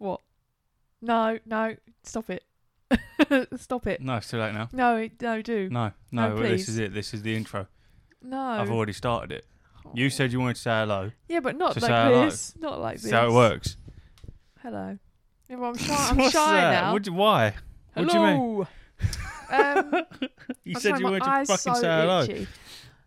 What? 0.00 0.20
No, 1.02 1.38
no, 1.44 1.76
stop 2.04 2.30
it. 2.30 2.42
stop 3.56 3.86
it. 3.86 4.00
No, 4.00 4.16
it's 4.16 4.30
too 4.30 4.38
late 4.38 4.54
now. 4.54 4.70
No, 4.72 5.06
no, 5.20 5.42
do. 5.42 5.68
No, 5.70 5.92
no, 6.10 6.28
No, 6.28 6.34
well, 6.34 6.42
this 6.42 6.64
please. 6.64 6.68
is 6.70 6.78
it. 6.78 6.94
This 6.94 7.12
is 7.12 7.20
the 7.22 7.36
intro. 7.36 7.66
No. 8.22 8.40
I've 8.40 8.70
already 8.70 8.94
started 8.94 9.30
it. 9.32 9.46
You 9.92 10.08
said 10.08 10.32
you 10.32 10.40
wanted 10.40 10.56
to 10.56 10.62
say 10.62 10.70
hello. 10.70 11.10
Yeah, 11.28 11.40
but 11.40 11.56
not 11.58 11.74
to 11.74 11.80
like 11.80 11.88
say 11.90 11.94
hello. 11.94 12.24
this. 12.24 12.54
Not 12.58 12.80
like 12.80 13.00
this. 13.02 13.10
How 13.12 13.28
it 13.28 13.32
works. 13.32 13.76
Hello. 14.62 14.98
Yeah, 15.50 15.56
well, 15.56 15.70
I'm 15.70 15.76
shy. 15.78 15.94
I'm 16.10 16.16
What's 16.16 16.32
shy 16.32 16.60
that? 16.60 16.82
now. 16.82 16.92
What 16.94 17.02
do- 17.02 17.12
why? 17.12 17.54
What 17.92 18.08
do 18.08 18.18
you 18.18 18.24
mean? 18.24 18.66
Hello. 19.50 19.80
um, 19.80 20.04
You 20.64 20.74
I'm 20.76 20.80
said 20.80 20.88
sorry, 20.90 20.98
you 21.00 21.04
my 21.04 21.10
wanted 21.10 21.24
to 21.24 21.30
eyes 21.30 21.46
fucking 21.46 21.74
so 21.74 21.80
say 21.80 21.86
hello. 21.88 22.20
itchy. 22.22 22.46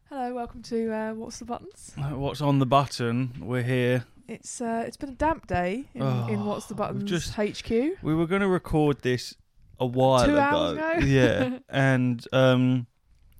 Hello, 0.09 0.33
welcome 0.35 0.61
to 0.61 0.91
uh, 0.93 1.13
What's 1.15 1.39
the 1.39 1.45
Buttons? 1.45 1.91
Uh, 1.97 2.03
What's 2.17 2.39
on 2.41 2.59
the 2.59 2.65
button? 2.67 3.33
We're 3.41 3.63
here. 3.63 4.05
It's 4.27 4.61
uh, 4.61 4.83
it's 4.87 4.97
been 4.97 5.09
a 5.09 5.13
damp 5.15 5.47
day 5.47 5.85
in, 5.93 6.01
in 6.01 6.39
Oh, 6.39 6.45
What's 6.45 6.67
the 6.67 6.75
Buttons 6.75 7.03
just- 7.09 7.33
HQ. 7.35 7.69
We 8.01 8.15
were 8.15 8.25
going 8.27 8.41
to 8.41 8.47
record 8.47 9.01
this 9.01 9.35
a 9.79 9.85
while 9.85 10.25
Two 10.25 10.31
ago. 10.31 10.39
hours 10.41 10.77
ago? 10.77 11.05
yeah, 11.05 11.59
and 11.69 12.25
um, 12.31 12.87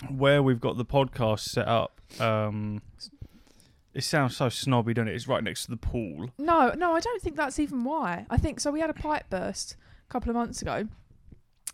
where 0.09 0.43
we've 0.43 0.59
got 0.59 0.77
the 0.77 0.85
podcast 0.85 1.41
set 1.41 1.67
up, 1.67 2.01
um, 2.19 2.81
it 3.93 4.03
sounds 4.03 4.35
so 4.35 4.49
snobby, 4.49 4.93
doesn't 4.93 5.07
it? 5.07 5.15
It's 5.15 5.27
right 5.27 5.43
next 5.43 5.65
to 5.65 5.71
the 5.71 5.77
pool. 5.77 6.31
No, 6.37 6.73
no, 6.77 6.93
I 6.93 6.99
don't 6.99 7.21
think 7.21 7.37
that's 7.37 7.59
even 7.59 7.83
why. 7.85 8.25
I 8.29 8.37
think 8.37 8.59
so. 8.59 8.71
We 8.71 8.81
had 8.81 8.89
a 8.89 8.93
pipe 8.93 9.29
burst 9.29 9.77
a 10.09 10.11
couple 10.11 10.29
of 10.31 10.35
months 10.35 10.61
ago. 10.61 10.87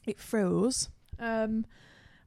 It 0.05 0.19
froze. 0.19 0.89
Um, 1.17 1.65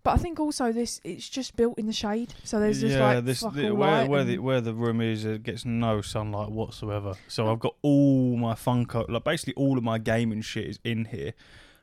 but 0.05 0.13
I 0.13 0.17
think 0.17 0.41
also 0.41 0.73
this 0.73 1.01
it's 1.05 1.29
just 1.29 1.57
built 1.57 1.79
in 1.79 1.87
the 1.87 1.93
shade, 1.93 2.35
so 2.45 2.59
there's 2.61 2.81
just 2.81 2.97
yeah, 2.97 3.15
like 3.15 3.25
this 3.25 3.41
the, 3.41 3.71
where 3.71 3.73
light 3.73 4.09
where 4.09 4.25
the 4.25 4.39
where 4.39 4.61
the 4.61 4.75
room 4.75 5.01
is, 5.01 5.25
it 5.25 5.43
gets 5.43 5.65
no 5.65 6.01
sunlight 6.01 6.51
whatsoever. 6.51 7.15
So 7.29 7.51
I've 7.51 7.61
got 7.61 7.77
all 7.83 8.37
my 8.37 8.55
Funko, 8.55 9.09
like 9.09 9.25
basically 9.25 9.55
all 9.55 9.79
of 9.79 9.85
my 9.85 9.99
gaming 9.99 10.43
shit 10.43 10.67
is 10.67 10.79
in 10.85 11.07
here. 11.07 11.35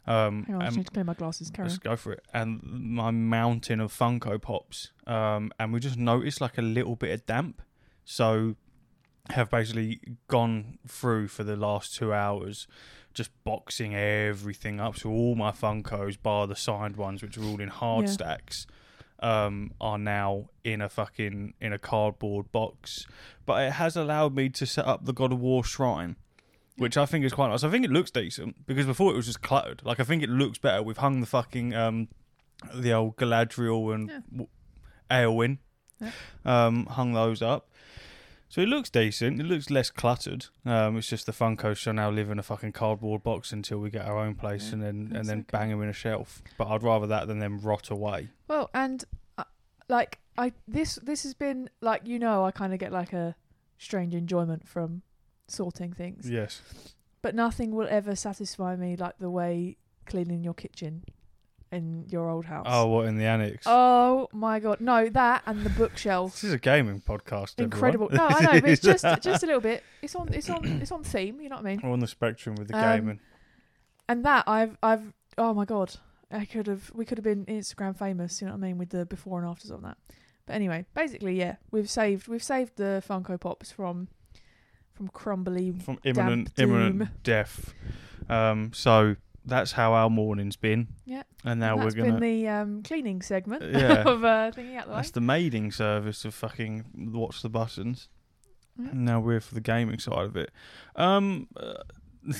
Um, 0.08 0.46
Hang 0.46 0.56
on, 0.56 0.62
I 0.62 0.66
just 0.66 0.78
need 0.78 0.86
to 0.88 0.92
clear 0.92 1.06
my 1.06 1.14
glasses. 1.14 1.50
Carry 1.52 1.68
let's 1.68 1.80
on. 1.80 1.92
go 1.92 1.96
for 1.96 2.14
it. 2.14 2.26
And 2.34 2.62
my 2.64 3.12
mountain 3.12 3.80
of 3.80 3.94
Funko 3.94 4.42
Pops. 4.42 4.92
Um, 5.06 5.52
and 5.60 5.72
we 5.72 5.80
just 5.80 5.98
noticed 5.98 6.42
like 6.42 6.58
a 6.58 6.64
little 6.64 6.96
bit 6.96 7.12
of 7.12 7.26
damp. 7.28 7.62
So 8.06 8.56
have 9.30 9.52
basically 9.52 10.00
gone 10.28 10.80
through 10.88 11.28
for 11.28 11.44
the 11.44 11.56
last 11.56 11.96
two 11.96 12.12
hours, 12.12 12.68
just 13.20 13.44
boxing 13.44 13.94
everything 13.96 14.80
up. 14.80 14.98
So 14.98 15.10
all 15.10 15.36
my 15.36 15.52
Funkos, 15.52 16.18
bar 16.22 16.48
the 16.48 16.56
signed 16.56 16.96
ones, 16.96 17.22
which 17.22 17.38
are 17.38 17.44
all 17.44 17.60
in 17.62 17.70
hard 17.70 18.06
Yeah. 18.06 18.12
stacks, 18.12 18.66
um, 19.20 19.72
are 19.82 19.98
now 19.98 20.50
in 20.64 20.82
a 20.82 20.90
fucking 20.90 21.54
in 21.62 21.74
a 21.74 21.78
cardboard 21.78 22.52
box. 22.52 23.06
But 23.46 23.64
it 23.68 23.72
has 23.74 23.96
allowed 23.96 24.34
me 24.36 24.50
to 24.50 24.66
set 24.66 24.86
up 24.86 25.06
the 25.06 25.14
God 25.14 25.32
of 25.34 25.40
War 25.40 25.64
shrine. 25.64 26.16
Which 26.78 26.96
I 26.96 27.06
think 27.06 27.26
is 27.26 27.34
quite 27.34 27.50
nice. 27.50 27.66
I 27.66 27.70
think 27.70 27.84
it 27.84 27.92
looks 27.92 28.10
decent 28.10 28.66
because 28.66 28.86
before 28.86 29.12
it 29.12 29.16
was 29.18 29.26
just 29.26 29.42
cluttered. 29.42 29.82
Like 29.84 30.00
I 30.00 30.06
think 30.06 30.24
it 30.24 30.30
looks 30.30 30.58
better. 30.58 30.82
We've 30.82 30.96
hung 30.96 31.20
the 31.20 31.26
fucking 31.28 31.74
um, 31.76 32.08
the 32.74 32.94
old 32.94 33.18
Galadriel 33.18 33.94
and 33.94 34.10
Yeah. 34.10 34.20
w- 34.32 34.48
Aelwyn, 35.12 35.58
Yeah. 36.00 36.12
um, 36.46 36.86
hung 36.86 37.12
those 37.14 37.42
up. 37.42 37.69
So 38.50 38.62
it 38.62 38.68
looks 38.68 38.90
decent. 38.90 39.40
It 39.40 39.44
looks 39.46 39.70
less 39.70 39.92
cluttered. 39.92 40.48
Um, 40.66 40.98
it's 40.98 41.08
just 41.08 41.28
the 41.28 41.32
Funkos 41.32 41.78
shall 41.78 41.94
now 41.94 42.10
live 42.10 42.32
in 42.32 42.40
a 42.40 42.44
fucking 42.44 42.72
cardboard 42.72 43.22
box 43.22 43.52
until 43.52 43.78
we 43.78 43.92
get 43.92 44.06
our 44.06 44.18
own 44.18 44.34
place, 44.34 44.68
Yeah, 44.70 44.74
and 44.74 44.82
then 44.84 45.12
and 45.16 45.30
then 45.30 45.40
okay. 45.42 45.48
bang 45.52 45.70
them 45.70 45.84
in 45.84 45.90
a 45.90 45.94
shelf. 45.94 46.42
But 46.58 46.68
I'd 46.68 46.82
rather 46.84 47.06
that 47.08 47.28
than 47.28 47.38
them 47.40 47.60
rot 47.60 47.92
away. 47.92 48.30
Well, 48.48 48.72
and 48.74 49.06
uh, 49.38 49.44
like 49.88 50.18
I 50.38 50.54
this 50.68 50.96
this 51.04 51.22
has 51.24 51.36
been 51.36 51.70
like 51.82 52.02
you 52.08 52.18
know 52.18 52.44
I 52.44 52.50
kind 52.52 52.74
of 52.74 52.80
get 52.80 52.92
like 52.92 53.14
a 53.14 53.36
strange 53.78 54.16
enjoyment 54.16 54.68
from 54.68 55.04
sorting 55.48 55.94
things, 55.94 56.28
Yes. 56.30 56.62
but 57.22 57.36
nothing 57.36 57.72
will 57.76 57.88
ever 57.90 58.16
satisfy 58.16 58.76
me 58.76 58.96
like 58.96 59.20
the 59.20 59.30
way 59.30 59.78
cleaning 60.06 60.44
your 60.44 60.54
kitchen 60.56 61.04
in 61.72 62.06
your 62.10 62.30
old 62.30 62.46
house. 62.46 62.66
Oh, 62.70 62.88
what 62.88 63.06
in 63.08 63.18
the 63.18 63.26
annex? 63.26 63.64
Oh 63.68 64.28
my 64.34 64.60
god, 64.60 64.82
no, 64.82 65.10
that 65.10 65.44
and 65.46 65.64
the 65.64 65.70
bookshelf. 65.70 66.34
This 66.34 66.46
is 66.46 66.54
a 66.54 66.58
gaming 66.60 67.02
podcast. 67.02 67.54
everyone. 67.60 67.66
Incredible. 67.74 68.10
No, 68.12 68.26
I 68.28 68.42
know, 68.56 68.62
but 68.62 68.70
it's 68.72 68.82
just 68.82 69.06
just 69.22 69.44
a 69.44 69.46
little 69.46 69.62
bit. 69.62 69.84
It's 70.02 70.16
on 70.16 70.34
it's 70.34 70.50
on 70.50 70.66
it's 70.82 70.92
on 70.92 71.04
theme. 71.04 71.40
You 71.42 71.50
know 71.50 71.58
what 71.58 71.66
I 71.66 71.70
mean? 71.70 71.82
We're 71.84 71.92
on 71.92 72.00
the 72.00 72.08
spectrum 72.08 72.56
with 72.56 72.68
the 72.70 72.78
Um, 72.78 72.98
gaming. 73.00 73.20
And 74.08 74.26
that 74.26 74.44
I've 74.48 74.78
I've 74.82 75.14
oh 75.38 75.54
my 75.54 75.66
god, 75.66 75.96
I 76.32 76.46
could 76.46 76.68
have 76.68 76.92
we 76.96 77.06
could 77.06 77.18
have 77.18 77.24
been 77.26 77.46
Instagram 77.46 77.98
famous. 77.98 78.42
You 78.42 78.48
know 78.48 78.54
what 78.54 78.64
I 78.64 78.68
mean 78.68 78.78
with 78.78 78.90
the 78.90 79.06
before 79.06 79.40
and 79.40 79.48
afters 79.48 79.72
on 79.72 79.82
that. 79.84 79.98
But 80.48 80.56
anyway, 80.56 80.86
basically, 80.96 81.38
yeah, 81.38 81.58
we've 81.70 81.90
saved 81.90 82.28
we've 82.28 82.44
saved 82.44 82.78
the 82.78 83.04
Funko 83.08 83.40
Pops 83.40 83.72
from 83.72 84.08
from 84.96 85.08
crumbly. 85.10 85.74
from 85.80 86.00
imminent 86.04 86.52
imminent 86.58 86.98
doom. 87.00 87.10
death. 87.24 87.74
Um, 88.28 88.72
so 88.74 89.16
that's 89.46 89.72
how 89.74 89.94
our 89.94 90.10
morning's 90.10 90.56
been. 90.56 90.88
Yeah. 91.06 91.24
And 91.46 91.60
now 91.60 91.76
and 91.76 91.84
we're 91.84 91.92
gonna. 91.92 92.12
That's 92.12 92.20
been 92.20 92.42
the 92.44 92.48
um, 92.50 92.84
cleaning 92.84 93.22
segment 93.22 93.64
Yeah. 93.72 94.04
of 94.08 94.24
uh, 94.24 94.52
thinking 94.52 94.78
out 94.78 94.86
the 94.86 94.92
way. 94.92 94.96
that's 94.98 95.12
the 95.12 95.22
maiding 95.22 95.72
service 95.72 96.26
of 96.26 96.34
fucking 96.34 97.12
watch 97.14 97.42
the 97.42 97.50
buttons. 97.50 98.10
And 98.78 99.04
now 99.04 99.20
we're 99.20 99.42
for 99.42 99.56
the 99.56 99.62
gaming 99.62 100.00
side 100.00 100.26
of 100.26 100.38
it. 100.38 100.52
Um, 100.96 101.48
uh, 101.58 101.74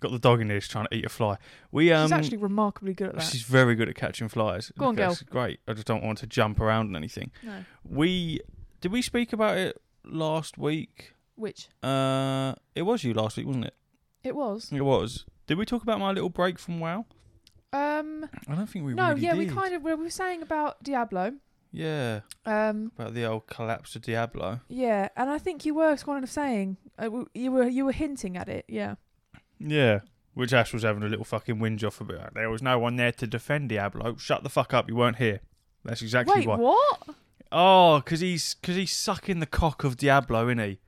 got 0.00 0.10
the 0.12 0.18
dog 0.18 0.40
in 0.40 0.50
here 0.50 0.58
just 0.58 0.70
trying 0.72 0.86
to 0.86 0.94
eat 0.94 1.04
a 1.04 1.08
fly. 1.08 1.36
We 1.70 1.92
um. 1.92 2.06
She's 2.06 2.12
actually 2.12 2.36
remarkably 2.38 2.94
good 2.94 3.10
at 3.10 3.14
that. 3.16 3.22
She's 3.24 3.42
very 3.42 3.74
good 3.74 3.88
at 3.88 3.94
catching 3.94 4.28
flies. 4.28 4.72
Go 4.78 4.86
on, 4.86 4.94
girl. 4.96 5.16
Great. 5.30 5.60
I 5.68 5.72
just 5.74 5.86
don't 5.86 6.02
want 6.02 6.18
to 6.18 6.26
jump 6.26 6.60
around 6.60 6.86
and 6.86 6.96
anything. 6.96 7.30
No. 7.44 7.64
We 7.88 8.40
did 8.80 8.92
we 8.92 9.02
speak 9.02 9.32
about 9.32 9.56
it 9.56 9.80
last 10.04 10.58
week? 10.58 11.14
Which 11.36 11.68
Uh, 11.82 12.54
it 12.74 12.82
was 12.82 13.04
you 13.04 13.14
last 13.14 13.36
week, 13.36 13.46
wasn't 13.46 13.66
it? 13.66 13.74
it 14.24 14.34
was. 14.34 14.70
It 14.72 14.80
was. 14.80 15.24
Did 15.48 15.58
we 15.58 15.64
talk 15.66 15.82
about 15.82 15.98
my 15.98 16.12
little 16.12 16.28
break 16.28 16.58
from 16.58 16.78
WoW? 16.78 17.06
Um. 17.72 18.28
I 18.46 18.54
don't 18.54 18.66
think 18.68 18.84
we 18.84 18.94
no, 18.94 19.08
really 19.08 19.22
yeah, 19.22 19.34
did. 19.34 19.38
we 19.38 19.54
kind 19.54 19.74
of 19.74 19.82
we 19.82 19.94
were 19.94 20.10
saying 20.10 20.42
about 20.42 20.80
Diablo. 20.82 21.32
Yeah, 21.72 22.20
Um. 22.46 22.92
about 22.96 23.14
the 23.14 23.24
old 23.24 23.46
collapse 23.46 23.96
of 23.96 24.02
Diablo. 24.02 24.60
Yeah, 24.68 25.08
and 25.16 25.28
I 25.28 25.38
think 25.38 25.66
you 25.66 25.74
were 25.74 25.96
kind 25.96 26.22
of 26.22 26.30
saying 26.30 26.76
uh, 26.98 27.24
you 27.34 27.50
were 27.50 27.66
you 27.68 27.84
were 27.84 27.92
hinting 27.92 28.36
at 28.36 28.48
it. 28.48 28.64
Yeah. 28.68 28.94
Yeah, 29.58 30.00
which 30.34 30.52
Ash 30.52 30.72
was 30.72 30.82
having 30.84 31.02
a 31.02 31.08
little 31.08 31.24
fucking 31.24 31.56
whinge 31.56 31.84
off 31.84 32.00
about. 32.00 32.34
There 32.34 32.48
was 32.48 32.62
no 32.62 32.78
one 32.78 32.96
there 32.96 33.12
to 33.12 33.26
defend 33.26 33.70
Diablo. 33.70 34.16
Shut 34.16 34.44
the 34.44 34.48
fuck 34.48 34.72
up, 34.72 34.88
you 34.88 34.94
weren't 34.96 35.16
here. 35.16 35.40
That's 35.84 36.00
exactly 36.00 36.40
Wait, 36.40 36.46
why. 36.46 36.56
what? 36.56 37.08
Oh, 37.50 37.98
because 38.00 38.20
he's 38.20 38.54
because 38.54 38.76
he's 38.76 38.92
sucking 38.94 39.40
the 39.40 39.46
cock 39.46 39.82
of 39.84 39.96
Diablo, 39.96 40.46
isn't 40.48 40.58
he? 40.58 40.78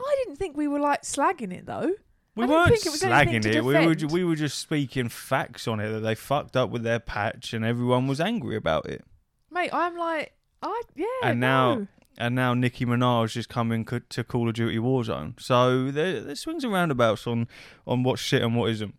I 0.00 0.16
didn't 0.24 0.36
think 0.36 0.56
we 0.56 0.66
were 0.68 0.80
like 0.80 1.02
slagging 1.02 1.52
it 1.52 1.66
though. 1.66 1.92
We 2.36 2.44
I 2.44 2.46
weren't 2.46 2.68
think 2.68 2.84
it 2.86 2.90
was 2.90 3.00
slagging 3.02 3.44
it. 3.46 3.64
We 3.64 3.74
were 3.86 4.12
we 4.12 4.24
were 4.24 4.36
just 4.36 4.58
speaking 4.58 5.08
facts 5.08 5.66
on 5.66 5.80
it 5.80 5.90
that 5.90 6.00
they 6.00 6.14
fucked 6.14 6.56
up 6.56 6.70
with 6.70 6.82
their 6.82 7.00
patch 7.00 7.54
and 7.54 7.64
everyone 7.64 8.06
was 8.06 8.20
angry 8.20 8.56
about 8.56 8.86
it. 8.86 9.04
Mate, 9.50 9.70
I'm 9.72 9.96
like, 9.96 10.32
I 10.62 10.82
yeah. 10.94 11.06
And 11.22 11.40
now- 11.40 11.74
no. 11.74 11.86
and 12.18 12.34
now 12.34 12.52
Nicki 12.52 12.84
Minaj 12.84 13.36
is 13.38 13.46
coming 13.46 13.84
co- 13.86 14.00
to 14.00 14.22
Call 14.22 14.48
of 14.48 14.54
Duty 14.54 14.76
Warzone. 14.78 15.40
So 15.40 15.90
there, 15.90 16.20
there 16.20 16.34
swings 16.34 16.62
and 16.62 16.72
roundabouts 16.74 17.26
on 17.26 17.48
on 17.86 18.02
what's 18.02 18.20
shit 18.20 18.42
and 18.42 18.54
what 18.54 18.70
isn't. 18.70 18.94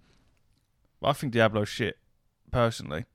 I 1.03 1.13
think 1.13 1.31
Diablo's 1.33 1.69
shit, 1.69 1.99
personally. 2.51 3.05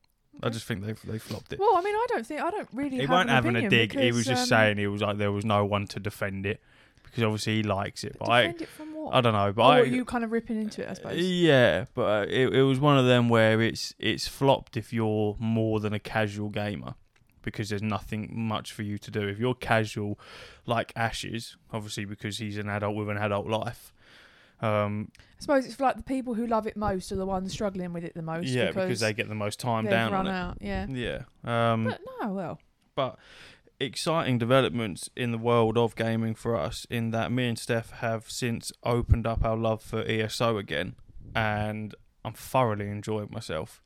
I 0.40 0.48
just 0.50 0.66
think 0.66 0.84
they 0.84 0.92
they 1.04 1.18
flopped 1.18 1.52
it. 1.52 1.58
Well, 1.58 1.76
I 1.76 1.82
mean, 1.82 1.94
I 1.96 2.06
don't 2.10 2.26
think 2.26 2.40
I 2.40 2.50
don't 2.50 2.68
really. 2.72 2.98
he 2.98 3.06
weren't 3.06 3.28
having 3.28 3.56
a 3.56 3.68
dig. 3.68 3.98
he 3.98 4.12
was 4.12 4.24
just 4.24 4.42
um, 4.42 4.46
saying 4.48 4.78
he 4.78 4.86
was 4.86 5.02
like 5.02 5.18
there 5.18 5.32
was 5.32 5.44
no 5.44 5.64
one 5.64 5.86
to 5.88 5.98
defend 6.00 6.46
it 6.46 6.60
because 7.04 7.24
obviously 7.24 7.56
he 7.56 7.62
likes 7.62 8.04
it. 8.04 8.16
But 8.18 8.28
I 8.30 8.42
Defend 8.42 8.62
it 8.62 8.68
from 8.68 8.91
what? 9.04 9.14
I 9.14 9.20
don't 9.20 9.32
know. 9.32 9.52
But 9.52 9.62
or 9.62 9.72
I 9.72 9.80
were 9.80 9.86
you 9.86 10.04
kind 10.04 10.24
of 10.24 10.32
ripping 10.32 10.60
into 10.60 10.82
it, 10.82 10.88
I 10.88 10.94
suppose. 10.94 11.18
yeah, 11.20 11.86
but 11.94 12.02
uh, 12.02 12.26
it 12.28 12.54
it 12.54 12.62
was 12.62 12.80
one 12.80 12.98
of 12.98 13.06
them 13.06 13.28
where 13.28 13.60
it's 13.60 13.94
it's 13.98 14.26
flopped 14.26 14.76
if 14.76 14.92
you're 14.92 15.36
more 15.38 15.80
than 15.80 15.92
a 15.92 15.98
casual 16.00 16.48
gamer. 16.48 16.94
Because 17.42 17.70
there's 17.70 17.82
nothing 17.82 18.30
much 18.32 18.70
for 18.70 18.82
you 18.82 18.98
to 18.98 19.10
do. 19.10 19.26
If 19.26 19.40
you're 19.40 19.54
casual, 19.54 20.16
like 20.64 20.92
Ashes, 20.94 21.56
obviously 21.72 22.04
because 22.04 22.38
he's 22.38 22.56
an 22.56 22.68
adult 22.68 22.94
with 22.94 23.08
an 23.08 23.16
adult 23.16 23.48
life, 23.48 23.92
um, 24.60 25.10
I 25.16 25.40
suppose 25.40 25.66
it's 25.66 25.81
like 25.81 25.96
the 25.96 26.04
people 26.04 26.34
who 26.34 26.46
love 26.46 26.69
it 26.69 26.76
most 26.76 27.10
are 27.10 27.16
the 27.16 27.26
ones 27.26 27.52
struggling 27.52 27.93
with 27.93 28.04
it 28.04 28.14
the 28.14 28.22
most. 28.22 28.46
yeah, 28.46 28.69
because, 28.69 28.84
because 28.84 29.00
they 29.00 29.12
get 29.12 29.28
the 29.28 29.34
most 29.34 29.58
time 29.58 29.87
down 29.87 30.12
run 30.12 30.28
on 30.28 30.32
it. 30.32 30.38
out. 30.38 30.58
Yeah. 30.60 30.87
Yeah. 30.88 31.22
Um, 31.72 31.84
but 31.84 32.00
no, 32.20 32.32
well, 32.32 32.60
but 32.94 33.19
exciting 33.82 34.38
developments 34.38 35.11
in 35.17 35.32
the 35.32 35.38
world 35.38 35.76
of 35.76 35.96
gaming 35.96 36.34
for 36.34 36.56
us 36.56 36.87
in 36.88 37.11
that 37.11 37.32
me 37.32 37.49
and 37.49 37.58
Steph 37.58 37.90
have 37.90 38.31
since 38.31 38.73
opened 38.84 39.26
up 39.26 39.44
our 39.44 39.56
love 39.56 39.82
for 39.82 40.02
ESO 40.02 40.56
again 40.56 40.94
and 41.34 41.94
I'm 42.25 42.34
thoroughly 42.34 42.88
enjoying 42.88 43.29
myself 43.31 43.82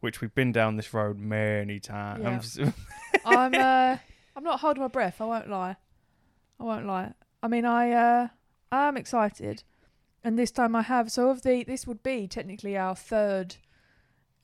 which 0.00 0.20
we've 0.20 0.34
been 0.34 0.52
down 0.52 0.76
this 0.76 0.94
road 0.94 1.18
many 1.18 1.80
times 1.80 2.58
I'm 3.24 3.54
uh, 3.54 3.96
I'm 4.36 4.44
not 4.44 4.60
holding 4.60 4.82
my 4.82 4.88
breath. 4.88 5.20
I 5.20 5.24
won't 5.24 5.48
lie. 5.48 5.76
I 6.58 6.64
won't 6.64 6.86
lie. 6.86 7.12
I 7.42 7.48
mean, 7.48 7.64
I 7.64 7.92
uh, 7.92 8.28
I 8.70 8.88
am 8.88 8.96
excited, 8.96 9.62
and 10.22 10.38
this 10.38 10.50
time 10.50 10.76
I 10.76 10.82
have. 10.82 11.10
So 11.10 11.30
of 11.30 11.42
the 11.42 11.64
this 11.64 11.86
would 11.86 12.02
be 12.02 12.26
technically 12.26 12.76
our 12.76 12.94
third 12.94 13.56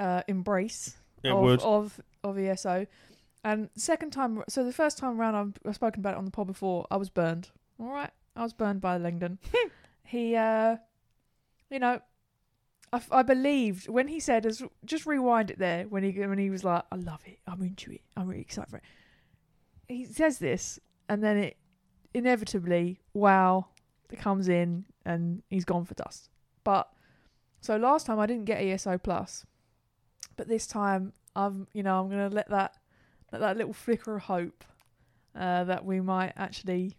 uh, 0.00 0.22
embrace 0.28 0.96
it 1.22 1.30
of, 1.30 1.42
would 1.42 1.60
of 1.62 2.00
of 2.24 2.38
ESO, 2.38 2.86
and 3.46 3.70
second 3.76 4.10
time. 4.10 4.42
So 4.48 4.64
the 4.64 4.72
first 4.72 4.98
time 4.98 5.20
around, 5.20 5.36
I've, 5.36 5.68
I've 5.68 5.74
spoken 5.76 6.00
about 6.00 6.14
it 6.14 6.18
on 6.18 6.24
the 6.24 6.32
pod 6.32 6.48
before. 6.48 6.84
I 6.90 6.96
was 6.96 7.08
burned. 7.08 7.50
All 7.78 7.86
right, 7.86 8.10
I 8.34 8.42
was 8.42 8.52
burned 8.52 8.80
by 8.80 8.98
Langdon. 8.98 9.38
he, 10.02 10.34
uh, 10.34 10.76
you 11.70 11.78
know, 11.78 12.00
I 13.10 13.22
believed 13.22 13.88
when 13.88 14.08
he 14.08 14.20
said, 14.20 14.46
as 14.46 14.62
just 14.84 15.06
rewind 15.06 15.50
it 15.50 15.58
there 15.58 15.84
when 15.84 16.02
he 16.02 16.12
when 16.12 16.38
he 16.38 16.50
was 16.50 16.64
like, 16.64 16.84
"I 16.90 16.96
love 16.96 17.20
it, 17.26 17.38
I'm 17.46 17.62
into 17.62 17.92
it, 17.92 18.00
I'm 18.16 18.26
really 18.26 18.40
excited 18.40 18.70
for 18.70 18.78
it." 18.78 18.84
He 19.86 20.04
says 20.06 20.38
this, 20.38 20.80
and 21.08 21.22
then 21.22 21.36
it 21.36 21.56
inevitably, 22.14 23.00
wow, 23.12 23.66
it 24.10 24.18
comes 24.18 24.48
in, 24.48 24.86
and 25.04 25.42
he's 25.50 25.64
gone 25.64 25.84
for 25.84 25.94
dust. 25.94 26.30
But 26.64 26.88
so 27.60 27.76
last 27.76 28.06
time 28.06 28.18
I 28.18 28.26
didn't 28.26 28.46
get 28.46 28.62
ESO 28.62 28.98
plus, 28.98 29.44
but 30.36 30.48
this 30.48 30.66
time 30.66 31.12
I'm, 31.34 31.68
you 31.74 31.82
know, 31.82 32.00
I'm 32.00 32.08
gonna 32.08 32.30
let 32.30 32.48
that 32.48 32.76
let 33.32 33.40
that 33.40 33.56
little 33.56 33.72
flicker 33.72 34.16
of 34.16 34.22
hope 34.24 34.64
uh, 35.34 35.64
that 35.64 35.84
we 35.84 36.00
might 36.00 36.32
actually 36.36 36.96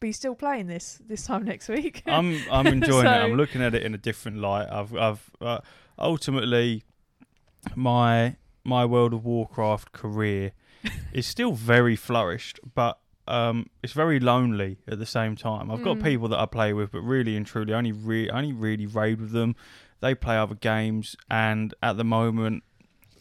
be 0.00 0.12
still 0.12 0.34
playing 0.34 0.66
this 0.66 0.98
this 1.06 1.24
time 1.26 1.44
next 1.44 1.68
week. 1.68 2.02
I'm 2.06 2.40
I'm 2.50 2.66
enjoying 2.66 3.06
it. 3.06 3.10
I'm 3.10 3.34
looking 3.34 3.62
at 3.62 3.74
it 3.74 3.82
in 3.82 3.94
a 3.94 3.98
different 3.98 4.38
light. 4.38 4.68
I've 4.70 4.94
I've 4.96 5.30
uh, 5.40 5.58
ultimately 5.98 6.82
my 7.74 8.36
my 8.64 8.84
World 8.84 9.12
of 9.14 9.24
Warcraft 9.24 9.92
career 9.92 10.52
is 11.12 11.26
still 11.26 11.52
very 11.52 11.96
flourished, 11.96 12.60
but 12.74 12.98
um, 13.28 13.66
it's 13.82 13.92
very 13.92 14.18
lonely 14.18 14.78
at 14.88 14.98
the 14.98 15.06
same 15.06 15.36
time. 15.36 15.70
I've 15.70 15.82
got 15.84 15.98
Mm. 15.98 16.02
people 16.04 16.28
that 16.28 16.38
I 16.38 16.46
play 16.46 16.72
with, 16.72 16.90
but 16.92 17.00
really 17.02 17.36
and 17.36 17.46
truly, 17.46 17.72
only 17.72 17.92
re- 17.92 18.28
only 18.30 18.52
really 18.52 18.86
raid 18.86 19.20
with 19.20 19.30
them. 19.32 19.54
They 20.00 20.14
play 20.14 20.36
other 20.36 20.54
games, 20.54 21.14
and 21.30 21.74
at 21.82 21.96
the 21.96 22.04
moment, 22.04 22.64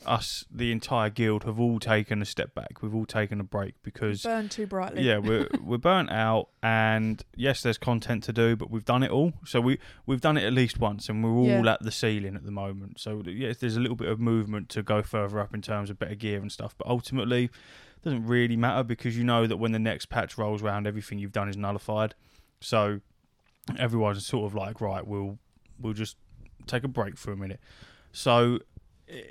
us 0.09 0.43
the 0.51 0.71
entire 0.71 1.09
guild 1.09 1.43
have 1.43 1.59
all 1.59 1.79
taken 1.79 2.21
a 2.21 2.25
step 2.25 2.55
back. 2.55 2.81
We've 2.81 2.93
all 2.95 3.05
taken 3.05 3.39
a 3.39 3.43
break 3.43 3.75
because 3.83 4.23
burned 4.23 4.51
too 4.51 4.65
brightly. 4.67 5.03
yeah, 5.03 5.17
we're 5.19 5.47
we're 5.63 5.77
burnt 5.77 6.09
out, 6.11 6.49
and 6.63 7.23
yes, 7.35 7.61
there's 7.61 7.77
content 7.77 8.23
to 8.25 8.33
do, 8.33 8.55
but 8.55 8.69
we've 8.71 8.85
done 8.85 9.03
it 9.03 9.11
all. 9.11 9.33
So 9.45 9.61
we 9.61 9.77
we've 10.05 10.21
done 10.21 10.35
it 10.37 10.43
at 10.43 10.53
least 10.53 10.79
once, 10.79 11.07
and 11.09 11.23
we're 11.23 11.31
all 11.31 11.45
Yeah. 11.47 11.73
at 11.73 11.83
the 11.83 11.91
ceiling 11.91 12.35
at 12.35 12.43
the 12.45 12.51
moment. 12.51 12.99
So 12.99 13.21
yes, 13.25 13.57
there's 13.57 13.77
a 13.77 13.79
little 13.79 13.95
bit 13.95 14.07
of 14.09 14.19
movement 14.19 14.69
to 14.69 14.83
go 14.83 15.01
further 15.01 15.39
up 15.39 15.53
in 15.53 15.61
terms 15.61 15.89
of 15.89 15.99
better 15.99 16.15
gear 16.15 16.39
and 16.41 16.51
stuff, 16.51 16.75
but 16.77 16.87
ultimately, 16.87 17.45
it 17.45 18.03
doesn't 18.03 18.25
really 18.25 18.55
matter 18.57 18.83
because 18.83 19.17
you 19.17 19.23
know 19.23 19.45
that 19.47 19.57
when 19.57 19.71
the 19.71 19.79
next 19.79 20.07
patch 20.09 20.37
rolls 20.37 20.61
around, 20.63 20.87
everything 20.87 21.19
you've 21.19 21.31
done 21.31 21.49
is 21.49 21.55
nullified. 21.57 22.15
So 22.61 23.01
everyone's 23.77 24.25
sort 24.25 24.45
of 24.45 24.55
like, 24.55 24.81
right, 24.81 25.05
we'll 25.05 25.37
we'll 25.79 25.93
just 25.93 26.17
take 26.67 26.83
a 26.83 26.87
break 26.87 27.17
for 27.17 27.31
a 27.31 27.37
minute. 27.37 27.59
So 28.11 28.59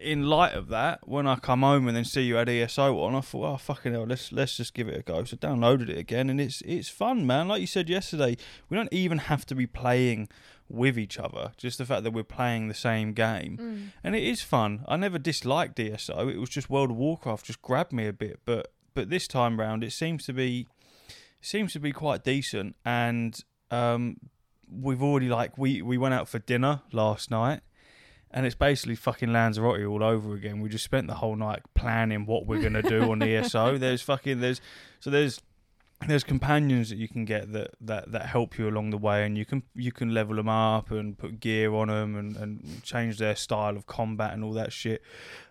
in 0.00 0.24
light 0.24 0.54
of 0.54 0.68
that, 0.68 1.06
when 1.08 1.26
I 1.26 1.36
come 1.36 1.60
home 1.62 1.86
and 1.86 1.96
then 1.96 2.04
see 2.04 2.22
you 2.22 2.34
had 2.36 2.48
ESO 2.48 2.98
on, 3.00 3.14
I 3.14 3.20
thought, 3.20 3.46
oh 3.54 3.56
fucking 3.56 3.92
hell, 3.92 4.06
let's 4.06 4.32
let's 4.32 4.56
just 4.56 4.74
give 4.74 4.88
it 4.88 4.98
a 4.98 5.02
go. 5.02 5.22
So 5.24 5.36
downloaded 5.36 5.88
it 5.88 5.98
again, 5.98 6.28
and 6.30 6.40
it's 6.40 6.60
it's 6.62 6.88
fun, 6.88 7.26
man. 7.26 7.48
Like 7.48 7.60
you 7.60 7.66
said 7.66 7.88
yesterday, 7.88 8.36
we 8.68 8.76
don't 8.76 8.92
even 8.92 9.18
have 9.18 9.46
to 9.46 9.54
be 9.54 9.66
playing 9.66 10.28
with 10.68 10.98
each 10.98 11.18
other. 11.18 11.52
Just 11.56 11.78
the 11.78 11.86
fact 11.86 12.02
that 12.04 12.12
we're 12.12 12.24
playing 12.24 12.68
the 12.68 12.74
same 12.74 13.12
game, 13.12 13.56
Mm. 13.58 13.82
and 14.04 14.16
it 14.16 14.22
is 14.22 14.42
fun. 14.42 14.84
I 14.88 14.96
never 14.96 15.18
disliked 15.18 15.78
ESO. 15.80 16.28
It 16.28 16.38
was 16.38 16.50
just 16.50 16.68
World 16.68 16.90
of 16.90 16.96
Warcraft 16.96 17.46
just 17.46 17.62
grabbed 17.62 17.92
me 17.92 18.06
a 18.06 18.12
bit, 18.12 18.40
but 18.44 18.72
but 18.94 19.10
this 19.10 19.28
time 19.28 19.60
round, 19.60 19.84
it 19.84 19.92
seems 19.92 20.24
to 20.26 20.32
be 20.32 20.66
seems 21.40 21.72
to 21.74 21.78
be 21.80 21.92
quite 21.92 22.24
decent, 22.24 22.74
and 22.84 23.38
um, 23.70 24.16
we've 24.68 25.02
already 25.02 25.28
like 25.28 25.56
we 25.56 25.82
we 25.82 25.96
went 25.96 26.14
out 26.14 26.28
for 26.28 26.40
dinner 26.40 26.82
last 26.92 27.30
night. 27.30 27.60
And 28.30 28.44
it's 28.44 28.54
basically 28.54 28.94
fucking 28.94 29.32
Lanzarote 29.32 29.84
all 29.86 30.02
over 30.02 30.34
again. 30.34 30.60
We 30.60 30.68
just 30.68 30.84
spent 30.84 31.06
the 31.06 31.14
whole 31.14 31.36
night 31.36 31.62
planning 31.74 32.26
what 32.26 32.46
we're 32.46 32.62
gonna 32.62 32.82
do 32.82 33.10
on 33.10 33.22
ESO. 33.22 33.78
There's 33.78 34.02
fucking 34.02 34.40
there's 34.40 34.60
so 35.00 35.10
there's 35.10 35.40
there's 36.06 36.22
companions 36.22 36.90
that 36.90 36.96
you 36.96 37.08
can 37.08 37.24
get 37.24 37.52
that, 37.52 37.72
that, 37.80 38.12
that 38.12 38.26
help 38.26 38.56
you 38.56 38.68
along 38.68 38.90
the 38.90 38.98
way, 38.98 39.24
and 39.24 39.36
you 39.36 39.44
can 39.44 39.62
you 39.74 39.90
can 39.90 40.14
level 40.14 40.36
them 40.36 40.48
up 40.48 40.90
and 40.90 41.18
put 41.18 41.40
gear 41.40 41.74
on 41.74 41.88
them 41.88 42.16
and, 42.16 42.36
and 42.36 42.82
change 42.84 43.18
their 43.18 43.34
style 43.34 43.76
of 43.76 43.86
combat 43.86 44.32
and 44.32 44.44
all 44.44 44.52
that 44.52 44.72
shit. 44.72 45.02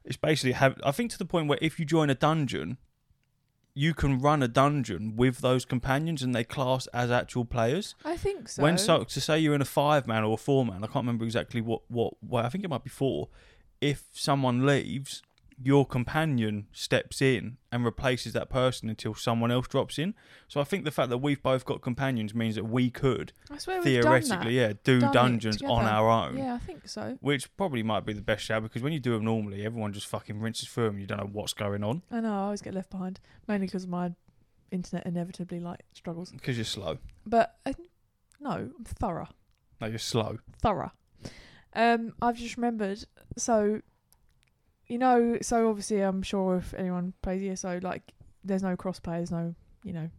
It's 0.06 0.18
basically 0.18 0.54
have 0.54 0.76
I 0.84 0.92
think 0.92 1.12
to 1.12 1.18
the 1.18 1.26
point 1.26 1.48
where 1.48 1.60
if 1.62 1.80
you 1.80 1.86
join 1.86 2.10
a 2.10 2.16
dungeon, 2.16 2.78
you 3.78 3.94
can 3.94 4.18
run 4.18 4.42
a 4.42 4.48
dungeon 4.48 5.16
with 5.16 5.38
those 5.38 5.64
companions 5.64 6.24
and 6.24 6.34
they 6.34 6.44
class 6.44 6.88
as 6.88 7.12
actual 7.12 7.46
players. 7.46 7.94
I 8.04 8.18
think 8.18 8.50
so. 8.50 8.64
When 8.64 8.76
so 8.76 9.04
to 9.04 9.22
say 9.22 9.38
you're 9.38 9.54
in 9.54 9.62
a 9.62 9.66
five 9.66 10.08
man 10.08 10.24
or 10.24 10.34
a 10.34 10.38
four 10.38 10.66
man, 10.66 10.84
I 10.84 10.88
can't 10.88 11.06
remember 11.06 11.26
exactly 11.26 11.62
what 11.62 11.82
what. 11.88 12.16
Well, 12.24 12.44
I 12.44 12.50
think 12.50 12.64
it 12.64 12.72
might 12.72 12.84
be 12.84 12.90
four. 12.90 13.30
If 13.80 14.06
someone 14.12 14.66
leaves, 14.66 15.22
your 15.62 15.86
companion 15.88 16.68
steps 16.72 17.22
in 17.22 17.58
and 17.72 17.84
replaces 17.84 18.34
that 18.34 18.48
person 18.50 18.90
until 18.90 19.16
someone 19.16 19.50
else 19.50 19.68
drops 19.68 19.98
in. 19.98 20.14
So 20.48 20.62
I 20.62 20.64
think 20.64 20.86
the 20.86 20.92
fact 20.92 21.10
that 21.10 21.18
we've 21.18 21.42
both 21.42 21.66
got 21.66 21.82
companions 21.82 22.36
means 22.36 22.56
that 22.56 22.66
we 22.66 22.92
could 22.92 23.34
I 23.50 23.58
swear 23.58 23.78
we've 23.78 23.86
theoretically, 23.86 24.58
yeah, 24.58 24.74
do 24.84 25.00
Done 25.00 25.12
dungeons 25.14 25.62
on 25.64 25.86
our 25.86 26.10
own. 26.10 26.38
Yeah, 26.38 26.54
I 26.54 26.60
think 26.60 26.88
so. 26.88 27.18
Which 27.22 27.56
probably 27.58 27.82
might 27.82 28.06
be 28.06 28.14
the 28.14 28.22
best 28.22 28.44
shout 28.46 28.62
because 28.62 28.84
when 28.84 28.94
you 28.94 29.00
do 29.00 29.14
them 29.14 29.26
normally, 29.26 29.66
everyone 29.66 29.94
just 29.94 30.06
fucking 30.08 30.40
rinses 30.40 30.68
through 30.70 30.86
them. 30.86 30.94
And 30.96 31.02
You 31.02 31.08
don't 31.08 31.18
know 31.18 31.30
what's 31.32 31.54
going 31.54 31.84
on 31.84 32.04
I 32.12 32.20
know. 32.20 32.34
I 32.34 32.38
always 32.44 32.62
get 32.62 32.74
left 32.76 32.92
behind, 32.92 33.20
mainly 33.48 33.66
because 33.66 33.88
my 33.88 34.14
internet 34.70 35.06
inevitably 35.08 35.60
like 35.60 35.82
struggles. 35.94 36.32
because 36.32 36.58
you're 36.58 36.66
slow. 36.66 37.00
But 37.26 37.56
uh, 37.66 37.74
no, 38.40 38.52
I'm 38.52 38.74
thorough. 38.86 39.30
No, 39.82 39.88
you're 39.88 39.98
slow. 39.98 40.38
thorough. 40.62 40.92
Um, 41.74 42.14
I've 42.22 42.38
just 42.38 42.58
remembered. 42.58 43.04
So, 43.38 43.82
you 44.88 44.98
know, 44.98 45.38
so 45.42 45.70
obviously, 45.70 46.02
I'm 46.02 46.22
sure 46.22 46.58
if 46.58 46.74
anyone 46.74 47.14
plays 47.22 47.44
ESO, 47.44 47.80
like, 47.82 48.14
there's 48.44 48.64
no 48.64 48.76
crossplay, 48.76 49.18
there's 49.18 49.32
no, 49.32 49.54
you 49.84 49.94
know, 49.94 50.10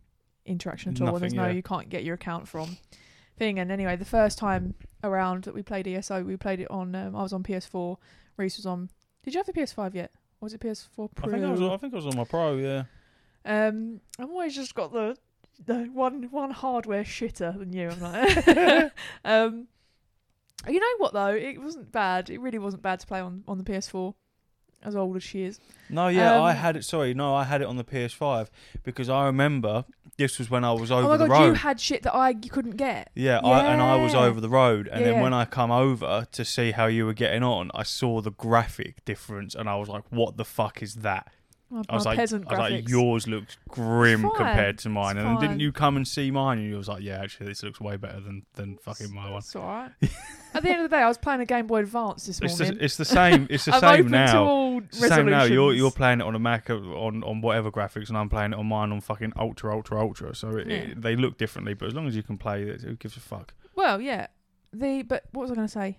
interaction 0.47 0.93
at 0.93 1.01
all. 1.01 1.19
There's 1.19 1.35
no, 1.35 1.47
yeah. 1.47 1.53
you 1.53 1.63
can't 1.63 1.89
get 1.89 2.05
your 2.05 2.15
account 2.15 2.49
from 2.49 2.77
thing. 3.37 3.59
And 3.59 3.71
anyway, 3.71 3.97
the 3.97 4.05
first 4.05 4.39
time 4.39 4.75
around 5.03 5.45
that 5.45 5.55
we 5.55 5.63
played 5.63 5.87
ESO, 5.87 6.23
we 6.23 6.37
played 6.37 6.61
it 6.61 6.71
on. 6.71 6.95
Um, 6.95 7.17
I 7.17 7.23
was 7.23 7.33
on 7.33 7.43
PS4. 7.43 7.97
Reese 8.37 8.57
was 8.59 8.67
on. 8.67 8.91
Did 9.23 9.35
you 9.35 9.39
have 9.39 9.47
the 9.47 9.53
PS5 9.53 9.95
yet? 9.95 10.11
Or 10.41 10.47
was 10.47 10.55
it 10.55 10.61
PS4 10.61 11.09
Pro? 11.15 11.29
I 11.29 11.33
think 11.33 11.45
I 11.45 11.51
was. 11.51 11.63
I 11.63 11.77
think 11.79 11.93
I 11.93 11.97
was 11.97 12.07
on 12.07 12.17
my 12.17 12.25
pro. 12.25 12.57
Yeah. 12.57 12.85
Um, 13.45 14.01
I've 14.19 14.31
always 14.31 14.55
just 14.55 14.75
got 14.75 14.93
the 14.93 15.17
the 15.65 15.85
one 15.93 16.25
one 16.31 16.51
hardware 16.51 17.05
shitter 17.05 17.59
than 17.59 17.73
you. 17.73 17.91
I'm 17.91 18.01
like, 18.01 18.93
um, 19.25 19.67
you 20.69 20.81
know 20.81 20.95
what 20.99 21.13
though? 21.13 21.35
It 21.35 21.61
wasn't 21.61 21.91
bad. 21.91 22.31
It 22.31 22.41
really 22.41 22.59
wasn't 22.59 22.83
bad 22.83 23.01
to 23.01 23.07
play 23.07 23.21
on 23.21 23.45
on 23.49 23.59
the 23.59 23.65
PS4. 23.65 24.15
As 24.83 24.95
old 24.95 25.17
as 25.17 25.23
she 25.25 25.43
is. 25.43 25.59
No, 25.91 26.07
yeah, 26.09 26.41
I 26.41 26.51
Um, 26.53 26.57
had 26.57 26.77
it. 26.77 26.85
Sorry, 26.85 27.13
no, 27.15 27.35
I 27.35 27.45
had 27.45 27.61
it 27.63 27.67
on 27.67 27.77
the 27.77 27.85
PS5 27.85 28.49
because 28.85 29.09
I 29.09 29.27
remember 29.27 29.85
this 30.17 30.39
was 30.39 30.49
when 30.51 30.63
I 30.65 30.73
was 30.73 30.91
over 30.93 31.07
oh 31.07 31.11
my 31.11 31.17
the 31.17 31.27
god, 31.27 31.33
road. 31.41 31.47
you 31.47 31.55
had 31.55 31.81
shit 31.81 32.03
that 32.05 32.15
I 32.15 32.33
couldn't 32.35 32.77
get. 32.77 33.11
yeah, 33.15 33.39
I, 33.41 33.73
and 33.73 33.81
I 33.83 33.97
was 33.97 34.13
Yeah. 34.15 34.21
over 34.21 34.41
the 34.41 34.49
road, 34.49 34.89
and 34.93 35.05
then 35.05 35.15
Yeah. 35.15 35.23
when 35.23 35.35
I 35.35 35.45
come 35.47 35.71
over 35.73 36.27
to 36.31 36.45
see 36.45 36.71
how 36.73 36.87
you 36.87 37.07
were 37.07 37.13
getting 37.15 37.43
on, 37.43 37.71
I 37.75 37.83
saw 37.83 38.21
the 38.21 38.31
graphic 38.31 39.05
difference, 39.05 39.55
and 39.55 39.69
I 39.69 39.75
was 39.77 39.89
like, 39.89 40.05
"What 40.11 40.37
the 40.37 40.45
fuck 40.45 40.81
is 40.83 40.97
that?" 40.97 41.29
My, 41.71 41.83
I 41.91 41.95
was 41.95 42.07
like, 42.07 42.17
peasant 42.17 42.47
I 42.49 42.51
was 42.51 42.59
graphics. 42.59 42.71
like, 42.77 42.89
"Yours 42.89 43.29
looks 43.29 43.59
grim 43.69 44.23
Fine, 44.23 44.31
compared 44.37 44.79
to 44.79 44.89
mine." 44.89 45.19
it's 45.19 45.27
And 45.27 45.37
then 45.37 45.41
didn't 45.49 45.61
you 45.61 45.71
come 45.71 45.97
and 45.97 46.09
see 46.09 46.31
mine? 46.31 46.59
And 46.59 46.67
you 46.67 46.77
was 46.77 46.89
like, 46.89 47.03
"Yeah, 47.03 47.21
actually, 47.23 47.47
this 47.49 47.63
looks 47.63 47.79
way 47.79 47.97
better 47.99 48.21
than 48.21 48.47
than 48.55 48.79
fucking 48.79 49.13
my 49.15 49.29
one." 49.31 49.39
It's 49.41 49.55
alright. 49.55 49.91
At 50.55 50.63
the 50.63 50.71
end 50.71 50.81
of 50.83 50.91
the 50.91 50.97
day, 50.97 51.03
I 51.03 51.09
was 51.09 51.19
playing 51.19 51.43
a 51.43 51.45
Game 51.45 51.67
Boy 51.67 51.81
Advance 51.81 52.25
this 52.25 52.41
It's 52.41 52.59
morning. 52.59 52.79
the, 52.79 52.85
it's 52.85 52.97
the 52.97 53.05
same. 53.05 53.47
It's 53.51 53.67
the 53.67 53.75
I'm 53.75 53.81
same 53.81 54.01
open 54.01 54.13
now. 54.13 54.33
to 54.33 54.39
all 54.39 54.79
It's 54.79 54.99
the 54.99 55.09
same 55.09 55.27
now. 55.27 55.45
You're 55.45 55.75
you're 55.75 55.91
playing 55.91 56.21
it 56.21 56.25
on 56.27 56.35
a 56.35 56.39
Mac 56.39 56.71
uh, 56.71 56.75
on 56.77 57.23
on 57.23 57.43
whatever 57.43 57.71
graphics, 57.71 58.09
and 58.09 58.17
I'm 58.17 58.31
playing 58.31 58.55
it 58.55 58.59
on 58.59 58.65
mine 58.67 58.91
on 58.91 59.03
fucking 59.03 59.35
ultra 59.37 59.71
ultra 59.75 60.01
ultra. 60.01 60.35
So 60.35 60.57
it, 60.57 60.67
Yeah. 60.69 60.75
it, 60.77 61.03
they 61.03 61.17
look 61.17 61.37
differently, 61.37 61.75
but 61.75 61.89
as 61.89 61.95
long 61.95 62.07
as 62.09 62.17
you 62.17 62.23
can 62.23 62.39
play 62.39 62.63
it, 62.63 62.81
who 62.81 62.95
gives 62.97 63.17
a 63.19 63.21
fuck? 63.21 63.53
Well, 63.75 64.01
yeah. 64.01 64.29
The 64.73 65.03
but 65.03 65.25
what 65.33 65.43
was 65.43 65.51
I 65.51 65.55
going 65.55 65.67
to 65.67 65.73
say? 65.73 65.99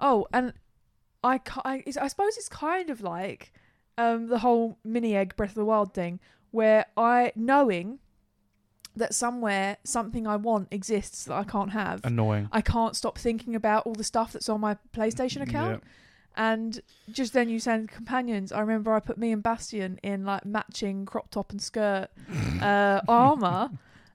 Oh, 0.00 0.26
and 0.32 0.52
I, 1.22 1.40
I 1.64 1.76
it's- 1.78 1.96
I 1.96 2.08
suppose 2.08 2.36
it's 2.36 2.48
kind 2.48 2.90
of 2.90 3.02
like 3.02 3.52
um 3.98 4.28
the 4.28 4.38
whole 4.38 4.78
mini 4.84 5.14
egg 5.16 5.36
Breath 5.36 5.50
of 5.50 5.56
the 5.56 5.64
Wild 5.64 5.94
thing, 5.94 6.20
where 6.50 6.86
I 6.96 7.32
knowing 7.36 7.98
that 8.94 9.14
somewhere 9.14 9.78
something 9.84 10.26
I 10.26 10.36
want 10.36 10.68
exists 10.70 11.24
that 11.24 11.34
I 11.34 11.44
can't 11.44 11.70
have. 11.70 12.04
Annoying. 12.04 12.48
I 12.52 12.60
can't 12.60 12.94
stop 12.94 13.18
thinking 13.18 13.54
about 13.54 13.86
all 13.86 13.94
the 13.94 14.04
stuff 14.04 14.32
that's 14.32 14.48
on 14.48 14.60
my 14.60 14.76
PlayStation 14.94 15.40
account. 15.42 15.82
And 16.36 16.80
just 17.10 17.32
then 17.32 17.48
you 17.48 17.58
send 17.58 17.90
companions. 17.90 18.52
I 18.52 18.60
remember 18.60 18.92
I 18.94 19.00
put 19.00 19.18
me 19.18 19.32
and 19.32 19.42
Bastian 19.42 19.98
in 20.02 20.24
like 20.24 20.44
matching 20.46 21.04
crop 21.04 21.30
top 21.30 21.52
and 21.52 21.60
skirt 21.60 22.08
uh, 22.62 23.00
armor. 23.08 23.70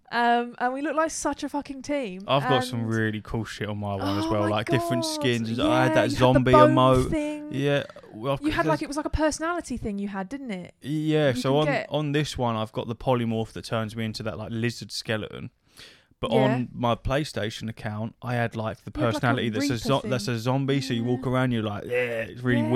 Um, 0.10 0.56
and 0.60 0.74
we 0.74 0.82
look 0.82 0.96
like 0.96 1.12
such 1.12 1.44
a 1.44 1.50
fucking 1.50 1.82
team. 1.82 2.24
I've 2.28 2.44
got 2.48 2.64
some 2.64 2.86
really 2.88 3.20
cool 3.22 3.44
shit 3.44 3.68
on 3.68 3.78
my 3.80 3.96
one 3.96 4.18
as 4.20 4.26
Oh 4.26 4.32
well, 4.32 4.42
my 4.44 4.48
like 4.48 4.70
different 4.70 5.04
God, 5.04 5.10
skins. 5.10 5.52
Yeah, 5.52 5.68
I 5.68 5.84
had 5.84 5.96
that 5.96 6.04
you 6.06 6.10
the 6.12 6.16
zombie 6.16 6.52
bone 6.54 6.74
emote. 6.76 7.10
Thing. 7.10 7.48
Yeah, 7.52 7.84
well, 8.14 8.40
You 8.42 8.52
had 8.52 8.66
like 8.66 8.82
it 8.82 8.88
was 8.88 8.96
like 8.96 9.06
a 9.06 9.10
personality 9.10 9.76
thing 9.76 10.00
you 10.00 10.08
had, 10.08 10.30
didn't 10.30 10.52
it? 10.52 10.74
Yeah, 10.82 11.30
You 11.34 11.42
so 11.42 11.50
can 11.52 11.60
on 11.60 11.66
get- 11.66 11.88
on 11.90 12.12
this 12.14 12.38
one, 12.38 12.56
I've 12.56 12.72
got 12.72 12.88
the 12.88 12.96
polymorph 12.96 13.52
that 13.52 13.66
turns 13.66 13.96
me 13.98 14.06
into 14.06 14.24
that 14.24 14.38
like 14.38 14.50
lizard 14.52 14.92
skeleton. 14.94 15.50
But 16.20 16.32
Yeah. 16.32 16.38
on 16.46 16.70
my 16.74 16.96
PlayStation 16.96 17.70
account, 17.70 18.16
I 18.24 18.34
had 18.36 18.56
like 18.56 18.84
the 18.86 18.92
You 18.96 19.02
had, 19.02 19.06
like, 19.08 19.14
a 19.14 19.20
personality 19.20 19.50
that's 19.50 19.66
a 19.70 19.74
Reaper 19.74 19.78
zo- 19.78 20.02
that's 20.06 20.26
thing. 20.26 20.36
a 20.36 20.40
zombie. 20.40 20.82
So 20.82 20.94
you 20.94 21.04
walk 21.04 21.28
around, 21.28 21.52
you're 21.52 21.62
like, 21.64 21.84
yeah, 21.84 21.92
it's 22.32 22.42
really 22.42 22.62
Yeah. 22.62 22.70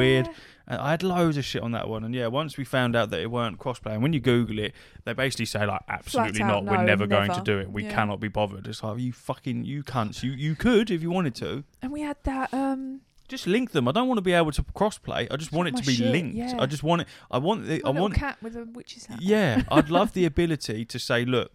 And 0.71 0.81
I 0.81 0.91
had 0.91 1.03
loads 1.03 1.35
of 1.37 1.43
shit 1.43 1.61
on 1.61 1.71
that 1.73 1.89
one, 1.89 2.03
and 2.05 2.15
yeah, 2.15 2.27
once 2.27 2.55
we 2.57 2.63
found 2.63 2.95
out 2.95 3.09
that 3.09 3.19
it 3.19 3.29
weren't 3.29 3.59
crossplay, 3.59 3.91
and 3.93 4.01
when 4.01 4.13
you 4.13 4.19
Google 4.21 4.57
it, 4.59 4.73
they 5.03 5.11
basically 5.13 5.45
say 5.45 5.65
like, 5.65 5.81
absolutely 5.89 6.41
out, 6.41 6.63
not, 6.63 6.65
we're 6.65 6.77
no, 6.77 6.85
never, 6.85 7.07
going 7.07 7.29
to 7.31 7.41
do 7.41 7.59
it. 7.59 7.69
We 7.69 7.83
Yeah. 7.83 7.93
cannot 7.93 8.19
be 8.21 8.29
bothered. 8.29 8.65
It's 8.67 8.81
like 8.81 8.99
you 8.99 9.11
fucking 9.11 9.65
you 9.65 9.83
cunts. 9.83 10.23
You 10.23 10.31
you 10.31 10.55
could 10.55 10.89
if 10.89 11.01
you 11.01 11.11
wanted 11.11 11.35
to. 11.35 11.63
And 11.81 11.91
we 11.91 12.01
had 12.01 12.17
that. 12.23 12.53
Um, 12.53 13.01
Just 13.27 13.47
link 13.47 13.71
them. 13.71 13.87
I 13.87 13.91
don't 13.91 14.07
want 14.07 14.17
to 14.17 14.21
be 14.21 14.33
able 14.33 14.51
to 14.53 14.63
crossplay. 14.63 15.27
I 15.29 15.35
just 15.37 15.51
want 15.51 15.67
it 15.69 15.75
to 15.77 15.83
be 15.85 15.93
shit, 15.95 16.07
linked. 16.11 16.35
yeah. 16.35 16.55
I 16.59 16.65
just 16.65 16.83
want 16.83 17.01
it. 17.03 17.07
I 17.29 17.37
want. 17.37 17.65
The, 17.65 17.81
my 17.83 17.89
I 17.89 17.91
want. 17.91 18.13
cat 18.15 18.37
with 18.41 18.55
a 18.55 18.63
witch's 18.65 19.07
hat. 19.07 19.21
Yeah, 19.21 19.63
I'd 19.71 19.89
love 19.89 20.13
the 20.13 20.25
ability 20.25 20.85
to 20.85 20.99
say, 20.99 21.25
look, 21.25 21.51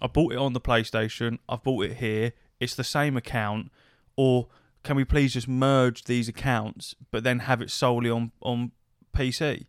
I 0.00 0.06
bought 0.06 0.32
it 0.32 0.38
on 0.38 0.52
the 0.52 0.60
PlayStation. 0.60 1.38
I've 1.48 1.62
bought 1.64 1.84
it 1.86 1.96
here. 1.96 2.32
It's 2.60 2.74
the 2.76 2.84
same 2.84 3.16
account, 3.16 3.70
or 4.16 4.48
can 4.86 4.96
we 4.96 5.04
please 5.04 5.32
just 5.34 5.48
merge 5.48 6.04
these 6.04 6.28
accounts, 6.28 6.94
but 7.10 7.24
then 7.24 7.40
have 7.40 7.60
it 7.60 7.70
solely 7.70 8.08
on 8.08 8.30
on 8.40 8.70
PC, 9.14 9.66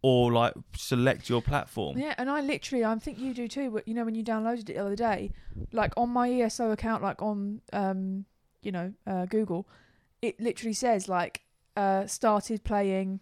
or 0.00 0.32
like 0.32 0.54
select 0.76 1.28
your 1.28 1.42
platform? 1.42 1.98
Yeah, 1.98 2.14
and 2.16 2.30
I 2.30 2.40
literally, 2.40 2.84
I 2.84 2.94
think 2.98 3.18
you 3.18 3.34
do 3.34 3.48
too. 3.48 3.70
But 3.70 3.88
you 3.88 3.94
know, 3.94 4.04
when 4.04 4.14
you 4.14 4.22
downloaded 4.22 4.60
it 4.70 4.74
the 4.74 4.78
other 4.78 4.96
day, 4.96 5.32
like 5.72 5.92
on 5.96 6.10
my 6.10 6.30
ESO 6.30 6.70
account, 6.70 7.02
like 7.02 7.20
on, 7.20 7.60
um, 7.72 8.24
you 8.62 8.70
know, 8.72 8.92
uh, 9.06 9.26
Google, 9.26 9.68
it 10.22 10.40
literally 10.40 10.72
says 10.72 11.08
like, 11.08 11.42
uh, 11.76 12.06
started 12.06 12.62
playing, 12.64 13.20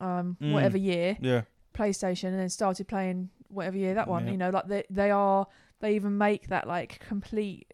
um, 0.00 0.36
Mm. 0.40 0.52
whatever 0.52 0.78
year 0.78 1.16
Yeah, 1.20 1.42
PlayStation, 1.74 2.28
and 2.28 2.38
then 2.38 2.48
started 2.48 2.86
playing 2.88 3.30
whatever 3.48 3.76
year 3.76 3.94
that 3.94 4.08
one. 4.08 4.26
Yeah. 4.26 4.32
You 4.32 4.38
know, 4.38 4.50
like 4.50 4.66
they 4.68 4.84
they 4.90 5.10
are 5.10 5.46
they 5.80 5.96
even 5.96 6.16
make 6.18 6.46
that 6.48 6.68
like 6.68 7.00
complete, 7.00 7.66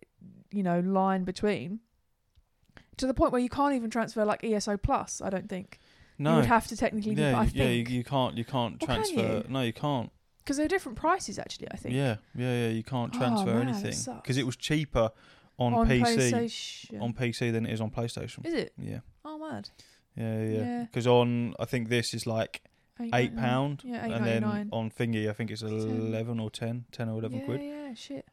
you 0.51 0.63
know, 0.63 0.81
line 0.81 1.25
between. 1.25 1.81
To 2.99 3.07
the 3.07 3.15
point 3.15 3.33
where 3.33 3.41
you 3.41 3.49
can't 3.49 3.75
even 3.75 3.91
transfer 3.91 4.25
like 4.25 4.45
ESO 4.45 4.77
Plus. 4.77 5.21
I 5.23 5.31
don't 5.31 5.49
think 5.49 5.79
no, 6.19 6.31
you 6.31 6.37
would 6.37 6.47
have 6.47 6.67
to 6.69 6.77
technically. 6.77 7.15
yeah, 7.15 7.33
but 7.33 7.39
I 7.39 7.51
yeah, 7.55 7.69
you, 7.69 7.85
you 7.89 8.05
can't, 8.05 8.37
you 8.37 8.45
can't 8.45 8.75
Or 8.83 8.87
can 8.87 8.97
transfer. 8.97 9.21
you? 9.21 9.45
No, 9.49 9.61
you 9.63 9.73
can't. 9.73 10.11
because 10.39 10.57
they're 10.57 10.69
different 10.69 10.99
prices 10.99 11.39
actually. 11.39 11.69
I 11.71 11.77
think 11.77 11.95
Yeah, 11.95 12.17
yeah, 12.35 12.65
yeah, 12.65 12.69
you 12.69 12.83
can't 12.83 13.13
Oh, 13.15 13.19
transfer 13.19 13.55
man, 13.55 13.69
anything 13.69 14.15
because 14.17 14.37
it 14.37 14.45
was 14.47 14.57
cheaper 14.57 15.11
on, 15.59 15.75
on 15.75 15.89
PC 15.89 17.01
on 17.01 17.13
PC 17.13 17.53
than 17.53 17.67
it 17.67 17.73
is 17.73 17.81
on 17.81 17.91
PlayStation. 17.91 18.45
Is 18.47 18.55
it? 18.55 18.73
Yeah, 18.79 19.01
Oh, 19.25 19.39
mad. 19.39 19.71
yeah, 20.17 20.43
yeah. 20.43 20.59
Yeah. 20.59 20.83
Because 20.85 21.07
on, 21.07 21.55
I 21.59 21.65
think 21.65 21.89
this 21.89 22.15
is 22.15 22.27
like 22.27 22.63
eight 23.13 23.37
pound. 23.37 23.83
Yeah, 23.85 24.07
eight 24.07 24.13
and 24.13 24.27
then 24.27 24.45
on 24.73 24.91
Thingy, 24.91 25.29
I 25.31 25.33
think 25.33 25.51
it's 25.51 25.61
Ten. 25.61 25.71
eleven 25.71 26.41
or 26.41 26.51
10, 26.51 26.87
10 26.91 27.09
or 27.09 27.19
eleven 27.21 27.39
yeah, 27.39 27.45
quid. 27.45 27.63
yeah, 27.63 27.95
shit. 27.95 28.27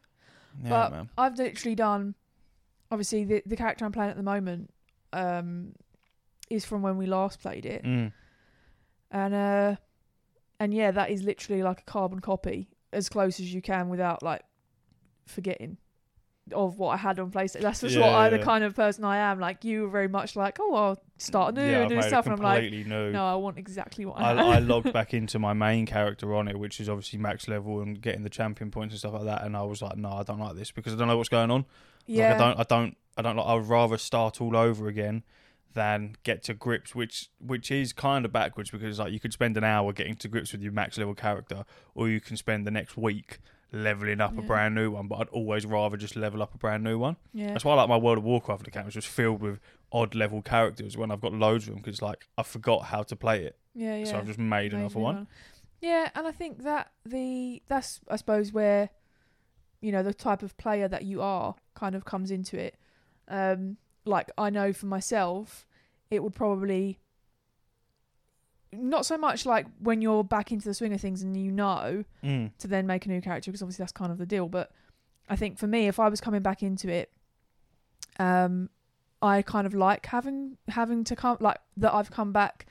Yeah, 0.63 0.69
but 0.69 0.91
man. 0.91 1.09
I've 1.17 1.37
literally 1.37 1.75
done. 1.75 2.15
Obviously, 2.95 3.25
the 3.25 3.43
the 3.45 3.57
character 3.57 3.83
I'm 3.83 3.91
playing 3.91 4.11
at 4.11 4.17
the 4.17 4.23
moment 4.23 4.69
um, 5.11 5.73
is 6.49 6.63
from 6.63 6.81
when 6.81 6.95
we 6.97 7.05
last 7.05 7.41
played 7.41 7.65
it, 7.65 7.83
Mm. 7.83 8.11
and 9.11 9.33
uh, 9.33 9.75
and 10.59 10.73
yeah, 10.73 10.91
that 10.91 11.09
is 11.09 11.21
literally 11.23 11.61
like 11.61 11.81
a 11.81 11.83
carbon 11.83 12.19
copy, 12.21 12.69
as 12.93 13.09
close 13.09 13.39
as 13.41 13.53
you 13.53 13.61
can 13.61 13.89
without 13.89 14.23
like 14.23 14.43
forgetting 15.25 15.77
of 16.53 16.77
what 16.77 16.89
I 16.89 16.97
had 16.97 17.19
on 17.19 17.31
PlayStation. 17.31 17.61
That's 17.61 17.81
just 17.81 17.97
what 17.97 18.05
Yeah, 18.11 18.17
I, 18.17 18.29
the 18.29 18.37
kind 18.37 18.63
of 18.63 18.75
person 18.75 19.03
I 19.03 19.17
am. 19.17 19.39
Like 19.39 19.63
you 19.63 19.81
were 19.81 19.87
very 19.89 20.07
much 20.07 20.35
like, 20.35 20.57
oh, 20.61 20.75
I'll 20.75 20.99
start 21.17 21.55
new 21.55 21.61
yeah, 21.63 21.81
and 21.81 21.89
do 21.89 21.99
stuff, 22.03 22.27
and 22.27 22.35
I'm 22.35 22.41
like, 22.41 22.71
new. 22.71 22.83
no, 23.11 23.25
I 23.25 23.33
want 23.35 23.57
exactly 23.57 24.05
what 24.05 24.19
I, 24.19 24.33
I. 24.33 24.55
I 24.55 24.59
logged 24.73 24.93
back 24.93 25.13
into 25.13 25.39
my 25.39 25.53
main 25.53 25.85
character 25.87 26.35
on 26.35 26.47
it, 26.47 26.57
which 26.59 26.79
is 26.79 26.87
obviously 26.87 27.17
max 27.19 27.47
level 27.47 27.81
and 27.81 27.99
getting 27.99 28.21
the 28.23 28.29
champion 28.29 28.69
points 28.71 28.93
and 28.93 28.99
stuff 28.99 29.13
like 29.13 29.23
that. 29.25 29.43
And 29.43 29.57
I 29.57 29.63
was 29.63 29.81
like, 29.81 29.97
no, 29.97 30.11
I 30.11 30.23
don't 30.23 30.39
like 30.39 30.55
this 30.55 30.69
because 30.71 30.93
I 30.93 30.97
don't 30.97 31.07
know 31.07 31.17
what's 31.17 31.29
going 31.29 31.49
on. 31.51 31.65
Yeah, 32.05 32.31
Like, 32.31 32.35
I 32.35 32.39
don't, 32.39 32.59
I 32.59 32.63
don't, 32.63 32.97
I 33.17 33.21
don't 33.21 33.35
like. 33.37 33.47
I 33.47 33.53
would 33.55 33.67
rather 33.69 33.97
start 33.97 34.41
all 34.41 34.55
over 34.57 34.87
again 34.87 35.23
than 35.73 36.15
get 36.23 36.43
to 36.43 36.53
grips, 36.53 36.95
which 36.95 37.29
which 37.39 37.69
is 37.71 37.91
kind 37.93 38.25
of 38.25 38.31
backwards 38.31 38.71
because 38.71 38.99
like 38.99 39.11
you 39.11 39.19
could 39.19 39.33
spend 39.33 39.57
an 39.57 39.63
hour 39.63 39.91
getting 39.93 40.15
to 40.15 40.27
grips 40.27 40.51
with 40.53 40.61
your 40.61 40.71
max 40.71 40.97
level 40.97 41.13
character, 41.15 41.65
or 41.93 42.07
you 42.09 42.19
can 42.21 42.37
spend 42.37 42.65
the 42.65 42.71
next 42.71 42.95
week 42.97 43.39
leveling 43.71 44.21
up 44.21 44.37
a 44.37 44.41
brand 44.41 44.73
new 44.75 44.91
one. 44.91 45.07
But 45.07 45.15
I'd 45.19 45.29
always 45.29 45.65
rather 45.65 45.97
just 45.97 46.15
level 46.15 46.41
up 46.41 46.53
a 46.53 46.57
brand 46.57 46.83
new 46.83 46.97
one. 46.97 47.17
yeah. 47.33 47.47
That's 47.47 47.65
why 47.65 47.73
I 47.73 47.75
like 47.75 47.89
my 47.89 47.97
World 47.97 48.19
of 48.19 48.23
Warcraft 48.23 48.67
account. 48.67 48.87
It's 48.87 48.93
just 48.95 49.07
filled 49.07 49.41
with 49.41 49.59
odd 49.91 50.15
level 50.15 50.41
characters 50.41 50.95
when 50.97 51.11
I've 51.11 51.21
got 51.21 51.33
loads 51.33 51.67
of 51.67 51.73
them 51.73 51.81
because 51.83 52.01
like 52.01 52.27
I 52.37 52.43
forgot 52.43 52.85
how 52.85 53.03
to 53.03 53.15
play 53.15 53.43
it, 53.43 53.57
Yeah, 53.73 53.97
yeah. 53.97 54.05
so 54.05 54.17
I've 54.17 54.27
just 54.27 54.39
made 54.39 54.71
Made 54.71 54.73
another 54.73 54.95
new 54.95 55.01
one. 55.03 55.27
Yeah, 55.81 56.09
and 56.15 56.25
I 56.25 56.31
think 56.31 56.63
that 56.63 56.91
the 57.05 57.61
that's 57.67 57.99
I 58.09 58.15
suppose 58.15 58.53
where 58.53 58.89
you 59.85 59.91
know 59.91 60.03
the 60.03 60.13
type 60.13 60.41
of 60.43 60.55
player 60.57 60.87
that 60.87 61.03
you 61.03 61.21
are 61.21 61.55
kind 61.75 61.93
of 61.95 62.03
comes 62.05 62.31
into 62.31 62.57
it. 62.57 62.73
Um, 63.27 63.77
like 64.05 64.29
I 64.37 64.49
know 64.49 64.73
for 64.73 64.87
myself, 64.87 65.65
it 66.09 66.21
would 66.23 66.35
probably 66.35 66.99
not 68.73 69.05
so 69.05 69.17
much 69.17 69.45
like 69.45 69.65
when 69.79 70.01
you're 70.01 70.23
back 70.23 70.51
into 70.51 70.65
the 70.67 70.73
swing 70.73 70.93
of 70.93 70.99
things 70.99 71.21
and 71.21 71.37
you 71.37 71.51
know 71.51 72.03
Mm. 72.23 72.51
to 72.57 72.67
then 72.67 72.85
make 72.87 73.05
a 73.05 73.09
new 73.09 73.21
character 73.21 73.51
because 73.51 73.61
obviously 73.61 73.83
that's 73.83 73.91
kind 73.91 74.11
of 74.11 74.17
the 74.17 74.25
deal. 74.25 74.47
But 74.49 74.71
I 75.29 75.35
think 75.35 75.57
for 75.57 75.67
me, 75.67 75.87
if 75.87 75.99
I 75.99 76.09
was 76.09 76.19
coming 76.19 76.41
back 76.41 76.61
into 76.63 76.89
it, 76.89 77.11
um, 78.19 78.69
I 79.21 79.41
kind 79.41 79.65
of 79.65 79.73
like 79.73 80.05
having 80.07 80.57
having 80.67 81.03
to 81.05 81.15
come 81.15 81.37
like 81.39 81.57
that 81.77 81.93
I've 81.93 82.11
come 82.11 82.31
back 82.31 82.65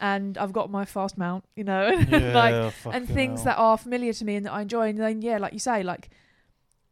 and 0.00 0.38
I've 0.38 0.52
got 0.52 0.70
my 0.70 0.84
fast 0.86 1.18
mount, 1.18 1.44
you 1.56 1.64
know, 1.64 1.88
Yeah, 2.08 2.32
like 2.34 2.74
and 2.94 3.06
things 3.06 3.40
hell. 3.40 3.44
that 3.46 3.58
are 3.58 3.76
familiar 3.76 4.12
to 4.14 4.24
me 4.24 4.36
and 4.36 4.46
that 4.46 4.52
I 4.52 4.62
enjoy. 4.62 4.88
And 4.88 4.98
then 4.98 5.20
yeah, 5.22 5.36
like 5.38 5.52
you 5.52 5.58
say, 5.58 5.82
like 5.82 6.08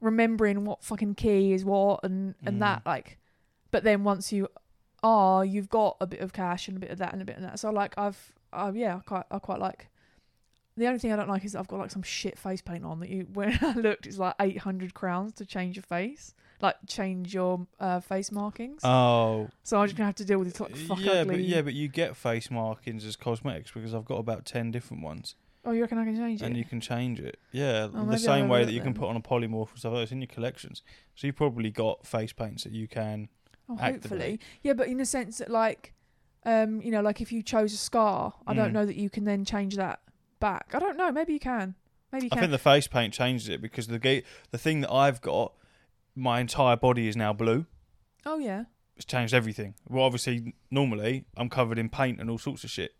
remembering 0.00 0.64
what 0.64 0.82
fucking 0.84 1.14
key 1.14 1.52
is 1.52 1.64
what 1.64 2.00
and 2.04 2.34
and 2.44 2.56
Mm. 2.56 2.60
that 2.60 2.82
like. 2.86 3.18
But 3.70 3.84
then 3.84 4.04
once 4.04 4.32
you 4.32 4.48
are, 5.02 5.44
you've 5.44 5.68
got 5.68 5.96
a 6.00 6.06
bit 6.06 6.20
of 6.20 6.32
cash 6.32 6.68
and 6.68 6.76
a 6.76 6.80
bit 6.80 6.90
of 6.90 6.98
that 6.98 7.12
and 7.12 7.20
a 7.22 7.24
bit 7.24 7.36
of 7.36 7.42
that. 7.42 7.58
So 7.58 7.70
like 7.70 7.96
I've, 7.98 8.32
uh, 8.52 8.72
yeah, 8.74 8.96
I 8.96 9.00
quite 9.00 9.24
I 9.30 9.38
quite 9.38 9.60
like. 9.60 9.88
The 10.76 10.86
only 10.86 11.00
thing 11.00 11.12
I 11.12 11.16
don't 11.16 11.28
like 11.28 11.44
is 11.44 11.56
I've 11.56 11.66
got 11.66 11.80
like 11.80 11.90
some 11.90 12.04
shit 12.04 12.38
face 12.38 12.62
paint 12.62 12.84
on 12.84 13.00
that 13.00 13.08
you 13.08 13.22
when 13.34 13.58
I 13.62 13.72
looked 13.74 14.06
it's 14.06 14.18
like 14.18 14.34
eight 14.40 14.58
hundred 14.58 14.94
crowns 14.94 15.32
to 15.34 15.44
change 15.44 15.74
your 15.76 15.82
face, 15.82 16.34
like 16.62 16.76
change 16.86 17.34
your 17.34 17.66
uh, 17.80 17.98
face 18.00 18.30
markings. 18.30 18.82
Oh, 18.84 19.48
so 19.64 19.80
I'm 19.80 19.86
just 19.86 19.96
gonna 19.96 20.06
have 20.06 20.14
to 20.16 20.24
deal 20.24 20.38
with 20.38 20.52
this 20.52 20.60
like 20.60 20.76
fuck 20.76 21.00
yeah, 21.00 21.12
ugly. 21.22 21.34
but 21.34 21.40
yeah, 21.44 21.62
but 21.62 21.74
you 21.74 21.88
get 21.88 22.16
face 22.16 22.48
markings 22.50 23.04
as 23.04 23.16
cosmetics 23.16 23.72
because 23.72 23.92
I've 23.92 24.04
got 24.04 24.18
about 24.18 24.44
ten 24.44 24.70
different 24.70 25.02
ones, 25.02 25.34
oh, 25.68 25.72
you 25.72 25.82
reckon 25.82 25.98
I 25.98 26.04
can 26.04 26.16
change 26.16 26.42
it? 26.42 26.44
and 26.46 26.56
you 26.56 26.64
can 26.64 26.80
change 26.80 27.20
it. 27.20 27.38
Yeah, 27.52 27.88
Oh, 27.92 27.98
maybe 27.98 28.06
the 28.06 28.12
I'll 28.12 28.18
same 28.18 28.40
have 28.42 28.46
a 28.50 28.52
way 28.52 28.58
look 28.60 28.66
that 28.68 28.72
you 28.72 28.80
can 28.80 28.92
then. 28.92 29.00
put 29.00 29.08
on 29.08 29.16
a 29.16 29.20
polymorph 29.20 29.70
and 29.70 29.78
stuff. 29.78 29.92
like 29.92 29.98
that. 29.98 30.02
It's 30.04 30.12
in 30.12 30.20
your 30.20 30.26
collections, 30.28 30.82
so 31.14 31.26
you've 31.26 31.37
probably 31.37 31.70
got 31.70 32.06
face 32.06 32.32
paints 32.32 32.64
that 32.64 32.72
you 32.72 32.88
can. 32.88 33.28
Oh, 33.68 33.75
activate. 33.75 34.02
hopefully. 34.02 34.40
Yeah, 34.62 34.72
but 34.72 34.88
in 34.88 34.96
the 34.96 35.04
sense 35.04 35.38
that 35.38 35.50
like, 35.50 35.92
um, 36.46 36.80
you 36.80 36.90
know, 36.90 37.02
like 37.02 37.20
if 37.20 37.30
you 37.32 37.42
chose 37.42 37.72
a 37.75 37.76
scar, 37.76 38.32
I 38.46 38.54
don't 38.54 38.70
Mm. 38.70 38.75
know 38.75 38.87
that 38.87 38.96
you 38.96 39.10
can 39.10 39.25
then 39.25 39.44
change 39.44 39.76
that 39.76 40.00
back. 40.40 40.70
I 40.75 40.78
don't 40.78 40.96
know. 40.96 41.12
Maybe 41.12 41.34
you 41.34 41.40
can. 41.40 41.75
Maybe 42.10 42.25
you 42.26 42.28
I 42.32 42.37
can. 42.37 42.40
think 42.44 42.52
the 42.52 42.58
face 42.58 42.87
paint 42.87 43.12
changes 43.12 43.48
it 43.50 43.60
because 43.60 43.87
the 43.88 43.98
ga- 43.98 44.22
the 44.50 44.56
thing 44.58 44.80
that 44.80 44.90
I've 44.90 45.20
got, 45.20 45.52
my 46.16 46.40
entire 46.40 46.76
body 46.76 47.08
is 47.08 47.16
now 47.16 47.32
blue. 47.34 47.66
oh 48.25 48.38
yeah. 48.38 48.64
It's 48.96 49.04
changed 49.04 49.32
everything. 49.34 49.75
Well, 49.88 50.02
obviously, 50.02 50.54
normally 50.70 51.25
I'm 51.37 51.48
covered 51.50 51.78
in 51.78 51.88
paint 51.88 52.20
and 52.20 52.28
all 52.30 52.38
sorts 52.38 52.64
of 52.64 52.70
shit, 52.70 52.92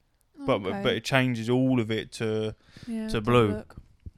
but 0.47 0.61
okay. 0.61 0.81
but 0.83 0.95
it 0.95 1.05
changes 1.05 1.51
all 1.51 1.81
of 1.81 1.91
it 1.91 2.13
to 2.13 2.55
yeah, 2.87 3.09
to 3.09 3.15
let's 3.15 3.15
have 3.15 3.23
a 3.23 3.31
blue. 3.31 3.65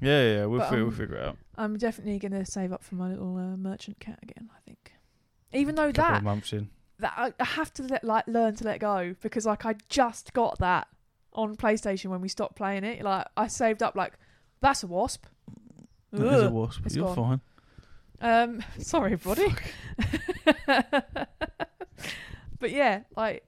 yeah 0.00 0.34
yeah. 0.34 0.44
We'll, 0.46 0.60
fi- 0.60 0.76
we'll 0.76 0.86
um, 0.86 0.92
figure 0.92 1.16
it 1.16 1.24
out. 1.24 1.36
I'm 1.56 1.76
definitely 1.76 2.18
gonna 2.18 2.46
save 2.46 2.72
up 2.72 2.82
for 2.82 2.94
my 2.94 3.08
little 3.08 3.36
uh, 3.36 3.56
merchant 3.56 4.00
cat 4.00 4.18
again. 4.22 4.50
I 4.54 4.60
think. 4.64 4.92
Even 5.52 5.74
though 5.74 5.92
couple 5.92 6.14
that 6.14 6.22
months 6.22 6.52
in. 6.52 6.70
that 7.00 7.12
I, 7.16 7.32
I 7.40 7.44
have 7.44 7.72
to 7.74 7.82
let, 7.82 8.04
like 8.04 8.26
learn 8.26 8.54
to 8.56 8.64
let 8.64 8.80
go 8.80 9.14
because 9.20 9.46
like 9.46 9.66
I 9.66 9.74
just 9.88 10.32
got 10.32 10.58
that 10.58 10.88
on 11.32 11.56
PlayStation 11.56 12.06
when 12.06 12.20
we 12.20 12.28
stopped 12.28 12.56
playing 12.56 12.84
it. 12.84 13.02
Like 13.02 13.26
I 13.36 13.48
saved 13.48 13.82
up 13.82 13.96
like 13.96 14.12
that's 14.60 14.82
a 14.82 14.86
wasp. 14.86 15.26
That 16.12 16.34
is 16.34 16.42
a 16.42 16.50
wasp. 16.50 16.82
You're 16.90 17.14
gone. 17.14 17.40
fine. 17.40 17.40
Um, 18.20 18.62
sorry, 18.78 19.12
everybody. 19.12 19.54
but 22.58 22.70
yeah, 22.70 23.02
like 23.16 23.44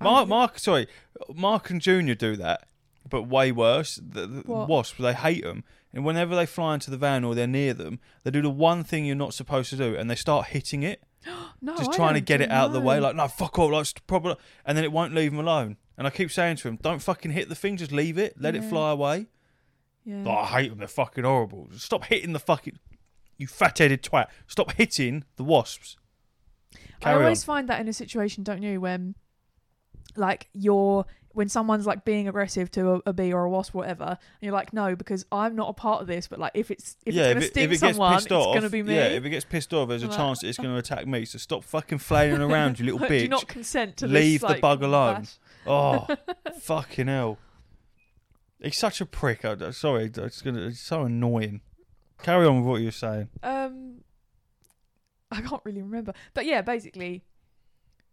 Mark, 0.00 0.18
think- 0.20 0.26
oh, 0.26 0.36
Mark, 0.36 0.58
sorry, 0.58 0.86
Mark 1.34 1.70
and 1.70 1.80
Junior 1.80 2.14
do 2.14 2.36
that, 2.36 2.66
but 3.08 3.22
way 3.22 3.52
worse. 3.52 3.96
The, 3.96 4.26
the 4.26 4.40
What? 4.42 4.68
wasps, 4.68 4.98
they 5.00 5.12
hate 5.14 5.44
them, 5.44 5.64
and 5.92 6.04
whenever 6.04 6.34
they 6.36 6.46
fly 6.46 6.74
into 6.74 6.90
the 6.90 6.96
van 6.98 7.24
or 7.24 7.34
they're 7.34 7.46
near 7.46 7.72
them, 7.74 7.98
they 8.24 8.30
do 8.30 8.42
the 8.42 8.50
one 8.50 8.84
thing 8.84 9.04
you're 9.06 9.16
not 9.16 9.34
supposed 9.34 9.70
to 9.70 9.76
do, 9.76 9.94
and 9.96 10.10
they 10.10 10.14
start 10.16 10.48
hitting 10.48 10.82
it, 10.82 11.02
no, 11.62 11.76
just 11.76 11.90
I 11.92 11.96
trying 11.96 12.14
to 12.14 12.20
don't 12.20 12.26
get 12.26 12.40
it 12.40 12.50
out 12.50 12.66
of 12.66 12.72
the 12.72 12.80
way. 12.80 13.00
Like, 13.00 13.16
no, 13.16 13.26
fuck 13.28 13.58
off, 13.58 13.70
like, 13.72 13.86
st- 13.86 14.06
proper, 14.06 14.36
and 14.64 14.76
then 14.76 14.84
it 14.84 14.92
won't 14.92 15.14
leave 15.14 15.30
them 15.32 15.40
alone. 15.40 15.76
And 15.98 16.06
I 16.06 16.10
keep 16.10 16.30
saying 16.30 16.56
to 16.56 16.68
him, 16.68 16.78
don't 16.82 17.00
fucking 17.00 17.30
hit 17.30 17.48
the 17.48 17.54
thing, 17.54 17.78
just 17.78 17.90
leave 17.92 18.18
it, 18.18 18.34
let 18.40 18.54
it 18.54 18.62
Yeah. 18.62 18.68
fly 18.68 18.90
away. 18.92 19.26
yeah. 20.04 20.22
Like, 20.24 20.38
I 20.38 20.44
hate 20.60 20.68
them, 20.68 20.78
they're 20.78 20.86
fucking 20.88 21.24
horrible. 21.24 21.68
Stop 21.76 22.04
hitting 22.04 22.32
the 22.34 22.38
fucking, 22.38 22.78
you 23.38 23.46
fat-headed 23.46 24.02
twat. 24.02 24.26
Stop 24.46 24.72
hitting 24.72 25.24
the 25.36 25.42
wasps. 25.44 25.96
I 26.74 26.78
Carry 27.00 27.22
always 27.24 27.42
on. 27.42 27.46
find 27.46 27.68
that 27.70 27.80
in 27.80 27.88
a 27.88 27.92
situation, 27.92 28.44
don't 28.44 28.62
you, 28.62 28.80
when 28.80 29.14
like 30.14 30.48
you're 30.52 31.04
when 31.32 31.50
someone's 31.50 31.86
like 31.86 32.02
being 32.06 32.28
aggressive 32.28 32.70
to 32.70 32.92
a, 32.94 33.00
a 33.06 33.12
bee 33.12 33.30
or 33.30 33.44
a 33.44 33.50
wasp 33.50 33.74
or 33.74 33.78
whatever, 33.78 34.04
and 34.04 34.18
you're 34.40 34.54
like, 34.54 34.72
no, 34.72 34.96
because 34.96 35.26
I'm 35.30 35.54
not 35.54 35.68
a 35.68 35.72
part 35.74 36.00
of 36.00 36.06
this. 36.06 36.28
But 36.28 36.38
like, 36.38 36.52
if 36.54 36.70
it's 36.70 36.96
if 37.04 37.14
yeah, 37.14 37.24
it's 37.24 37.28
gonna 37.34 37.38
if 37.40 37.44
it, 37.44 37.50
sting 37.50 37.64
if 37.64 37.72
it 37.72 37.78
someone, 37.80 38.14
pissed 38.14 38.32
off, 38.32 38.46
it's 38.56 38.60
gonna 38.60 38.70
be 38.70 38.82
me. 38.82 38.94
yeah, 38.94 39.08
if 39.08 39.24
it 39.24 39.30
gets 39.30 39.44
pissed 39.44 39.74
off, 39.74 39.88
there's 39.90 40.02
a 40.02 40.08
Like- 40.08 40.16
chance 40.16 40.38
that 40.40 40.48
it's 40.48 40.56
going 40.58 40.70
to 40.72 40.78
attack 40.78 41.06
me. 41.06 41.24
So 41.26 41.36
stop 41.38 41.62
fucking 41.64 41.98
flailing 41.98 42.40
around, 42.40 42.78
you 42.78 42.84
little 42.90 43.00
Do 43.00 43.06
bitch. 43.06 43.28
not 43.28 43.46
consent 43.48 43.98
to 43.98 44.06
Leave 44.06 44.40
this, 44.40 44.48
the 44.48 44.54
like, 44.54 44.60
bug 44.62 44.82
alone. 44.82 45.26
Oh, 45.66 46.06
fucking 46.62 47.08
hell! 47.08 47.36
He's 48.62 48.78
such 48.78 49.00
a 49.02 49.06
prick. 49.06 49.44
I, 49.44 49.56
I- 49.60 49.70
sorry, 49.72 50.10
it's 50.16 50.40
gonna. 50.40 50.68
It's 50.68 50.80
so 50.80 51.02
annoying. 51.02 51.60
Carry 52.22 52.46
on 52.46 52.56
with 52.60 52.66
what 52.66 52.80
you're 52.80 52.92
saying. 52.92 53.28
Um, 53.42 53.96
I 55.30 55.42
can't 55.42 55.60
really 55.64 55.82
remember, 55.82 56.14
but 56.32 56.46
yeah, 56.46 56.62
basically, 56.62 57.24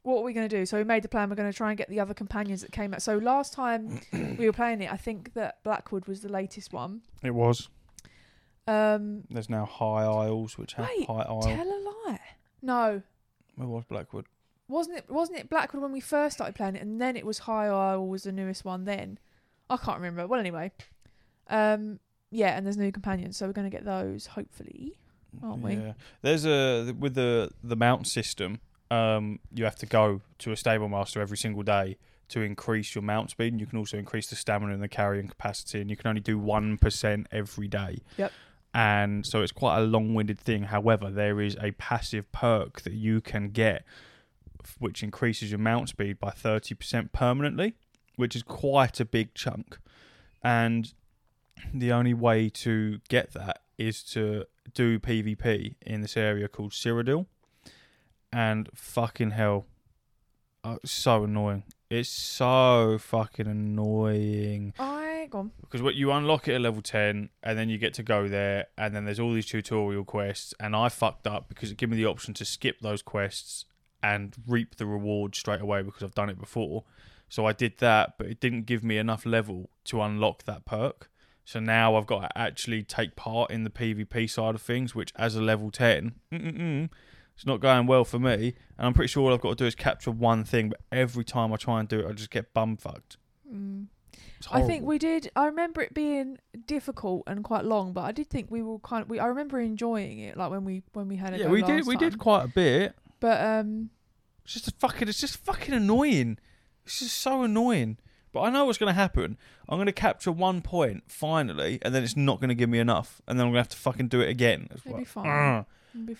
what 0.04 0.20
are 0.20 0.24
we 0.24 0.34
going 0.34 0.48
to 0.48 0.58
do? 0.58 0.66
So 0.66 0.78
we 0.78 0.84
made 0.84 1.04
the 1.04 1.08
plan. 1.10 1.30
We're 1.30 1.36
going 1.36 1.52
to 1.52 1.56
try 1.58 1.70
and 1.70 1.78
get 1.78 1.90
the 1.90 2.00
other 2.00 2.14
companions 2.14 2.62
that 2.62 2.72
came 2.72 2.94
out. 2.94 3.02
So 3.02 3.18
last 3.18 3.54
time 3.54 4.02
we 4.38 4.46
were 4.46 4.54
playing 4.54 4.82
it, 4.82 4.92
I 4.92 4.98
think 4.98 5.34
that 5.34 5.64
Blackwood 5.64 6.06
was 6.08 6.22
the 6.22 6.30
latest 6.30 6.72
one. 6.74 7.02
It 7.24 7.34
was. 7.34 7.70
Um, 8.68 9.24
There's 9.30 9.50
now 9.50 9.66
High 9.66 10.04
Isles, 10.04 10.58
which 10.58 10.74
have 10.74 10.88
Wait, 10.98 11.08
High 11.08 11.24
Isle. 11.24 11.42
tell 11.42 11.68
a 11.68 11.80
lie. 12.08 12.20
No, 12.62 13.02
Where 13.56 13.68
was 13.68 13.84
Blackwood? 13.86 14.26
wasn't 14.70 14.98
it? 14.98 15.06
Wasn't 15.10 15.38
it 15.38 15.50
Blackwood 15.50 15.82
when 15.84 15.92
we 15.92 16.00
first 16.00 16.36
started 16.38 16.56
playing 16.56 16.76
it, 16.78 16.82
and 16.82 17.00
then 17.02 17.18
it 17.18 17.26
was 17.26 17.40
High 17.40 17.68
Isle 17.68 18.08
was 18.08 18.24
the 18.24 18.32
newest 18.32 18.64
one. 18.64 18.86
Then 18.86 19.20
I 19.70 19.76
can't 19.78 19.98
remember. 19.98 20.26
Well, 20.28 20.40
anyway, 20.40 20.72
um, 21.50 22.00
yeah, 22.32 22.56
and 22.58 22.66
there's 22.66 22.78
new 22.78 22.92
companions, 22.92 23.36
so 23.38 23.46
we're 23.48 23.54
going 23.54 23.70
to 23.70 23.76
get 23.76 23.84
those 23.86 24.28
hopefully. 24.28 24.94
Aren't 25.44 25.62
we? 25.62 25.74
Yeah. 25.76 25.94
There's 26.22 26.46
a 26.46 26.94
with 26.98 27.16
the 27.16 27.52
the 27.64 27.76
mount 27.76 28.08
system. 28.08 28.62
Um, 28.94 29.40
you 29.58 29.64
have 29.64 29.78
to 29.78 29.86
go 30.00 30.22
to 30.44 30.52
a 30.52 30.56
stable 30.56 30.90
master 30.90 31.22
every 31.22 31.38
single 31.38 31.64
day 31.64 31.98
to 32.30 32.42
increase 32.42 32.96
your 32.96 33.02
mount 33.02 33.30
speed, 33.30 33.54
and 33.54 33.60
you 33.60 33.68
can 33.68 33.80
also 33.80 33.98
increase 33.98 34.28
the 34.28 34.36
stamina 34.36 34.74
and 34.74 34.84
the 34.84 34.88
carrying 34.88 35.28
capacity, 35.28 35.82
and 35.82 35.90
you 35.90 35.98
can 36.00 36.08
only 36.12 36.22
do 36.22 36.38
one 36.38 36.78
percent 36.78 37.28
every 37.32 37.68
day. 37.68 37.94
Yep. 38.18 38.32
And 38.74 39.26
so 39.26 39.42
it's 39.44 39.52
quite 39.52 39.78
a 39.78 39.82
long-winded 39.82 40.40
thing. 40.40 40.64
However, 40.64 41.12
there 41.12 41.40
is 41.48 41.56
a 41.62 41.72
passive 41.72 42.26
perk 42.32 42.82
that 42.82 42.94
you 42.94 43.22
can 43.22 43.50
get, 43.50 43.84
which 44.80 45.04
increases 45.04 45.52
your 45.52 45.60
mount 45.60 45.90
speed 45.90 46.20
by 46.20 46.32
thirty 46.32 46.76
percent 46.76 47.12
permanently, 47.14 47.74
which 48.16 48.36
is 48.36 48.44
quite 48.44 49.00
a 49.00 49.06
big 49.06 49.34
chunk. 49.34 49.80
And 50.44 50.94
the 51.74 51.92
only 51.92 52.14
way 52.14 52.50
to 52.50 53.00
get 53.10 53.34
that 53.34 53.62
is 53.78 54.04
to 54.04 54.46
do 54.74 55.00
PvP 55.00 55.76
in 55.82 56.02
this 56.02 56.18
area 56.18 56.48
called 56.48 56.72
Cyrodiil, 56.72 57.26
and 58.34 58.68
fucking 58.74 59.32
hell, 59.32 59.66
uh, 60.64 60.78
it's 60.84 60.92
so 60.92 61.24
annoying. 61.24 61.64
It's 61.90 62.10
so 62.10 62.98
fucking 63.00 63.46
annoying 63.46 64.74
I 64.80 65.28
gone. 65.30 65.52
because 65.62 65.84
what 65.84 65.94
you 65.94 66.12
unlock 66.12 66.48
it 66.48 66.56
at 66.56 66.62
level 66.62 66.82
ten, 66.82 67.30
and 67.44 67.58
then 67.58 67.70
you 67.70 67.78
get 67.78 67.94
to 67.96 68.04
go 68.04 68.28
there, 68.28 68.66
and 68.78 68.96
then 68.96 69.06
there's 69.06 69.20
all 69.20 69.34
these 69.34 69.46
tutorial 69.46 70.04
quests, 70.04 70.54
and 70.60 70.76
I 70.76 70.90
fucked 70.90 71.28
up 71.28 71.48
because 71.48 71.72
it 71.72 71.78
gave 71.78 71.90
me 71.90 71.98
the 71.98 72.06
option 72.06 72.34
to 72.36 72.46
skip 72.46 72.80
those 72.82 73.02
quests 73.04 73.66
and 74.02 74.36
reap 74.48 74.76
the 74.76 74.86
reward 74.86 75.36
straight 75.36 75.62
away 75.62 75.82
because 75.84 76.04
I've 76.04 76.16
done 76.16 76.30
it 76.30 76.40
before. 76.40 76.84
So 77.30 77.46
I 77.46 77.54
did 77.54 77.78
that, 77.78 78.16
but 78.18 78.28
it 78.28 78.40
didn't 78.40 78.66
give 78.66 78.84
me 78.84 78.98
enough 78.98 79.26
level 79.26 79.70
to 79.86 80.02
unlock 80.02 80.44
that 80.44 80.66
perk. 80.66 81.10
So 81.46 81.60
now 81.60 81.96
I've 81.96 82.06
got 82.06 82.22
to 82.22 82.38
actually 82.38 82.84
take 82.84 83.16
part 83.16 83.52
in 83.52 83.64
the 83.64 83.70
PvP 83.70 84.30
side 84.30 84.56
of 84.56 84.62
things, 84.62 84.96
which 84.96 85.12
as 85.16 85.36
a 85.36 85.42
level 85.42 85.72
10, 85.72 86.14
mm-mm-mm, 86.32 86.90
it's 87.36 87.46
not 87.46 87.60
going 87.60 87.88
well 87.88 88.06
for 88.06 88.20
me. 88.20 88.54
And 88.78 88.88
I'm 88.88 88.94
pretty 88.94 89.10
sure 89.10 89.24
all 89.24 89.34
I've 89.34 89.42
got 89.42 89.50
to 89.50 89.56
do 89.56 89.66
is 89.66 89.76
capture 89.76 90.12
one 90.12 90.44
thing, 90.44 90.70
but 90.70 90.82
every 90.92 91.24
time 91.24 91.52
I 91.54 91.58
try 91.58 91.80
and 91.80 91.88
do 91.88 92.00
it, 92.00 92.08
I 92.08 92.14
just 92.14 92.30
get 92.30 92.54
bum 92.54 92.78
fucked. 92.78 93.18
Mm. 93.52 93.88
I 94.52 94.62
think 94.62 94.84
we 94.84 94.98
did. 94.98 95.32
I 95.36 95.46
remember 95.46 95.82
it 95.82 95.94
being 95.94 96.38
difficult 96.68 97.24
and 97.28 97.44
quite 97.44 97.64
long, 97.66 97.94
but 97.94 98.02
I 98.02 98.12
did 98.12 98.30
think 98.30 98.52
we 98.52 98.62
were 98.62 98.80
kind 98.80 99.04
of. 99.04 99.10
We, 99.10 99.20
I 99.20 99.28
remember 99.28 99.60
enjoying 99.60 100.20
it, 100.20 100.36
like 100.36 100.52
when 100.52 100.66
we 100.66 100.84
when 100.94 101.08
we 101.08 101.16
had 101.16 101.34
it. 101.34 101.40
Yeah, 101.40 101.48
we 101.48 101.62
did. 101.62 101.88
We 101.88 101.96
did 101.96 102.20
quite 102.20 102.44
a 102.44 102.48
bit. 102.48 102.96
But 103.20 103.42
um, 103.42 103.90
It's 104.44 104.54
just 104.54 104.68
a 104.68 104.72
fucking. 104.72 105.08
It's 105.08 105.22
just 105.22 105.38
fucking 105.38 105.74
annoying. 105.74 106.40
It's 106.86 107.00
just 107.00 107.18
so 107.18 107.44
annoying. 107.44 107.98
But 108.34 108.42
I 108.42 108.50
know 108.50 108.66
what's 108.66 108.80
going 108.80 108.90
to 108.90 108.94
happen. 108.94 109.38
I'm 109.70 109.78
going 109.78 109.86
to 109.86 109.94
capture 109.94 110.32
one 110.32 110.62
point 110.62 111.04
finally, 111.08 111.80
and 111.82 111.94
then 111.94 112.04
it's 112.04 112.18
not 112.18 112.40
going 112.40 112.50
to 112.50 112.56
give 112.56 112.70
me 112.70 112.80
enough, 112.80 113.22
and 113.28 113.40
then 113.40 113.46
I'm 113.46 113.54
going 113.54 113.64
to 113.64 113.70
have 113.70 113.70
to 113.70 113.78
fucking 113.78 114.08
do 114.08 114.22
it 114.22 114.30
again. 114.30 114.68
It's 114.72 114.86
It'll 114.86 114.98
be 114.98 115.02
like, 115.02 115.08
fine. 115.08 115.24
Fine. 115.24 115.66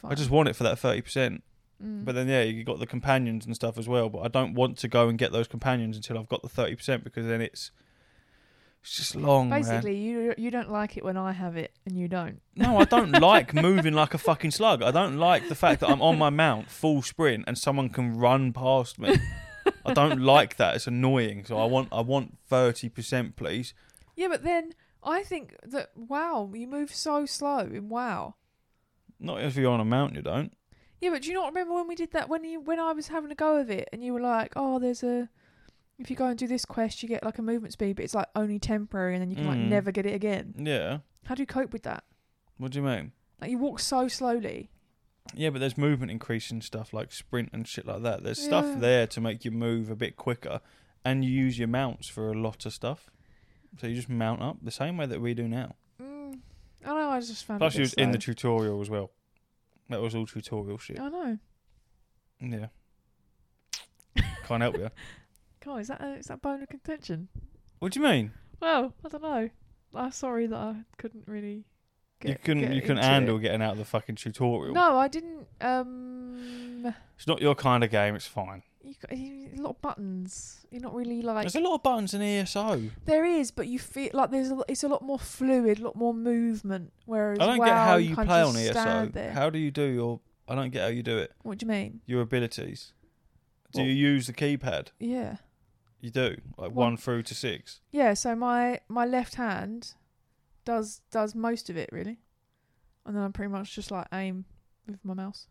I 0.04 0.16
just 0.16 0.30
want 0.30 0.50
it 0.50 0.56
for 0.56 0.64
that 0.64 0.80
thirty 0.80 1.02
percent. 1.02 1.44
Mm. 1.84 2.06
But 2.06 2.16
then 2.16 2.28
yeah, 2.28 2.44
you 2.44 2.64
got 2.64 2.80
the 2.80 2.88
companions 2.88 3.46
and 3.46 3.56
stuff 3.56 3.78
as 3.78 3.88
well. 3.88 4.10
But 4.10 4.20
I 4.20 4.28
don't 4.28 4.54
want 4.54 4.78
to 4.80 4.88
go 4.88 5.10
and 5.10 5.18
get 5.18 5.32
those 5.32 5.48
companions 5.48 5.96
until 5.96 6.18
I've 6.18 6.30
got 6.30 6.42
the 6.42 6.50
thirty 6.50 6.76
percent 6.76 7.04
because 7.04 7.26
then 7.26 7.42
it's 7.42 7.72
it's 8.84 8.98
just 8.98 9.16
long. 9.16 9.50
man. 9.50 9.62
basically, 9.62 9.96
you 9.96 10.34
you 10.38 10.52
don't 10.52 10.70
like 10.70 10.98
it 10.98 11.06
when 11.06 11.16
I 11.16 11.32
have 11.32 11.56
it, 11.56 11.72
and 11.86 11.98
you 11.98 12.08
don't. 12.08 12.42
No, 12.56 12.78
I 12.78 12.84
don't 12.84 13.12
like 13.22 13.54
moving 13.54 13.94
like 13.94 14.14
a 14.14 14.18
fucking 14.18 14.52
slug. 14.52 14.84
I 14.84 14.92
don't 14.92 15.18
like 15.18 15.48
the 15.48 15.56
fact 15.56 15.80
that 15.80 15.90
I'm 15.90 16.02
on 16.02 16.18
my 16.18 16.30
mount 16.30 16.70
full 16.70 17.02
sprint 17.02 17.46
and 17.48 17.58
someone 17.58 17.90
can 17.90 18.18
run 18.18 18.52
past 18.52 19.00
me. 19.00 19.16
I 19.86 19.94
don't 19.94 20.20
like 20.22 20.58
that. 20.58 20.76
It's 20.76 20.88
annoying. 20.88 21.46
So 21.46 21.58
I 21.58 21.66
want 21.66 21.90
I 21.94 22.02
want 22.02 22.38
thirty 22.50 22.90
percent, 22.90 23.38
please. 23.38 23.74
Yeah, 24.16 24.28
but 24.28 24.44
then 24.44 24.74
I 25.02 25.24
think 25.24 25.56
that 25.64 25.92
wow, 25.96 26.52
you 26.54 26.68
move 26.68 26.94
so 26.94 27.26
slow 27.26 27.60
in 27.60 27.88
WoW. 27.88 28.36
Not 29.24 29.42
if 29.42 29.56
you're 29.56 29.72
on 29.72 29.80
a 29.80 29.86
mount, 29.86 30.14
you 30.16 30.22
don't. 30.22 30.54
Yeah, 31.02 31.10
but 31.10 31.24
do 31.24 31.30
you 31.30 31.34
not 31.34 31.48
remember 31.48 31.74
when 31.74 31.88
we 31.88 31.96
did 31.96 32.12
that 32.12 32.30
when 32.30 32.44
you 32.44 32.60
when 32.62 32.80
I 32.80 32.92
was 32.94 33.08
having 33.08 33.32
a 33.32 33.36
go 33.36 33.58
of 33.58 33.70
it 33.72 33.90
and 33.92 34.04
you 34.04 34.14
were 34.14 34.22
like, 34.22 34.54
oh, 34.56 34.78
there's 34.80 35.02
a 35.04 35.30
if 35.98 36.10
you 36.10 36.16
go 36.16 36.28
and 36.28 36.38
do 36.38 36.48
this 36.48 36.66
quest, 36.66 37.02
you 37.02 37.10
get 37.10 37.24
like 37.24 37.38
a 37.38 37.42
movement 37.42 37.74
speed, 37.74 37.96
but 37.96 38.06
it's 38.06 38.14
like 38.16 38.28
only 38.36 38.60
temporary, 38.60 39.14
and 39.16 39.22
then 39.22 39.30
you 39.30 39.36
can 39.38 39.48
like 39.48 39.58
Mm. 39.58 39.70
never 39.70 39.92
get 39.92 40.06
it 40.06 40.14
again. 40.14 40.54
Yeah. 40.58 41.00
How 41.26 41.36
do 41.36 41.42
you 41.42 41.48
cope 41.48 41.72
with 41.74 41.84
that? 41.84 42.04
What 42.58 42.72
do 42.72 42.80
you 42.80 42.86
mean? 42.86 43.12
Like 43.42 43.50
you 43.52 43.58
walk 43.58 43.80
so 43.80 44.08
slowly. 44.08 44.70
Yeah, 45.34 45.52
but 45.52 45.60
there's 45.60 45.78
movement 45.78 46.12
increasing 46.12 46.62
stuff 46.62 46.94
like 46.94 47.12
sprint 47.14 47.50
and 47.54 47.66
shit 47.68 47.88
like 47.88 48.04
that. 48.04 48.24
There's 48.24 48.42
stuff 48.42 48.80
there 48.80 49.08
to 49.08 49.22
make 49.22 49.46
you 49.46 49.52
move 49.52 49.90
a 49.90 49.96
bit 49.96 50.18
quicker, 50.18 50.60
and 51.06 51.24
you 51.24 51.32
use 51.32 51.58
your 51.58 51.70
mounts 51.70 52.08
for 52.10 52.30
a 52.30 52.34
lot 52.38 52.66
of 52.66 52.74
stuff. 52.74 53.10
So 53.80 53.88
you 53.88 53.96
just 53.96 54.10
mount 54.10 54.42
up 54.42 54.58
the 54.62 54.72
same 54.72 54.98
way 54.98 55.06
that 55.06 55.22
we 55.22 55.34
do 55.34 55.48
now. 55.48 55.76
I 56.86 56.90
know. 56.90 57.10
I 57.10 57.20
just 57.20 57.46
found. 57.46 57.60
Plus, 57.60 57.76
it 57.76 57.78
bit 57.78 57.82
was 57.84 57.94
in 57.94 58.12
the 58.12 58.18
tutorial 58.18 58.82
as 58.82 58.90
well. 58.90 59.12
That 59.90 60.02
was 60.02 60.16
all 60.16 60.26
tutorial 60.26 60.78
shit. 60.78 61.00
I 61.00 61.10
know. 61.10 61.38
Yeah. 62.40 62.68
Can't 64.48 64.62
help 64.62 64.78
you. 64.78 64.90
God, 65.64 65.78
is 65.82 65.88
that 65.88 66.02
a, 66.02 66.14
is 66.16 66.28
that 66.28 66.42
bone 66.42 66.62
of 66.62 66.70
contention? 66.70 67.30
What 67.80 67.94
do 67.94 68.00
you 68.00 68.06
mean? 68.06 68.32
Well, 68.60 68.94
I 69.06 69.10
don't 69.10 69.24
know. 69.24 69.50
I'm 69.96 70.12
sorry 70.12 70.48
that 70.48 70.58
I 70.58 70.76
couldn't 70.98 71.28
really. 71.28 71.66
Get, 72.20 72.30
you 72.30 72.38
couldn't. 72.44 72.74
You 72.74 72.82
couldn't 72.82 72.98
handle 73.04 73.38
it. 73.38 73.42
getting 73.42 73.62
out 73.62 73.74
of 73.74 73.78
the 73.78 73.86
fucking 73.86 74.16
tutorial. 74.16 74.74
No, 74.74 74.98
I 74.98 75.08
didn't. 75.08 75.48
Um, 75.62 76.94
It's 77.18 77.28
not 77.28 77.42
your 77.42 77.56
kind 77.56 77.84
of 77.84 77.92
game. 77.92 78.16
It's 78.16 78.28
fine. 78.28 78.64
You 78.84 78.96
got 79.02 79.12
a 79.18 79.62
lot 79.62 79.70
of 79.72 79.82
buttons. 79.82 80.66
You're 80.72 80.82
not 80.82 80.94
really 80.94 81.22
like. 81.22 81.44
There's 81.44 81.56
a 81.56 81.60
lot 81.60 81.76
of 81.76 81.84
buttons 81.84 82.14
in 82.14 82.22
ESO. 82.22 82.82
There 83.06 83.26
is, 83.26 83.52
but 83.52 83.68
you 83.68 83.80
feel 83.80 84.10
like 84.14 84.32
there's 84.32 84.52
a, 84.52 84.60
it's 84.68 84.84
a 84.84 84.88
lot 84.88 85.02
more 85.02 85.20
fluid, 85.20 85.80
a 85.80 85.84
lot 85.84 85.96
more 85.96 86.14
movement. 86.14 86.92
Whereas 87.06 87.40
I 87.40 87.46
don't 87.46 87.58
WoW, 87.60 87.66
get 87.66 87.76
how 87.76 87.96
you 87.96 88.16
play 88.16 88.42
on 88.42 88.56
ESO. 88.58 89.32
How 89.34 89.50
do 89.50 89.58
you 89.60 89.72
do 89.72 89.84
your? 89.84 90.20
I 90.48 90.56
don't 90.56 90.72
get 90.72 90.82
how 90.82 90.88
you 90.90 91.04
do 91.04 91.18
it. 91.18 91.32
what 91.44 91.58
do 91.60 91.66
you 91.66 91.72
mean? 91.72 92.02
Your 92.06 92.22
abilities. 92.22 92.92
Do 93.72 93.82
you 93.82 93.94
use 93.94 94.28
the 94.28 94.34
keypad? 94.34 94.90
Yeah, 95.00 95.38
You 96.00 96.12
do, 96.12 96.36
like 96.58 96.72
one 96.74 96.96
through 96.96 97.24
to 97.24 97.34
six. 97.34 97.80
yeah. 97.92 98.14
So 98.14 98.36
my 98.36 98.82
my 98.88 99.06
left 99.06 99.36
hand 99.36 99.94
does 100.66 101.02
does 101.10 101.34
most 101.34 101.70
of 101.72 101.78
it 101.78 101.90
really, 101.92 102.20
and 103.06 103.16
then 103.16 103.24
I'm 103.24 103.34
pretty 103.34 103.52
much 103.52 103.74
just 103.74 103.90
like 103.90 104.08
aim 104.14 104.46
with 104.86 105.04
my 105.04 105.14
mouse. 105.16 105.48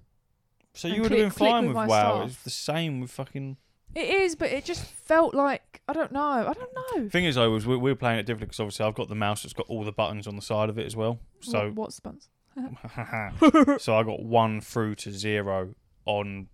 So 0.74 0.88
you 0.88 1.02
would 1.02 1.10
have 1.10 1.20
been 1.20 1.30
fine 1.30 1.66
with 1.68 1.76
with 1.76 1.88
WoW. 1.88 2.16
staff. 2.26 2.26
It's 2.30 2.42
the 2.44 2.50
same 2.50 3.00
with 3.00 3.10
fucking. 3.10 3.56
It 3.94 4.08
is, 4.08 4.34
but 4.36 4.50
it 4.50 4.64
just 4.64 4.84
felt 4.86 5.34
like 5.34 5.82
I 5.86 5.92
don't 5.92 6.12
know. 6.12 6.20
I 6.22 6.52
don't 6.54 6.70
know. 7.02 7.08
Thing 7.10 7.26
is, 7.26 7.34
though, 7.34 7.50
was 7.50 7.66
we, 7.66 7.76
we 7.76 7.90
were 7.90 7.96
playing 7.96 8.18
it 8.18 8.22
differently 8.24 8.46
because 8.46 8.60
obviously 8.60 8.86
I've 8.86 8.94
got 8.94 9.08
the 9.10 9.14
mouse 9.14 9.42
that's 9.42 9.52
got 9.52 9.66
all 9.68 9.84
the 9.84 9.92
buttons 9.92 10.26
on 10.26 10.34
the 10.36 10.40
side 10.42 10.70
of 10.70 10.78
it 10.78 10.86
as 10.86 10.96
well. 10.96 11.18
So 11.40 11.66
What- 11.68 11.74
what's 11.74 11.96
the 12.00 12.02
buttons? 12.02 12.28
so 13.82 13.96
I 13.96 14.02
got 14.02 14.22
one 14.22 14.60
through 14.60 14.94
to 14.96 15.10
zero 15.12 15.74
on 16.06 16.48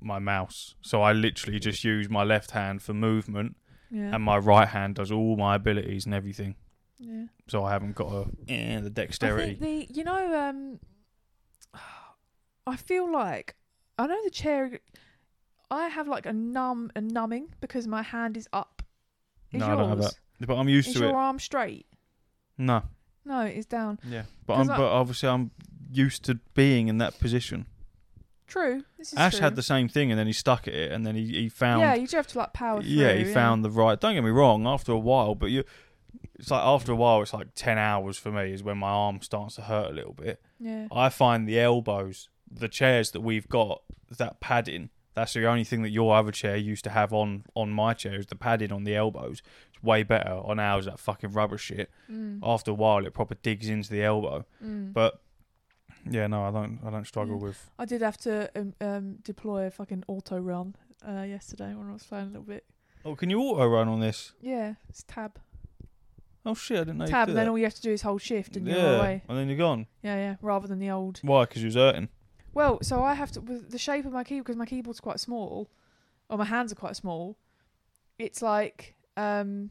my 0.00 0.18
mouse. 0.18 0.74
So 0.82 1.02
I 1.02 1.12
literally 1.12 1.58
just 1.58 1.84
use 1.84 2.08
my 2.08 2.22
left 2.24 2.52
hand 2.52 2.82
for 2.82 2.92
movement, 2.94 3.56
Yeah, 3.90 4.14
and 4.14 4.22
my 4.22 4.38
right 4.38 4.68
hand 4.68 4.96
does 4.96 5.10
all 5.12 5.36
my 5.36 5.54
abilities 5.56 6.04
and 6.06 6.14
everything. 6.14 6.56
yeah. 6.98 7.26
So 7.48 7.64
I 7.64 7.70
haven't 7.72 7.94
got 7.94 8.12
a 8.12 8.26
eh, 8.48 8.80
the 8.80 8.86
I 8.86 8.88
dexterity. 8.90 9.54
the 9.60 9.86
you 9.92 10.04
know 10.04 10.48
um 10.48 10.78
I 12.66 12.76
feel 12.76 13.10
like 13.10 13.54
I 13.98 14.06
know 14.06 14.22
the 14.24 14.30
chair 14.30 14.80
I 15.70 15.88
have 15.88 16.08
like 16.08 16.26
a 16.26 16.32
numb 16.32 16.90
a 16.96 17.00
numbing 17.00 17.54
because 17.60 17.86
my 17.86 18.02
hand 18.02 18.36
is 18.36 18.48
up. 18.52 18.82
Is 19.52 19.60
No, 19.60 19.66
I 19.66 19.76
don't 19.76 19.88
have 19.88 19.98
that. 19.98 20.18
But 20.40 20.56
I'm 20.56 20.68
used 20.68 20.88
Is 20.88 20.94
to 20.94 21.00
your 21.00 21.16
arm 21.16 21.38
straight? 21.38 21.86
No, 22.58 22.82
No, 23.24 23.40
it 23.42 23.56
is 23.56 23.66
down. 23.66 23.98
yeah, 24.08 24.24
but 24.46 24.54
I'm 24.54 24.70
I- 24.70 24.76
but 24.76 24.88
obviously 24.90 25.28
I'm 25.28 25.50
used 25.92 26.24
to 26.24 26.36
being 26.54 26.88
in 26.88 26.98
that 26.98 27.18
position. 27.18 27.66
True. 28.46 28.84
This 28.98 29.12
is 29.12 29.18
Ash 29.18 29.32
true. 29.34 29.40
had 29.40 29.56
the 29.56 29.62
same 29.62 29.88
thing, 29.88 30.10
and 30.12 30.18
then 30.18 30.26
he 30.26 30.32
stuck 30.32 30.68
at 30.68 30.74
it, 30.74 30.92
and 30.92 31.06
then 31.06 31.14
he, 31.14 31.26
he 31.26 31.48
found 31.48 31.80
Yeah, 31.80 31.94
you 31.94 32.06
do 32.06 32.16
have 32.18 32.26
to 32.28 32.38
like 32.38 32.52
power 32.52 32.80
through. 32.82 32.90
yeah, 32.90 33.14
he 33.14 33.24
found 33.24 33.64
the 33.64 33.70
right. 33.70 33.98
Don't 33.98 34.14
get 34.14 34.22
me 34.22 34.30
wrong. 34.30 34.66
After 34.66 34.92
a 34.92 34.98
while, 34.98 35.34
but 35.34 35.46
you, 35.46 35.64
it's 36.34 36.50
like 36.50 36.62
after 36.62 36.92
a 36.92 36.94
while, 36.96 37.22
it's 37.22 37.32
like 37.32 37.48
ten 37.54 37.78
hours 37.78 38.18
for 38.18 38.30
me 38.30 38.52
is 38.52 38.62
when 38.62 38.76
my 38.78 38.90
arm 38.90 39.22
starts 39.22 39.56
to 39.56 39.62
hurt 39.62 39.90
a 39.90 39.94
little 39.94 40.12
bit. 40.12 40.42
Yeah. 40.60 40.88
I 40.92 41.08
find 41.08 41.48
the 41.48 41.58
elbows, 41.58 42.28
the 42.54 42.68
chairs 42.68 43.10
that 43.12 43.20
we've 43.20 43.48
got, 43.48 43.82
that 44.18 44.40
padding. 44.40 44.90
That's 45.14 45.32
the 45.34 45.46
only 45.46 45.64
thing 45.64 45.82
that 45.82 45.90
your 45.90 46.14
other 46.16 46.32
chair 46.32 46.56
used 46.56 46.82
to 46.84 46.90
have 46.90 47.12
on 47.12 47.44
on 47.54 47.70
my 47.70 47.94
chair 47.94 48.14
is 48.14 48.26
the 48.26 48.34
padding 48.36 48.72
on 48.72 48.84
the 48.84 48.96
elbows. 48.96 49.42
It's 49.72 49.82
way 49.82 50.02
better 50.02 50.30
on 50.32 50.58
ours. 50.58 50.86
That 50.86 50.98
fucking 50.98 51.32
rubber 51.32 51.56
shit. 51.58 51.90
Mm. 52.10 52.40
After 52.42 52.72
a 52.72 52.74
while, 52.74 53.06
it 53.06 53.14
proper 53.14 53.36
digs 53.36 53.68
into 53.68 53.90
the 53.90 54.02
elbow. 54.02 54.44
Mm. 54.64 54.92
But 54.92 55.20
yeah, 56.10 56.26
no, 56.26 56.42
I 56.44 56.50
don't. 56.50 56.80
I 56.84 56.90
don't 56.90 57.06
struggle 57.06 57.36
Yeah. 57.36 57.42
with. 57.44 57.70
I 57.78 57.84
did 57.84 58.02
have 58.02 58.16
to 58.18 58.50
um, 58.56 58.74
um, 58.80 59.14
deploy 59.22 59.66
a 59.66 59.70
fucking 59.70 60.02
auto 60.08 60.38
run 60.38 60.74
uh, 61.06 61.22
yesterday 61.22 61.74
when 61.74 61.88
I 61.88 61.92
was 61.92 62.02
playing 62.02 62.24
a 62.26 62.30
little 62.30 62.42
bit. 62.42 62.64
Oh, 63.04 63.14
can 63.14 63.30
you 63.30 63.38
auto 63.40 63.66
run 63.68 63.86
on 63.86 64.00
this? 64.00 64.32
Yeah, 64.40 64.74
it's 64.88 65.04
tab. 65.04 65.38
Oh 66.46 66.54
shit, 66.54 66.78
I 66.78 66.84
didn't 66.84 66.98
know. 66.98 67.06
tab, 67.06 67.28
you 67.28 67.32
and 67.32 67.38
then 67.38 67.48
all 67.48 67.56
you 67.56 67.64
have 67.64 67.74
to 67.74 67.80
do 67.82 67.92
is 67.92 68.02
hold 68.02 68.20
shift 68.20 68.56
and 68.56 68.66
that. 68.66 68.76
you're 68.76 68.96
away. 68.96 69.22
and 69.28 69.38
then 69.38 69.48
you're 69.48 69.56
gone. 69.56 69.86
Yeah, 70.02 70.16
yeah. 70.16 70.36
Rather 70.42 70.66
than 70.66 70.78
the 70.78 70.90
old. 70.90 71.20
Why? 71.22 71.44
Because 71.44 71.62
you 71.62 71.68
was 71.68 71.76
hurting. 71.76 72.08
Well, 72.54 72.78
so 72.82 73.02
I 73.02 73.14
have 73.14 73.32
to 73.32 73.40
with 73.40 73.70
the 73.70 73.78
shape 73.78 74.04
of 74.06 74.12
my 74.12 74.24
keyboard 74.24 74.44
because 74.46 74.56
my 74.56 74.66
keyboard's 74.66 75.00
quite 75.00 75.20
small, 75.20 75.70
or 76.30 76.38
my 76.38 76.44
hands 76.44 76.72
are 76.72 76.76
quite 76.76 76.96
small. 76.96 77.36
It's 78.18 78.40
like 78.42 78.94
um, 79.16 79.70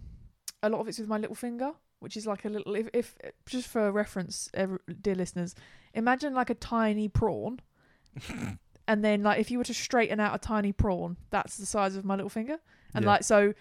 a 0.61 0.69
lot 0.69 0.81
of 0.81 0.87
it's 0.87 0.99
with 0.99 1.07
my 1.07 1.17
little 1.17 1.35
finger, 1.35 1.71
which 1.99 2.17
is 2.17 2.27
like 2.27 2.45
a 2.45 2.49
little. 2.49 2.75
If, 2.75 2.89
if 2.93 3.15
just 3.45 3.67
for 3.67 3.91
reference, 3.91 4.49
ever, 4.53 4.81
dear 5.01 5.15
listeners, 5.15 5.55
imagine 5.93 6.33
like 6.33 6.49
a 6.49 6.55
tiny 6.55 7.07
prawn, 7.07 7.61
and 8.87 9.03
then 9.03 9.23
like 9.23 9.39
if 9.39 9.49
you 9.49 9.57
were 9.57 9.63
to 9.63 9.73
straighten 9.73 10.19
out 10.19 10.35
a 10.35 10.39
tiny 10.39 10.73
prawn, 10.73 11.17
that's 11.29 11.57
the 11.57 11.65
size 11.65 11.95
of 11.95 12.03
my 12.03 12.15
little 12.15 12.29
finger, 12.29 12.57
and 12.93 13.03
Yeah. 13.05 13.11
like 13.11 13.23
so. 13.23 13.53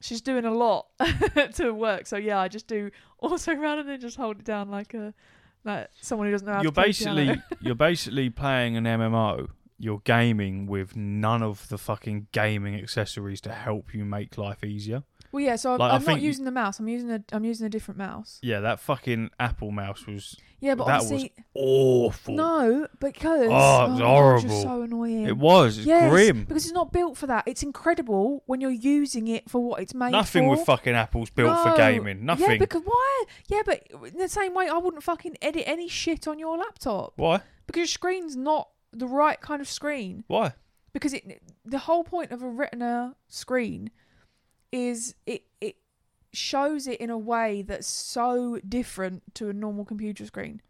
She's 0.00 0.20
doing 0.20 0.44
a 0.44 0.50
lot 0.50 0.88
to 1.54 1.70
work, 1.70 2.08
so 2.08 2.16
yeah, 2.16 2.40
I 2.40 2.48
just 2.48 2.66
do 2.66 2.90
also 3.20 3.52
and 3.52 3.88
then 3.88 4.00
just 4.00 4.16
hold 4.16 4.40
it 4.40 4.44
down 4.44 4.68
like 4.68 4.94
a 4.94 5.14
like 5.64 5.88
someone 6.00 6.26
who 6.26 6.32
doesn't 6.32 6.46
know 6.46 6.54
how 6.54 6.62
you're 6.62 6.72
to 6.72 6.80
play 6.80 6.92
piano. 6.92 7.16
basically 7.16 7.42
you're 7.60 7.74
basically 7.74 8.30
playing 8.30 8.76
an 8.76 8.84
MMO. 8.84 9.48
You're 9.78 10.02
gaming 10.04 10.66
with 10.66 10.96
none 10.96 11.42
of 11.42 11.68
the 11.68 11.76
fucking 11.78 12.28
gaming 12.30 12.76
accessories 12.76 13.40
to 13.42 13.52
help 13.52 13.92
you 13.92 14.04
make 14.04 14.38
life 14.38 14.62
easier. 14.62 15.02
Well, 15.32 15.42
yeah. 15.42 15.56
So 15.56 15.72
I'm, 15.72 15.78
Like, 15.78 15.92
I 15.92 15.94
I'm 15.96 16.00
not 16.02 16.06
think 16.06 16.20
you- 16.20 16.26
using 16.28 16.44
the 16.44 16.50
mouse. 16.50 16.78
I'm 16.78 16.88
using 16.88 17.10
a. 17.10 17.24
I'm 17.32 17.44
using 17.44 17.66
a 17.66 17.70
different 17.70 17.98
mouse. 17.98 18.38
Yeah, 18.42 18.60
that 18.60 18.78
fucking 18.80 19.30
Apple 19.40 19.70
mouse 19.70 20.06
was 20.06 20.36
Yeah, 20.60 20.74
but 20.76 20.86
That 20.86 20.98
was 20.98 21.06
obviously 21.12 21.32
awful. 21.54 22.34
no, 22.34 22.86
because 23.00 23.40
Oh, 23.40 23.44
it 23.44 23.48
was 23.48 23.52
oh, 23.52 23.86
God, 23.86 23.92
it's 23.92 24.00
horrible. 24.02 24.48
just 24.48 24.62
so 24.62 24.82
annoying. 24.82 25.26
It 25.26 25.36
was. 25.36 25.78
It's 25.78 25.86
yes, 25.86 26.10
grim. 26.10 26.44
because 26.44 26.64
it's 26.66 26.74
not 26.74 26.92
built 26.92 27.16
for 27.16 27.26
that. 27.26 27.44
It's 27.48 27.62
incredible 27.62 28.42
when 28.46 28.60
you're 28.60 28.70
using 28.70 29.26
it 29.28 29.48
for 29.50 29.62
what 29.62 29.80
it's 29.82 29.94
made 29.94 30.12
Nothing 30.12 30.44
for. 30.44 30.50
with 30.50 30.66
fucking 30.66 30.94
Apple's 30.94 31.30
built 31.30 31.58
for 31.62 31.70
No. 31.70 31.76
gaming. 31.76 32.18
Yeah, 32.18 32.24
Nothing. 32.24 32.58
because 32.58 32.82
why? 32.84 33.24
Yeah, 33.48 33.62
but 33.64 33.82
in 34.06 34.18
the 34.18 34.28
same 34.28 34.54
way, 34.54 34.68
I 34.68 34.76
wouldn't 34.78 35.02
fucking 35.02 35.36
edit 35.42 35.64
any 35.66 35.88
shit 35.88 36.28
on 36.28 36.38
your 36.38 36.56
laptop 36.58 37.14
Why? 37.16 37.40
because 37.66 37.80
your 37.80 37.86
screen's 37.86 38.36
not 38.36 38.68
the 38.92 39.06
right 39.06 39.40
kind 39.40 39.60
of 39.62 39.68
screen. 39.68 40.24
Why? 40.28 40.52
Because 40.92 41.14
it, 41.14 41.42
the 41.64 41.78
whole 41.78 42.04
point 42.04 42.30
of 42.32 42.42
a 42.42 42.48
Retina 42.48 43.16
screen 43.28 43.90
is 44.72 45.14
it 45.26 45.44
it 45.60 45.76
shows 46.32 46.86
it 46.86 46.98
in 47.00 47.10
a 47.10 47.18
way 47.18 47.62
that's 47.62 47.86
so 47.86 48.58
different 48.66 49.22
to 49.34 49.50
a 49.50 49.52
normal 49.52 49.84
computer 49.84 50.24
screen 50.24 50.62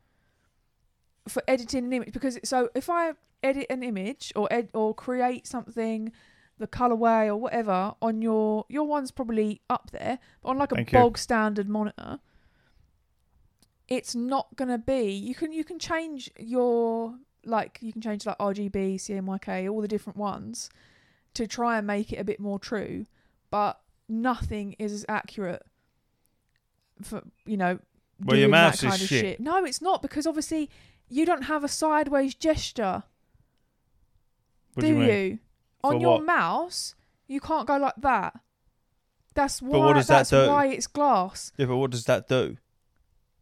for 1.28 1.42
editing 1.46 1.84
an 1.84 1.92
image. 1.92 2.12
Because 2.12 2.38
so 2.44 2.68
if 2.74 2.90
I 2.90 3.12
edit 3.42 3.66
an 3.70 3.82
image 3.82 4.32
or 4.36 4.52
ed, 4.52 4.68
or 4.74 4.94
create 4.94 5.46
something, 5.46 6.12
the 6.58 6.66
colorway 6.66 7.26
or 7.26 7.36
whatever 7.36 7.94
on 8.00 8.22
your 8.22 8.64
your 8.68 8.86
one's 8.86 9.10
probably 9.10 9.60
up 9.70 9.90
there, 9.92 10.18
but 10.42 10.50
on 10.50 10.58
like 10.58 10.72
a 10.72 10.76
Thank 10.76 10.92
you. 10.92 10.98
bog 10.98 11.18
standard 11.18 11.68
monitor. 11.68 12.18
It's 13.88 14.14
not 14.14 14.56
gonna 14.56 14.78
be. 14.78 15.10
You 15.12 15.34
can 15.34 15.52
you 15.52 15.64
can 15.64 15.78
change 15.78 16.30
your 16.38 17.14
like 17.44 17.78
you 17.80 17.92
can 17.92 18.00
change 18.00 18.26
like 18.26 18.38
RGB, 18.38 18.96
CMYK, 18.96 19.70
all 19.70 19.80
the 19.80 19.88
different 19.88 20.16
ones 20.16 20.70
to 21.34 21.46
try 21.46 21.78
and 21.78 21.86
make 21.86 22.12
it 22.12 22.16
a 22.16 22.24
bit 22.24 22.38
more 22.38 22.58
true, 22.58 23.06
but 23.50 23.80
nothing 24.08 24.74
is 24.78 24.92
as 24.92 25.04
accurate 25.08 25.62
for 27.02 27.22
you 27.46 27.56
know 27.56 27.78
Well, 28.24 28.36
your 28.36 28.48
mouse 28.48 28.80
that 28.80 28.86
is 28.86 28.90
kind 28.90 29.02
of 29.02 29.08
shit. 29.08 29.20
shit. 29.20 29.40
No, 29.40 29.64
it's 29.64 29.82
not 29.82 30.02
because 30.02 30.26
obviously 30.26 30.70
you 31.08 31.26
don't 31.26 31.42
have 31.44 31.64
a 31.64 31.68
sideways 31.68 32.34
gesture, 32.34 33.02
What 34.74 34.82
do, 34.86 34.94
do 34.94 35.00
you 35.00 35.12
you? 35.12 35.38
On 35.84 35.94
For 35.96 36.00
your 36.00 36.14
what? 36.18 36.24
mouse, 36.24 36.94
you 37.26 37.40
can't 37.40 37.66
go 37.66 37.76
like 37.76 37.94
that. 37.98 38.38
That's 39.34 39.60
why. 39.60 39.72
But 39.72 39.80
what 39.80 39.92
does 39.94 40.06
that 40.08 40.28
that's 40.28 40.30
do? 40.30 40.48
why 40.48 40.66
it's 40.68 40.86
glass. 40.86 41.52
Yeah, 41.56 41.66
but 41.66 41.76
what 41.76 41.90
does 41.90 42.04
that 42.04 42.28
do? 42.28 42.56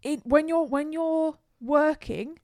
It 0.02 0.20
when 0.24 0.48
you're 0.48 0.64
when 0.64 0.92
you're 0.92 1.36
working, 1.60 2.38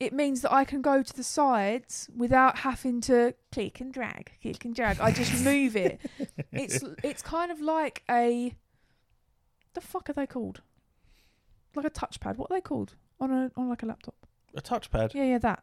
it 0.00 0.12
means 0.12 0.42
that 0.42 0.52
I 0.52 0.64
can 0.64 0.80
go 0.80 1.02
to 1.02 1.12
the 1.16 1.24
sides 1.24 2.08
without 2.16 2.58
having 2.58 3.00
to 3.02 3.34
click 3.50 3.80
and 3.80 3.92
drag, 3.92 4.30
click 4.40 4.64
and 4.64 4.74
drag. 4.74 5.00
I 5.00 5.10
just 5.10 5.42
move 5.44 5.74
it. 5.76 6.00
It's 6.52 6.82
it's 7.02 7.22
kind 7.22 7.50
of 7.52 7.60
like 7.60 8.02
a 8.10 8.54
the 9.74 9.80
fuck 9.80 10.08
are 10.08 10.12
they 10.12 10.26
called? 10.26 10.60
Like 11.74 11.84
a 11.86 11.90
touchpad. 11.90 12.36
What 12.36 12.50
are 12.50 12.56
they 12.56 12.60
called 12.60 12.94
on 13.20 13.30
a 13.30 13.50
on 13.56 13.68
like 13.68 13.82
a 13.82 13.86
laptop? 13.86 14.14
A 14.56 14.60
touchpad 14.62 15.14
Yeah, 15.14 15.24
yeah, 15.24 15.38
that. 15.38 15.62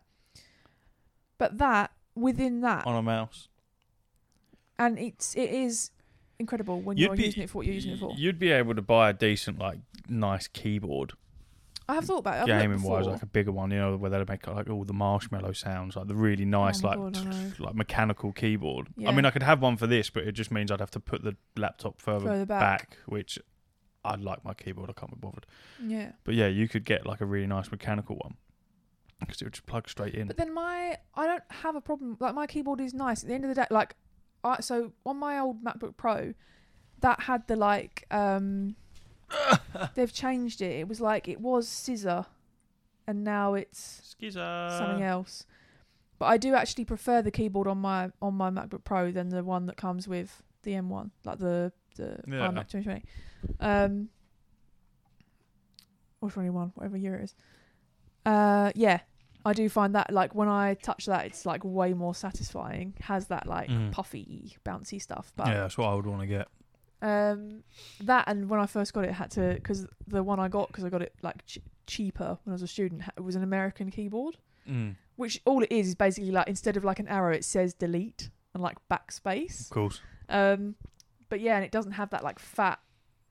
But 1.37 1.57
that 1.57 1.91
within 2.15 2.61
that, 2.61 2.85
on 2.85 2.95
a 2.95 3.01
mouse. 3.01 3.49
and 4.79 4.97
it's 4.99 5.35
it 5.35 5.49
is 5.49 5.91
incredible 6.39 6.79
when 6.81 6.97
You'd 6.97 7.07
you're 7.07 7.15
be- 7.17 7.23
using 7.25 7.43
it 7.43 7.49
for 7.49 7.57
what 7.59 7.65
you're 7.65 7.75
using 7.75 7.91
it 7.93 7.99
for. 7.99 8.13
You'd 8.15 8.39
be 8.39 8.51
able 8.51 8.75
to 8.75 8.81
buy 8.81 9.09
a 9.09 9.13
decent, 9.13 9.57
like, 9.59 9.79
nice 10.07 10.47
keyboard, 10.47 11.13
I 11.87 11.93
have 11.95 12.05
thought 12.05 12.19
about 12.19 12.47
it. 12.47 12.51
Gaming 12.51 12.81
wise, 12.81 13.05
like 13.05 13.21
a 13.21 13.27
bigger 13.27 13.51
one. 13.51 13.69
You 13.71 13.77
know, 13.77 13.97
where 13.97 14.09
they 14.09 14.17
make 14.27 14.47
like 14.47 14.69
all 14.69 14.83
the 14.83 14.93
marshmallow 14.93 15.51
sounds, 15.53 15.95
like 15.95 16.07
the 16.07 16.15
really 16.15 16.45
nice, 16.45 16.83
Oh 16.83 16.87
my 16.87 16.95
like 16.95 17.13
God, 17.13 17.17
I 17.27 17.29
know. 17.31 17.51
like 17.59 17.75
mechanical 17.75 18.31
keyboard. 18.31 18.87
I 19.05 19.11
mean, 19.11 19.25
I 19.25 19.31
could 19.31 19.43
have 19.43 19.61
one 19.61 19.77
for 19.77 19.85
this, 19.87 20.09
but 20.09 20.23
it 20.23 20.31
just 20.31 20.51
means 20.51 20.71
I'd 20.71 20.79
have 20.79 20.91
to 20.91 20.99
put 20.99 21.23
the 21.23 21.35
laptop 21.55 22.01
further, 22.01 22.25
Further 22.25 22.45
back. 22.45 22.97
which 23.05 23.37
I'd 24.03 24.21
like 24.21 24.43
my 24.43 24.53
keyboard. 24.53 24.89
I 24.89 24.93
can't 24.93 25.11
be 25.11 25.17
bothered. 25.19 25.45
Yeah. 25.83 26.11
But 26.23 26.33
yeah, 26.35 26.47
you 26.47 26.67
could 26.67 26.85
get 26.85 27.05
like 27.05 27.21
a 27.21 27.25
really 27.25 27.47
nice 27.47 27.69
mechanical 27.71 28.15
one 28.17 28.35
because 29.19 29.41
it 29.41 29.45
would 29.45 29.53
just 29.53 29.65
plug 29.65 29.87
straight 29.87 30.13
in. 30.15 30.27
But 30.27 30.37
then 30.37 30.53
my 30.53 30.97
I 31.13 31.27
don't 31.27 31.43
have 31.49 31.75
a 31.75 31.81
problem. 31.81 32.17
Like 32.19 32.33
my 32.35 32.47
keyboard 32.47 32.81
is 32.81 32.93
nice. 32.93 33.21
At 33.23 33.29
the 33.29 33.35
end 33.35 33.45
of 33.45 33.49
the 33.49 33.55
day, 33.61 33.67
like 33.69 33.95
I 34.43 34.59
so 34.61 34.91
on 35.05 35.17
my 35.17 35.39
old 35.39 35.63
MacBook 35.63 35.97
Pro, 35.97 36.33
that 37.01 37.21
had 37.21 37.47
the 37.47 37.55
like 37.55 38.05
um 38.11 38.75
they've 39.95 40.11
changed 40.13 40.61
it. 40.61 40.79
It 40.79 40.87
was 40.87 41.01
like 41.01 41.27
it 41.27 41.39
was 41.41 41.67
scissor, 41.67 42.25
and 43.07 43.23
now 43.23 43.53
it's 43.53 44.15
Skizzer. 44.19 44.77
something 44.77 45.01
else. 45.03 45.45
But 46.17 46.25
I 46.27 46.37
do 46.37 46.53
actually 46.55 46.85
prefer 46.85 47.21
the 47.21 47.31
keyboard 47.31 47.67
on 47.67 47.77
my 47.79 48.11
on 48.21 48.35
my 48.35 48.49
MacBook 48.49 48.83
Pro 48.83 49.11
than 49.11 49.29
the 49.29 49.43
one 49.43 49.65
that 49.65 49.77
comes 49.77 50.07
with 50.07 50.41
the 50.63 50.71
M1, 50.71 51.11
like 51.25 51.39
the 51.39 51.71
the 51.97 52.19
Yeah. 52.27 52.47
iMac 52.49 52.67
2020. 52.69 53.03
Um, 53.59 54.09
or 56.21 56.29
21, 56.31 56.71
whatever 56.75 56.97
year 56.97 57.15
it 57.15 57.23
is. 57.25 57.35
Uh, 58.25 58.71
yeah, 58.75 58.99
I 59.45 59.53
do 59.53 59.69
find 59.69 59.93
that 59.95 60.11
like 60.11 60.33
when 60.33 60.47
I 60.47 60.73
touch 60.75 61.05
that, 61.05 61.25
it's 61.25 61.45
like 61.45 61.63
way 61.63 61.93
more 61.93 62.15
satisfying. 62.15 62.95
Has 63.01 63.27
that 63.27 63.45
like 63.47 63.69
Mhm. 63.69 63.91
puffy, 63.91 64.57
bouncy 64.65 65.01
stuff. 65.01 65.31
But 65.35 65.47
Yeah, 65.47 65.53
that's 65.61 65.77
what 65.77 65.87
I 65.87 65.93
would 65.93 66.07
want 66.07 66.21
to 66.21 66.27
get. 66.27 66.47
Um, 67.05 67.63
that 68.01 68.23
and 68.27 68.49
when 68.49 68.59
I 68.59 68.65
first 68.65 68.93
got 68.93 69.03
it, 69.05 69.11
had 69.11 69.31
to 69.31 69.53
because 69.55 69.85
the 70.07 70.23
one 70.23 70.39
I 70.39 70.47
got 70.47 70.67
because 70.67 70.83
I 70.83 70.89
got 70.89 71.01
it 71.01 71.13
like 71.21 71.45
ch- 71.45 71.59
cheaper 71.87 72.37
when 72.43 72.51
I 72.51 72.55
was 72.55 72.61
a 72.63 72.67
student. 72.67 73.03
ha- 73.03 73.11
was 73.21 73.35
an 73.35 73.43
American 73.43 73.89
keyboard 73.91 74.37
Mm, 74.67 74.95
which 75.15 75.39
all 75.45 75.61
it 75.61 75.71
is 75.71 75.89
is 75.89 75.95
basically 75.95 76.31
like 76.31 76.47
instead 76.47 76.75
of 76.75 76.83
like 76.83 76.97
an 76.99 77.07
arrow, 77.07 77.31
it 77.31 77.45
says 77.45 77.75
delete 77.75 78.29
and 78.55 78.63
like 78.63 78.77
backspace. 78.89 79.65
of 79.65 79.69
course. 79.69 80.01
Um, 80.27 80.73
but 81.29 81.39
yeah, 81.39 81.55
and 81.57 81.63
it 81.63 81.71
doesn't 81.71 81.91
have 81.93 82.09
that 82.09 82.23
like 82.23 82.39
fat 82.39 82.79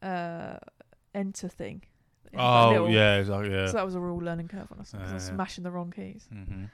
uh 0.02 0.58
enter 1.14 1.48
thing. 1.48 1.82
Oh 2.36 2.70
middle. 2.70 2.90
yeah, 2.90 3.16
exactly. 3.18 3.50
Yeah. 3.50 3.66
So 3.66 3.72
that 3.78 3.84
was 3.84 3.94
a 3.96 4.00
real 4.00 4.18
learning 4.24 4.48
curve 4.48 4.68
on 4.72 4.78
us 4.80 4.92
because 4.92 5.10
I 5.10 5.14
was 5.14 5.24
smashing 5.24 5.64
the 5.64 5.70
wrong 5.72 5.90
keys. 5.94 6.28
hmm 6.32 6.64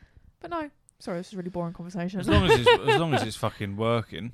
But 0.40 0.50
no, 0.50 0.70
sorry, 0.98 1.18
this 1.20 1.28
is 1.28 1.32
a 1.34 1.36
really 1.38 1.50
boring 1.50 1.72
conversation. 1.74 2.20
As 2.20 2.28
long 2.28 2.44
as 2.44 2.60
it's 2.60 2.68
as 2.88 3.00
long 3.00 3.14
as 3.14 3.22
it's 3.22 3.36
fucking 3.36 3.76
working. 3.76 4.32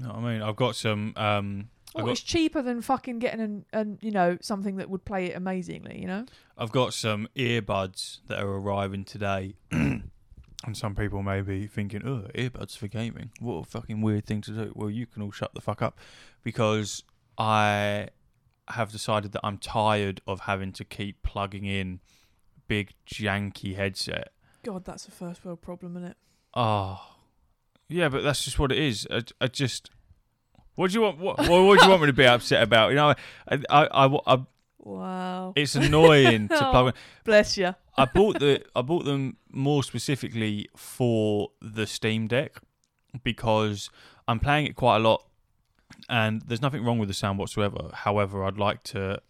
What 0.00 0.16
I 0.16 0.20
mean? 0.20 0.42
I've 0.42 0.56
got 0.56 0.76
some. 0.76 1.12
Um, 1.16 1.68
well, 1.94 2.06
got 2.06 2.12
it's 2.12 2.20
cheaper 2.20 2.62
than 2.62 2.82
fucking 2.82 3.18
getting 3.18 3.40
an, 3.40 3.64
an 3.72 3.98
you 4.00 4.10
know 4.10 4.38
something 4.40 4.76
that 4.76 4.90
would 4.90 5.04
play 5.04 5.26
it 5.26 5.36
amazingly. 5.36 6.00
You 6.00 6.06
know. 6.06 6.26
I've 6.58 6.72
got 6.72 6.94
some 6.94 7.28
earbuds 7.36 8.18
that 8.26 8.40
are 8.40 8.48
arriving 8.48 9.04
today. 9.04 9.56
and 9.70 10.10
some 10.72 10.94
people 10.94 11.22
may 11.22 11.42
be 11.42 11.66
thinking, 11.66 12.02
oh, 12.04 12.28
earbuds 12.34 12.76
for 12.76 12.88
gaming. 12.88 13.30
What 13.40 13.54
a 13.54 13.64
fucking 13.64 14.00
weird 14.00 14.26
thing 14.26 14.40
to 14.42 14.50
do. 14.50 14.72
Well, 14.74 14.90
you 14.90 15.06
can 15.06 15.22
all 15.22 15.32
shut 15.32 15.54
the 15.54 15.60
fuck 15.60 15.82
up 15.82 15.98
because 16.42 17.02
I 17.38 18.08
have 18.68 18.90
decided 18.90 19.32
that 19.32 19.40
I'm 19.44 19.58
tired 19.58 20.20
of 20.26 20.40
having 20.40 20.72
to 20.72 20.84
keep 20.84 21.22
plugging 21.22 21.64
in 21.64 22.00
big 22.66 22.94
janky 23.06 23.76
headset 23.76 24.32
God, 24.66 24.84
that's 24.84 25.06
a 25.06 25.12
first 25.12 25.44
world 25.44 25.62
problem, 25.62 25.96
isn't 25.96 26.10
it? 26.10 26.16
Oh, 26.52 27.00
yeah, 27.88 28.08
but 28.08 28.22
that's 28.22 28.44
just 28.44 28.58
what 28.58 28.72
it 28.72 28.78
is. 28.78 29.06
I, 29.10 29.22
I 29.40 29.46
just. 29.48 29.90
What 30.74 30.90
do 30.90 30.94
you 30.94 31.02
want? 31.02 31.18
What, 31.18 31.38
what, 31.38 31.46
do 31.78 31.84
you 31.84 31.90
want 31.90 32.02
me 32.02 32.06
to 32.08 32.12
be 32.12 32.26
upset 32.26 32.62
about? 32.62 32.90
You 32.90 32.96
know, 32.96 33.14
I, 33.48 33.58
I, 33.70 33.86
I, 33.86 34.18
I- 34.26 34.46
Wow. 34.78 35.52
it's 35.56 35.74
annoying 35.74 36.46
to 36.48 36.68
oh, 36.68 36.70
plug. 36.70 36.94
Bless 37.24 37.58
you. 37.58 37.74
I 37.96 38.04
bought 38.14 38.38
the 38.38 38.62
I 38.76 38.82
bought 38.82 39.04
them 39.04 39.36
more 39.50 39.82
specifically 39.82 40.68
for 40.76 41.48
the 41.60 41.88
Steam 41.88 42.28
Deck 42.28 42.60
because 43.24 43.90
I'm 44.28 44.38
playing 44.38 44.66
it 44.66 44.76
quite 44.76 44.98
a 44.98 45.00
lot, 45.00 45.24
and 46.08 46.40
there's 46.42 46.62
nothing 46.62 46.84
wrong 46.84 46.98
with 46.98 47.08
the 47.08 47.14
sound 47.14 47.38
whatsoever. 47.38 47.90
However, 47.92 48.44
I'd 48.44 48.58
like 48.58 48.84
to 48.84 49.20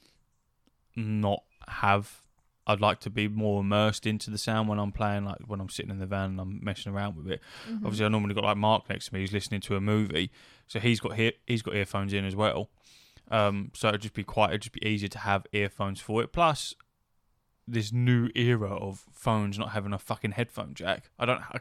not 0.95 1.43
have. 1.69 2.21
I'd 2.67 2.81
like 2.81 2.99
to 3.01 3.11
be 3.11 3.29
more 3.29 3.61
immersed 3.61 4.07
into 4.07 4.29
the 4.31 4.39
sound 4.39 4.69
when 4.69 4.79
I'm 4.81 4.91
playing, 4.93 5.25
like 5.25 5.39
when 5.47 5.61
I'm 5.61 5.69
sitting 5.69 5.91
in 5.91 5.99
the 6.01 6.07
van 6.07 6.31
and 6.31 6.41
I'm 6.41 6.61
messing 6.65 6.93
around 6.93 7.17
with 7.17 7.29
it. 7.31 7.41
Mhm. 7.69 7.77
Obviously, 7.77 8.07
I 8.07 8.09
normally 8.09 8.35
got 8.35 8.43
like 8.45 8.57
Mark 8.57 8.89
next 8.89 9.07
to 9.07 9.15
me. 9.15 9.21
who's 9.21 9.33
listening 9.33 9.61
to 9.63 9.77
a 9.77 9.81
movie, 9.81 10.31
so 10.67 10.81
he's 10.81 10.99
got 11.01 11.15
he- 11.17 11.37
he's 11.47 11.63
got 11.63 11.75
earphones 11.77 12.13
in 12.13 12.25
as 12.25 12.35
well. 12.35 12.71
Um, 13.31 13.71
so 13.75 13.89
it'd 13.89 14.01
just 14.03 14.15
be 14.15 14.25
quite 14.25 14.51
it'd 14.51 14.63
just 14.63 14.73
be 14.73 14.85
easier 14.87 15.09
to 15.11 15.19
have 15.21 15.47
earphones 15.53 16.01
for 16.01 16.23
it. 16.23 16.33
Plus, 16.33 16.75
this 17.69 17.93
new 17.93 18.31
era 18.35 18.75
of 18.77 19.05
phones 19.13 19.59
not 19.59 19.71
having 19.71 19.93
a 19.93 19.99
fucking 19.99 20.33
headphone 20.33 20.75
jack. 20.75 21.11
I 21.19 21.25
don't. 21.27 21.41
I, 21.53 21.61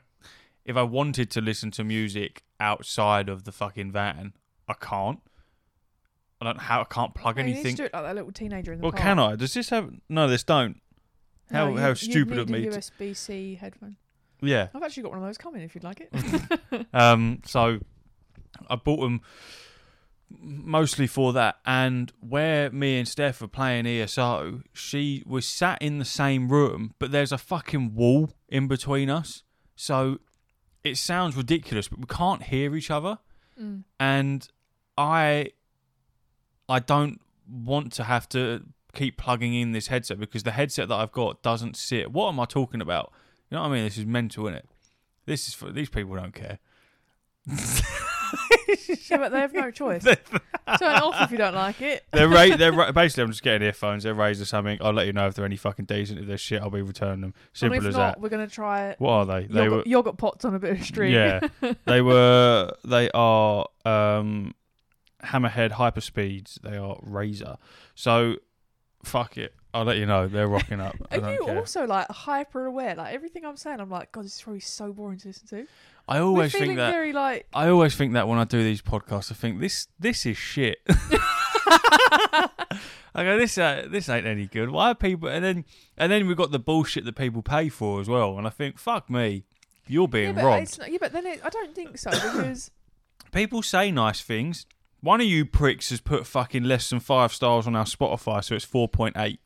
if 0.63 0.75
I 0.75 0.83
wanted 0.83 1.29
to 1.31 1.41
listen 1.41 1.69
to 1.71 1.83
music 1.83 2.43
outside 2.59 3.29
of 3.29 3.43
the 3.43 3.51
fucking 3.51 3.91
van, 3.91 4.33
I 4.67 4.73
can't. 4.73 5.19
I 6.41 6.45
don't 6.45 6.57
know 6.57 6.63
how 6.63 6.81
I 6.81 6.85
can't 6.85 7.13
plug 7.15 7.37
No, 7.37 7.41
you 7.43 7.45
need 7.47 7.53
anything. 7.53 7.75
to 7.77 7.81
do 7.83 7.85
it 7.85 7.93
like 7.93 8.03
that 8.03 8.15
little 8.15 8.31
teenager 8.31 8.73
in 8.73 8.79
the 8.79 8.83
Well, 8.83 8.91
park. 8.91 9.01
can 9.03 9.19
I? 9.19 9.35
Does 9.35 9.53
this 9.53 9.69
have? 9.69 9.91
No, 10.09 10.27
this 10.27 10.43
don't. 10.43 10.81
How 11.51 11.69
No, 11.69 11.75
how 11.77 11.83
you- 11.83 11.89
you'd 11.89 11.97
stupid 11.97 12.37
of 12.39 12.49
me. 12.49 12.65
a 12.67 12.71
USB-C 12.71 13.55
headphone. 13.55 13.97
yeah. 14.41 14.67
I've 14.73 14.83
actually 14.83 15.03
got 15.03 15.11
one 15.13 15.19
of 15.21 15.25
those 15.25 15.37
coming 15.37 15.61
if 15.61 15.75
you'd 15.75 15.83
like 15.83 16.01
it. 16.01 16.87
Um, 16.93 17.41
so 17.45 17.79
I 18.69 18.75
bought 18.75 19.01
them 19.01 19.21
mostly 20.29 21.07
for 21.07 21.33
that. 21.33 21.57
And 21.65 22.11
where 22.19 22.69
me 22.71 22.97
and 22.97 23.07
Steph 23.07 23.41
were 23.41 23.47
playing 23.47 23.85
ESO, 23.85 24.61
she 24.73 25.23
was 25.25 25.47
sat 25.47 25.81
in 25.81 25.99
the 25.99 26.05
same 26.05 26.49
room, 26.49 26.93
but 26.99 27.11
there's 27.11 27.31
a 27.31 27.37
fucking 27.37 27.93
wall 27.95 28.31
in 28.49 28.67
between 28.67 29.09
us. 29.09 29.43
So 29.75 30.19
it 30.83 30.97
sounds 30.97 31.35
ridiculous, 31.35 31.87
but 31.87 31.99
we 31.99 32.05
can't 32.07 32.43
hear 32.43 32.75
each 32.75 32.89
other. 32.91 33.19
Mm. 33.61 33.83
And 33.99 34.47
I, 34.97 35.51
I 36.67 36.79
don't 36.79 37.21
want 37.49 37.93
to 37.93 38.03
have 38.03 38.27
to 38.29 38.63
keep 38.95 39.17
plugging 39.17 39.53
in 39.53 39.71
this 39.71 39.87
headset 39.87 40.19
because 40.19 40.43
the 40.43 40.51
headset 40.51 40.87
that 40.87 40.95
I've 40.95 41.11
got 41.11 41.43
doesn't 41.43 41.75
sit. 41.77 42.11
What 42.11 42.29
am 42.29 42.39
I 42.39 42.45
talking 42.45 42.81
about? 42.81 43.11
You 43.49 43.55
know 43.55 43.61
what 43.61 43.69
I 43.69 43.73
mean? 43.73 43.83
This 43.83 43.97
is 43.97 44.05
mental, 44.05 44.47
isn't 44.47 44.57
it? 44.57 44.69
This 45.25 45.47
is 45.47 45.53
for 45.53 45.71
these 45.71 45.89
people 45.89 46.15
don't 46.15 46.33
care. 46.33 46.59
Yeah, 49.09 49.17
but 49.17 49.31
they 49.31 49.39
have 49.39 49.53
no 49.53 49.71
choice. 49.71 50.03
Turn 50.03 50.17
it 50.67 50.81
off 50.81 51.21
if 51.21 51.31
you 51.31 51.37
don't 51.37 51.53
like 51.53 51.81
it. 51.81 52.03
They're 52.11 52.27
ra- 52.27 52.55
they're 52.57 52.73
ra- 52.73 52.91
basically. 52.91 53.23
I'm 53.23 53.29
just 53.29 53.43
getting 53.43 53.65
earphones. 53.65 54.03
They're 54.03 54.13
raised 54.13 54.41
or 54.41 54.45
something. 54.45 54.77
I'll 54.81 54.93
let 54.93 55.05
you 55.07 55.13
know 55.13 55.27
if 55.27 55.35
they're 55.35 55.45
any 55.45 55.55
fucking 55.55 55.85
decent. 55.85 56.19
If 56.19 56.27
they're 56.27 56.37
shit, 56.37 56.61
I'll 56.61 56.69
be 56.69 56.81
returning 56.81 57.21
them. 57.21 57.33
Simple 57.53 57.79
if 57.79 57.85
as 57.85 57.95
not, 57.95 58.15
that. 58.15 58.21
we're 58.21 58.29
gonna 58.29 58.47
try 58.47 58.89
It. 58.89 58.99
What 58.99 59.11
are 59.11 59.25
they? 59.25 59.47
They 59.47 59.63
yogurt, 59.65 59.85
were. 59.85 59.89
yogurt 59.89 60.17
pots 60.17 60.45
on 60.45 60.55
a 60.55 60.59
bit 60.59 60.79
of 60.79 60.83
string. 60.83 61.11
Yeah, 61.13 61.41
they 61.85 62.01
were. 62.01 62.71
They 62.83 63.09
are 63.13 63.67
um, 63.85 64.53
Hammerhead 65.23 65.71
Hyperspeeds. 65.71 66.61
They 66.61 66.77
are 66.77 66.97
Razer. 66.97 67.57
So, 67.93 68.35
fuck 69.05 69.37
it. 69.37 69.53
I'll 69.73 69.83
let 69.83 69.97
you 69.97 70.05
know. 70.05 70.27
They're 70.27 70.47
rocking 70.47 70.79
up. 70.79 70.95
I 71.11 71.17
Are 71.17 71.21
don't 71.21 71.33
you 71.33 71.45
care. 71.45 71.57
also 71.57 71.85
like 71.85 72.07
hyper 72.09 72.65
aware? 72.65 72.95
Like 72.95 73.13
everything 73.13 73.45
I'm 73.45 73.57
saying, 73.57 73.79
I'm 73.79 73.89
like, 73.89 74.11
God, 74.11 74.23
this 74.25 74.35
is 74.35 74.41
probably 74.41 74.61
so 74.61 74.93
boring 74.93 75.19
to 75.19 75.27
listen 75.27 75.47
to. 75.49 75.67
I 76.07 76.19
We're 76.19 76.25
always 76.27 76.51
feeling 76.51 76.69
think 76.69 76.77
that. 76.77 76.91
very 76.91 77.13
like 77.13 77.47
I 77.53 77.67
always 77.69 77.95
think 77.95 78.13
that 78.13 78.27
when 78.27 78.37
I 78.39 78.43
do 78.45 78.63
these 78.63 78.81
podcasts, 78.81 79.31
I 79.31 79.35
think 79.35 79.59
this 79.59 79.87
this 79.99 80.25
is 80.25 80.37
shit. 80.37 80.79
I 83.17 83.23
go, 83.23 83.37
this 83.37 83.57
uh, 83.57 83.87
this 83.89 84.09
ain't 84.09 84.25
any 84.25 84.45
good. 84.47 84.69
Why 84.69 84.91
are 84.91 84.95
people? 84.95 85.29
And 85.29 85.43
then 85.43 85.65
and 85.97 86.11
then 86.11 86.27
we've 86.27 86.37
got 86.37 86.51
the 86.51 86.59
bullshit 86.59 87.05
that 87.05 87.15
people 87.15 87.41
pay 87.41 87.69
for 87.69 88.01
as 88.01 88.07
well. 88.09 88.37
And 88.37 88.45
I 88.45 88.49
think, 88.49 88.77
fuck 88.77 89.09
me, 89.09 89.45
you're 89.87 90.03
yeah, 90.03 90.07
being 90.07 90.35
but 90.35 90.43
robbed. 90.43 90.63
it's 90.63 90.77
not, 90.77 90.91
yeah, 90.91 90.97
but 90.99 91.11
then 91.13 91.25
it, 91.25 91.39
I 91.43 91.49
don't 91.49 91.73
think 91.73 91.97
so 91.97 92.11
because 92.11 92.71
People 93.31 93.61
say 93.63 93.91
nice 93.91 94.21
things. 94.21 94.65
One 95.05 95.21
of 95.21 95.27
you 95.27 95.45
pricks 95.45 95.91
has 95.91 96.01
put 96.01 96.25
fucking 96.25 96.63
less 96.63 96.89
than 96.89 96.99
five 96.99 97.31
stars 97.31 97.67
on 97.67 97.75
our 97.75 97.85
Spotify, 97.85 98.43
so 98.43 98.55
it's 98.55 98.65
four 98.65 98.87
point 98.87 99.15
eight. 99.17 99.39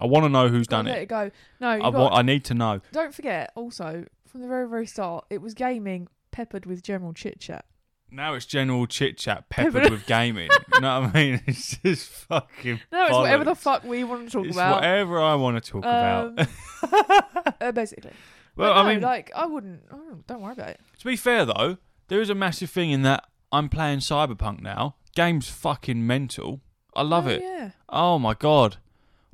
I 0.00 0.06
want 0.06 0.24
to 0.24 0.28
know 0.28 0.46
who's 0.46 0.68
done 0.68 0.84
let 0.84 0.98
it. 0.98 1.02
it 1.02 1.06
go. 1.06 1.32
No, 1.58 1.68
I 1.68 1.78
got, 1.80 1.94
want. 1.94 2.14
I 2.14 2.22
need 2.22 2.44
to 2.44 2.54
know. 2.54 2.80
don't 2.92 3.12
forget 3.12 3.50
also 3.56 4.04
from 4.28 4.40
the 4.40 4.46
very 4.46 4.68
very 4.68 4.86
start, 4.86 5.24
it 5.28 5.42
was 5.42 5.52
gaming 5.54 6.06
peppered 6.30 6.64
with 6.64 6.84
general 6.84 7.12
chit 7.12 7.40
chat. 7.40 7.64
Now 8.08 8.34
it's 8.34 8.46
general 8.46 8.86
chit 8.86 9.18
chat 9.18 9.48
peppered 9.48 9.90
with 9.90 10.06
gaming. 10.06 10.48
you 10.74 10.80
know 10.80 11.00
what 11.00 11.10
I 11.10 11.12
mean? 11.12 11.42
It's 11.48 11.76
just 11.78 12.08
fucking. 12.08 12.80
No, 12.92 13.02
it's 13.06 13.12
whatever 13.12 13.42
the 13.42 13.56
fuck 13.56 13.82
we 13.82 14.04
want 14.04 14.28
to 14.28 14.32
talk 14.32 14.46
It's 14.46 14.54
about. 14.54 14.76
whatever 14.76 15.20
I 15.20 15.34
want 15.34 15.60
to 15.60 15.70
talk 15.72 15.80
about. 15.82 16.38
Um, 16.38 16.46
uh, 17.60 17.72
basically. 17.72 18.12
Well, 18.54 18.74
But 18.74 18.80
I 18.80 18.92
mean, 18.92 19.02
like 19.02 19.32
I 19.34 19.46
wouldn't. 19.46 19.82
Oh, 19.90 20.18
don't 20.28 20.40
worry 20.40 20.52
about 20.52 20.68
it. 20.68 20.80
to 21.00 21.04
be 21.04 21.16
fair 21.16 21.44
though, 21.44 21.78
there 22.06 22.20
is 22.20 22.30
a 22.30 22.34
massive 22.36 22.70
thing 22.70 22.92
in 22.92 23.02
that 23.02 23.24
I'm 23.52 23.68
playing 23.68 23.98
Cyberpunk 23.98 24.60
now. 24.60 24.94
Game's 25.14 25.48
fucking 25.48 26.06
mental. 26.06 26.60
I 26.94 27.02
love 27.02 27.26
Oh, 27.26 27.30
it. 27.30 27.42
Yeah. 27.42 27.70
Oh 27.88 28.18
my 28.18 28.34
god. 28.34 28.76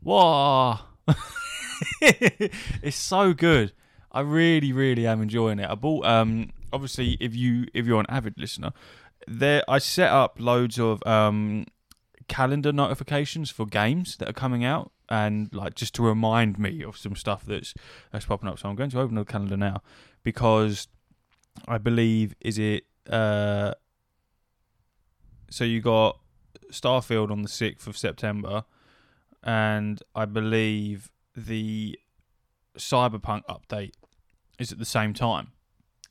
Wow. 0.02 0.80
it's 2.00 2.96
so 2.96 3.32
good. 3.32 3.72
I 4.12 4.20
really, 4.20 4.72
really 4.72 5.06
am 5.06 5.20
enjoying 5.22 5.58
it. 5.58 5.68
I 5.68 5.74
bought 5.74 6.06
um 6.06 6.50
obviously 6.72 7.16
if 7.20 7.34
you 7.34 7.66
if 7.74 7.86
you're 7.86 8.00
an 8.00 8.06
avid 8.08 8.34
listener, 8.38 8.72
there 9.26 9.62
I 9.68 9.78
set 9.78 10.10
up 10.10 10.36
loads 10.38 10.78
of 10.78 11.04
um 11.06 11.66
calendar 12.28 12.72
notifications 12.72 13.50
for 13.50 13.66
games 13.66 14.16
that 14.16 14.28
are 14.28 14.32
coming 14.32 14.64
out 14.64 14.90
and 15.08 15.52
like 15.54 15.74
just 15.74 15.94
to 15.94 16.02
remind 16.02 16.58
me 16.58 16.82
of 16.82 16.96
some 16.96 17.14
stuff 17.14 17.44
that's 17.46 17.74
that's 18.12 18.24
popping 18.26 18.48
up. 18.48 18.58
So 18.58 18.68
I'm 18.68 18.76
going 18.76 18.90
to 18.90 19.00
open 19.00 19.14
the 19.16 19.24
calendar 19.24 19.56
now 19.56 19.82
because 20.22 20.88
I 21.68 21.78
believe 21.78 22.34
is 22.40 22.58
it 22.58 22.84
uh 23.10 23.72
so 25.50 25.64
you 25.64 25.80
got 25.80 26.18
Starfield 26.70 27.30
on 27.30 27.42
the 27.42 27.48
6th 27.48 27.86
of 27.86 27.96
September 27.96 28.64
and 29.42 30.02
I 30.14 30.24
believe 30.24 31.10
the 31.36 31.98
Cyberpunk 32.76 33.42
update 33.48 33.92
is 34.58 34.72
at 34.72 34.78
the 34.78 34.84
same 34.84 35.14
time. 35.14 35.52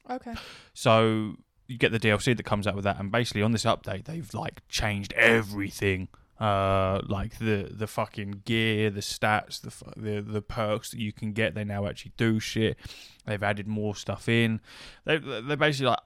Okay. 0.09 0.33
So 0.73 1.35
you 1.67 1.77
get 1.77 1.91
the 1.91 1.99
DLC 1.99 2.35
that 2.37 2.43
comes 2.43 2.67
out 2.67 2.75
with 2.75 2.83
that, 2.85 2.99
and 2.99 3.11
basically 3.11 3.41
on 3.41 3.51
this 3.51 3.65
update, 3.65 4.05
they've 4.05 4.33
like 4.33 4.67
changed 4.69 5.13
everything. 5.13 6.07
Uh, 6.39 6.99
like 7.07 7.39
the 7.39 7.69
the 7.71 7.87
fucking 7.87 8.41
gear, 8.45 8.89
the 8.89 8.99
stats, 8.99 9.61
the 9.61 9.99
the 9.99 10.21
the 10.21 10.41
perks 10.41 10.91
that 10.91 10.99
you 10.99 11.13
can 11.13 11.31
get. 11.31 11.55
They 11.55 11.63
now 11.63 11.87
actually 11.87 12.11
do 12.17 12.39
shit. 12.39 12.77
They've 13.25 13.41
added 13.41 13.67
more 13.67 13.95
stuff 13.95 14.27
in. 14.29 14.59
They 15.05 15.17
they 15.17 15.55
basically 15.55 15.87
like 15.87 15.99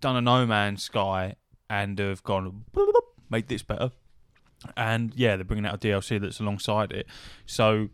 done 0.00 0.16
a 0.16 0.20
No 0.20 0.46
Man's 0.46 0.82
Sky 0.82 1.36
and 1.68 1.98
have 1.98 2.22
gone 2.22 2.64
made 3.30 3.48
this 3.48 3.62
better. 3.62 3.90
And 4.76 5.12
yeah, 5.14 5.36
they're 5.36 5.44
bringing 5.44 5.66
out 5.66 5.74
a 5.74 5.78
DLC 5.78 6.20
that's 6.20 6.40
alongside 6.40 6.92
it. 6.92 7.06
So 7.44 7.90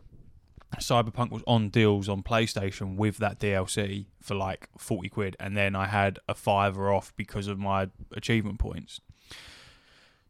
Cyberpunk 0.79 1.31
was 1.31 1.43
on 1.47 1.69
deals 1.69 2.09
on 2.09 2.23
PlayStation 2.23 2.97
with 2.97 3.19
that 3.19 3.39
DLC 3.39 4.07
for 4.21 4.35
like 4.35 4.69
40 4.79 5.09
quid, 5.09 5.37
and 5.39 5.57
then 5.57 5.75
I 5.75 5.87
had 5.87 6.19
a 6.29 6.35
fiver 6.35 6.93
off 6.93 7.13
because 7.17 7.49
of 7.49 7.59
my 7.59 7.89
achievement 8.13 8.59
points. 8.59 9.01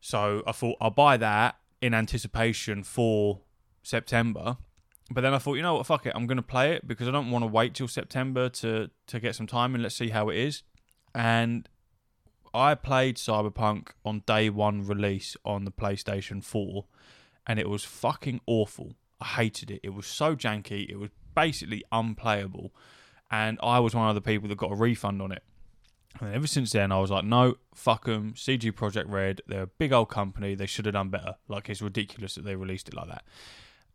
So 0.00 0.42
I 0.46 0.52
thought 0.52 0.76
I'll 0.80 0.90
buy 0.90 1.16
that 1.18 1.56
in 1.80 1.94
anticipation 1.94 2.82
for 2.82 3.40
September. 3.82 4.56
But 5.10 5.20
then 5.20 5.34
I 5.34 5.38
thought, 5.38 5.54
you 5.54 5.62
know 5.62 5.74
what, 5.74 5.86
fuck 5.86 6.06
it, 6.06 6.12
I'm 6.14 6.26
going 6.26 6.36
to 6.36 6.42
play 6.42 6.72
it 6.72 6.88
because 6.88 7.06
I 7.06 7.10
don't 7.10 7.30
want 7.30 7.42
to 7.42 7.46
wait 7.46 7.74
till 7.74 7.88
September 7.88 8.48
to, 8.48 8.88
to 9.08 9.20
get 9.20 9.34
some 9.34 9.46
time 9.46 9.74
and 9.74 9.82
let's 9.82 9.94
see 9.94 10.08
how 10.08 10.28
it 10.30 10.36
is. 10.36 10.62
And 11.14 11.68
I 12.54 12.74
played 12.74 13.16
Cyberpunk 13.16 13.88
on 14.04 14.22
day 14.26 14.50
one 14.50 14.86
release 14.86 15.36
on 15.44 15.64
the 15.64 15.70
PlayStation 15.70 16.42
4, 16.44 16.84
and 17.46 17.58
it 17.58 17.68
was 17.68 17.84
fucking 17.84 18.40
awful. 18.46 18.94
I 19.20 19.26
hated 19.26 19.70
it. 19.70 19.80
It 19.82 19.94
was 19.94 20.06
so 20.06 20.36
janky. 20.36 20.88
It 20.88 20.96
was 20.96 21.10
basically 21.34 21.82
unplayable. 21.92 22.72
And 23.30 23.58
I 23.62 23.78
was 23.78 23.94
one 23.94 24.08
of 24.08 24.14
the 24.14 24.20
people 24.20 24.48
that 24.48 24.58
got 24.58 24.72
a 24.72 24.76
refund 24.76 25.22
on 25.22 25.32
it. 25.32 25.42
And 26.20 26.34
ever 26.34 26.46
since 26.46 26.72
then, 26.72 26.92
I 26.92 27.00
was 27.00 27.10
like, 27.10 27.24
no, 27.24 27.54
fuck 27.74 28.04
them. 28.04 28.34
CD 28.36 28.70
Projekt 28.70 29.08
Red, 29.08 29.40
they're 29.46 29.62
a 29.62 29.66
big 29.66 29.92
old 29.92 30.10
company. 30.10 30.54
They 30.54 30.66
should 30.66 30.84
have 30.84 30.92
done 30.92 31.08
better. 31.08 31.36
Like, 31.48 31.70
it's 31.70 31.80
ridiculous 31.80 32.34
that 32.34 32.44
they 32.44 32.56
released 32.56 32.88
it 32.88 32.94
like 32.94 33.08
that. 33.08 33.24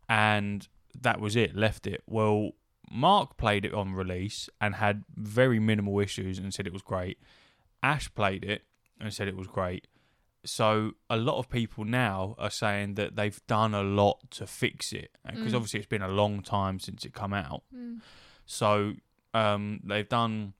And 0.08 0.66
that 1.00 1.20
was 1.20 1.36
it, 1.36 1.54
left 1.54 1.86
it. 1.86 2.02
Well, 2.06 2.52
Mark 2.90 3.36
played 3.36 3.64
it 3.64 3.72
on 3.72 3.94
release 3.94 4.48
and 4.60 4.74
had 4.74 5.04
very 5.14 5.60
minimal 5.60 6.00
issues 6.00 6.38
and 6.38 6.52
said 6.52 6.66
it 6.66 6.72
was 6.72 6.82
great. 6.82 7.18
Ash 7.82 8.12
played 8.14 8.44
it 8.44 8.62
and 9.00 9.12
said 9.12 9.28
it 9.28 9.36
was 9.36 9.46
great. 9.46 9.86
So 10.44 10.92
a 11.10 11.16
lot 11.16 11.38
of 11.38 11.48
people 11.50 11.84
now 11.84 12.34
are 12.38 12.50
saying 12.50 12.94
that 12.94 13.16
they've 13.16 13.40
done 13.46 13.74
a 13.74 13.82
lot 13.82 14.30
to 14.32 14.46
fix 14.46 14.92
it 14.92 15.10
because 15.26 15.52
Mm. 15.52 15.56
obviously 15.56 15.80
it's 15.80 15.88
been 15.88 16.02
a 16.02 16.08
long 16.08 16.42
time 16.42 16.78
since 16.80 17.04
it 17.04 17.12
come 17.12 17.34
out. 17.34 17.62
Mm. 17.74 18.00
So 18.46 18.94
Um, 19.34 19.80
they've 19.84 20.08
done, 20.08 20.54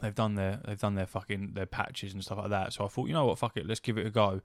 they've 0.00 0.14
done 0.14 0.36
their, 0.36 0.60
they've 0.64 0.78
done 0.78 0.94
their 0.94 1.06
fucking 1.06 1.54
their 1.54 1.66
patches 1.66 2.12
and 2.14 2.22
stuff 2.22 2.38
like 2.38 2.50
that. 2.50 2.72
So 2.72 2.84
I 2.84 2.88
thought, 2.88 3.08
you 3.08 3.12
know 3.12 3.26
what, 3.26 3.38
fuck 3.38 3.56
it, 3.56 3.66
let's 3.66 3.80
give 3.80 3.98
it 3.98 4.06
a 4.06 4.10
go. 4.10 4.40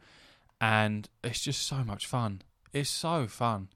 And 0.60 1.08
it's 1.24 1.42
just 1.42 1.62
so 1.68 1.84
much 1.84 2.08
fun. 2.08 2.42
It's 2.74 2.90
so 2.90 3.28
fun. 3.28 3.70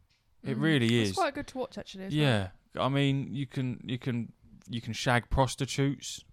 It 0.44 0.58
Mm. 0.58 0.62
really 0.62 1.02
is. 1.02 1.10
It's 1.10 1.18
quite 1.18 1.36
good 1.36 1.46
to 1.48 1.58
watch 1.60 1.78
actually. 1.78 2.08
Yeah, 2.08 2.50
I 2.76 2.90
mean, 2.90 3.34
you 3.36 3.46
can 3.46 3.80
you 3.84 4.00
can 4.00 4.34
you 4.68 4.82
can 4.82 4.94
shag 4.94 5.30
prostitutes, 5.30 6.26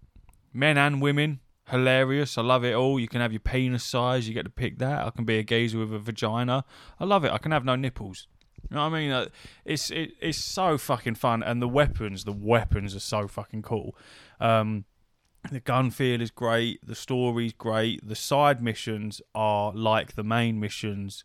men 0.55 0.79
and 0.79 1.03
women. 1.03 1.41
Hilarious. 1.71 2.37
I 2.37 2.43
love 2.43 2.65
it 2.65 2.75
all. 2.75 3.01
You 3.01 3.09
can 3.09 3.21
have 3.21 3.33
your 3.33 3.41
penis 3.41 3.85
size. 3.85 4.29
You 4.29 4.35
get 4.35 4.45
to 4.45 4.51
pick 4.51 4.79
that. 4.79 5.07
I 5.07 5.11
can 5.11 5.25
be 5.25 5.39
a 5.39 5.43
geezer 5.43 5.79
with 5.79 5.95
a 5.95 5.99
vagina. 5.99 6.65
I 7.01 7.05
love 7.05 7.25
it. 7.25 7.33
I 7.33 7.39
can 7.39 7.53
have 7.53 7.65
no 7.65 7.75
nipples. 7.75 8.27
You 8.71 8.77
know 8.77 8.89
what 8.89 8.97
I 8.97 9.01
mean? 9.01 9.11
Uh, 9.11 9.27
It's 9.65 9.91
it, 9.91 10.13
it's 10.21 10.39
so 10.39 10.79
fucking 10.79 11.17
fun, 11.17 11.43
and 11.43 11.61
the 11.61 11.69
weapons, 11.69 12.25
the 12.25 12.33
weapons 12.33 12.95
are 12.95 13.01
so 13.01 13.29
fucking 13.29 13.63
cool. 13.63 13.97
Um, 14.41 14.85
the 15.51 15.61
gun 15.61 15.91
feel 15.91 16.21
is 16.23 16.31
great. 16.31 16.87
The 16.87 16.95
story's 16.95 17.53
great. 17.53 18.07
The 18.07 18.15
side 18.15 18.63
missions 18.63 19.21
are 19.35 19.73
like 19.73 20.15
the 20.15 20.25
main 20.25 20.59
missions 20.61 21.25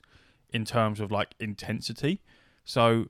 in 0.52 0.66
terms 0.66 1.00
of 1.00 1.12
like 1.12 1.36
intensity. 1.40 2.22
So 2.66 3.08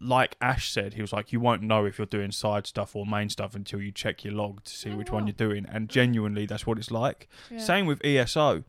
like 0.00 0.36
Ash 0.40 0.70
said, 0.70 0.94
he 0.94 1.00
was 1.00 1.12
like, 1.12 1.32
you 1.32 1.40
won't 1.40 1.62
know 1.62 1.84
if 1.84 1.98
you're 1.98 2.06
doing 2.06 2.30
side 2.30 2.66
stuff 2.66 2.94
or 2.94 3.06
main 3.06 3.28
stuff 3.28 3.54
until 3.54 3.80
you 3.80 3.92
check 3.92 4.24
your 4.24 4.34
log 4.34 4.64
to 4.64 4.72
see 4.72 4.90
Oh, 4.90 4.96
which 4.96 5.10
one 5.10 5.24
oh. 5.24 5.26
you're 5.26 5.32
doing. 5.32 5.66
And 5.70 5.88
genuinely, 5.88 6.46
that's 6.46 6.66
what 6.66 6.78
it's 6.78 6.90
like. 6.90 7.28
Yeah. 7.50 7.58
Same 7.58 7.86
with 7.86 8.04
ESO. 8.04 8.64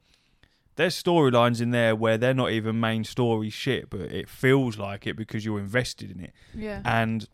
There's 0.76 1.02
storylines 1.02 1.62
in 1.62 1.72
there 1.72 1.96
where 1.96 2.18
they're 2.18 2.34
not 2.34 2.52
even 2.52 2.80
main 2.80 3.04
story 3.04 3.50
shit, 3.50 3.90
but 3.90 4.02
it 4.02 4.30
feels 4.30 4.78
like 4.78 5.06
it 5.06 5.16
because 5.16 5.44
you're 5.44 5.60
invested 5.60 6.10
in 6.12 6.22
it. 6.22 6.34
Yeah. 6.56 6.82
And 6.86 7.28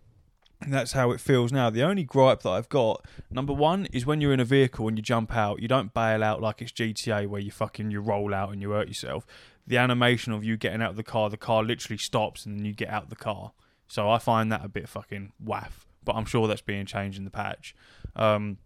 that's 0.68 0.94
how 0.94 1.12
it 1.12 1.20
feels 1.20 1.52
now. 1.52 1.70
The 1.70 1.84
only 1.84 2.04
gripe 2.04 2.42
that 2.42 2.50
I've 2.50 2.70
got, 2.70 3.06
number 3.30 3.54
one, 3.54 3.88
is 3.88 4.06
when 4.06 4.22
you're 4.22 4.34
in 4.34 4.40
a 4.40 4.46
vehicle 4.46 4.88
and 4.88 4.98
you 4.98 5.04
jump 5.04 5.36
out, 5.36 5.62
you 5.62 5.68
don't 5.68 5.94
bail 5.94 6.24
out 6.24 6.42
like 6.42 6.62
it's 6.62 6.72
GTA 6.72 7.28
where 7.28 7.42
you 7.42 7.52
fucking 7.52 7.92
you 7.92 8.00
roll 8.00 8.34
out 8.34 8.52
and 8.52 8.62
you 8.62 8.72
hurt 8.72 8.88
yourself. 8.88 9.26
The 9.68 9.78
animation 9.78 10.34
of 10.34 10.44
you 10.44 10.58
getting 10.58 10.82
out 10.82 10.92
of 10.92 10.96
the 10.96 11.04
car, 11.04 11.30
the 11.30 11.38
car 11.38 11.64
literally 11.64 11.98
stops 11.98 12.46
and 12.46 12.58
then 12.58 12.66
you 12.66 12.74
get 12.74 12.90
out 12.90 13.04
of 13.04 13.10
the 13.10 13.16
car. 13.16 13.52
So 13.88 14.10
I 14.10 14.18
find 14.18 14.52
that 14.52 14.64
a 14.66 14.68
bit 14.70 14.90
fucking 14.90 15.32
waff. 15.40 15.86
But 16.04 16.16
I'm 16.16 16.26
sure 16.26 16.48
that's 16.48 16.62
being 16.62 16.86
changed 16.86 17.18
in 17.18 17.24
the 17.26 17.32
patch. 17.32 17.76
Um, 18.16 18.58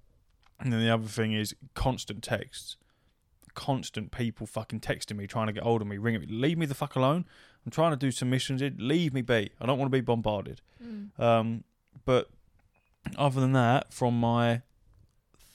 and 0.59 0.73
then 0.73 0.81
the 0.81 0.89
other 0.93 1.07
thing 1.07 1.33
is 1.33 1.55
constant 1.73 2.21
texts. 2.23 2.75
Constant 3.53 4.11
people 4.11 4.45
fucking 4.45 4.79
texting 4.81 5.15
me, 5.17 5.25
trying 5.27 5.47
to 5.47 5.53
get 5.53 5.63
hold 5.63 5.81
of 5.81 5.87
me, 5.87 5.97
ringing 5.97 6.21
me. 6.21 6.27
Leave 6.29 6.57
me 6.57 6.65
the 6.65 6.75
fuck 6.75 6.95
alone. 6.95 7.25
I'm 7.65 7.71
trying 7.71 7.91
to 7.91 7.97
do 7.97 8.11
some 8.11 8.29
missions. 8.29 8.61
Leave 8.77 9.13
me 9.13 9.21
be. 9.21 9.51
I 9.59 9.65
don't 9.65 9.77
want 9.77 9.91
to 9.91 9.97
be 9.97 10.01
bombarded. 10.01 10.61
Mm. 10.83 11.17
Um, 11.19 11.63
but 12.05 12.29
other 13.17 13.39
than 13.41 13.53
that, 13.53 13.93
from 13.93 14.19
my 14.19 14.61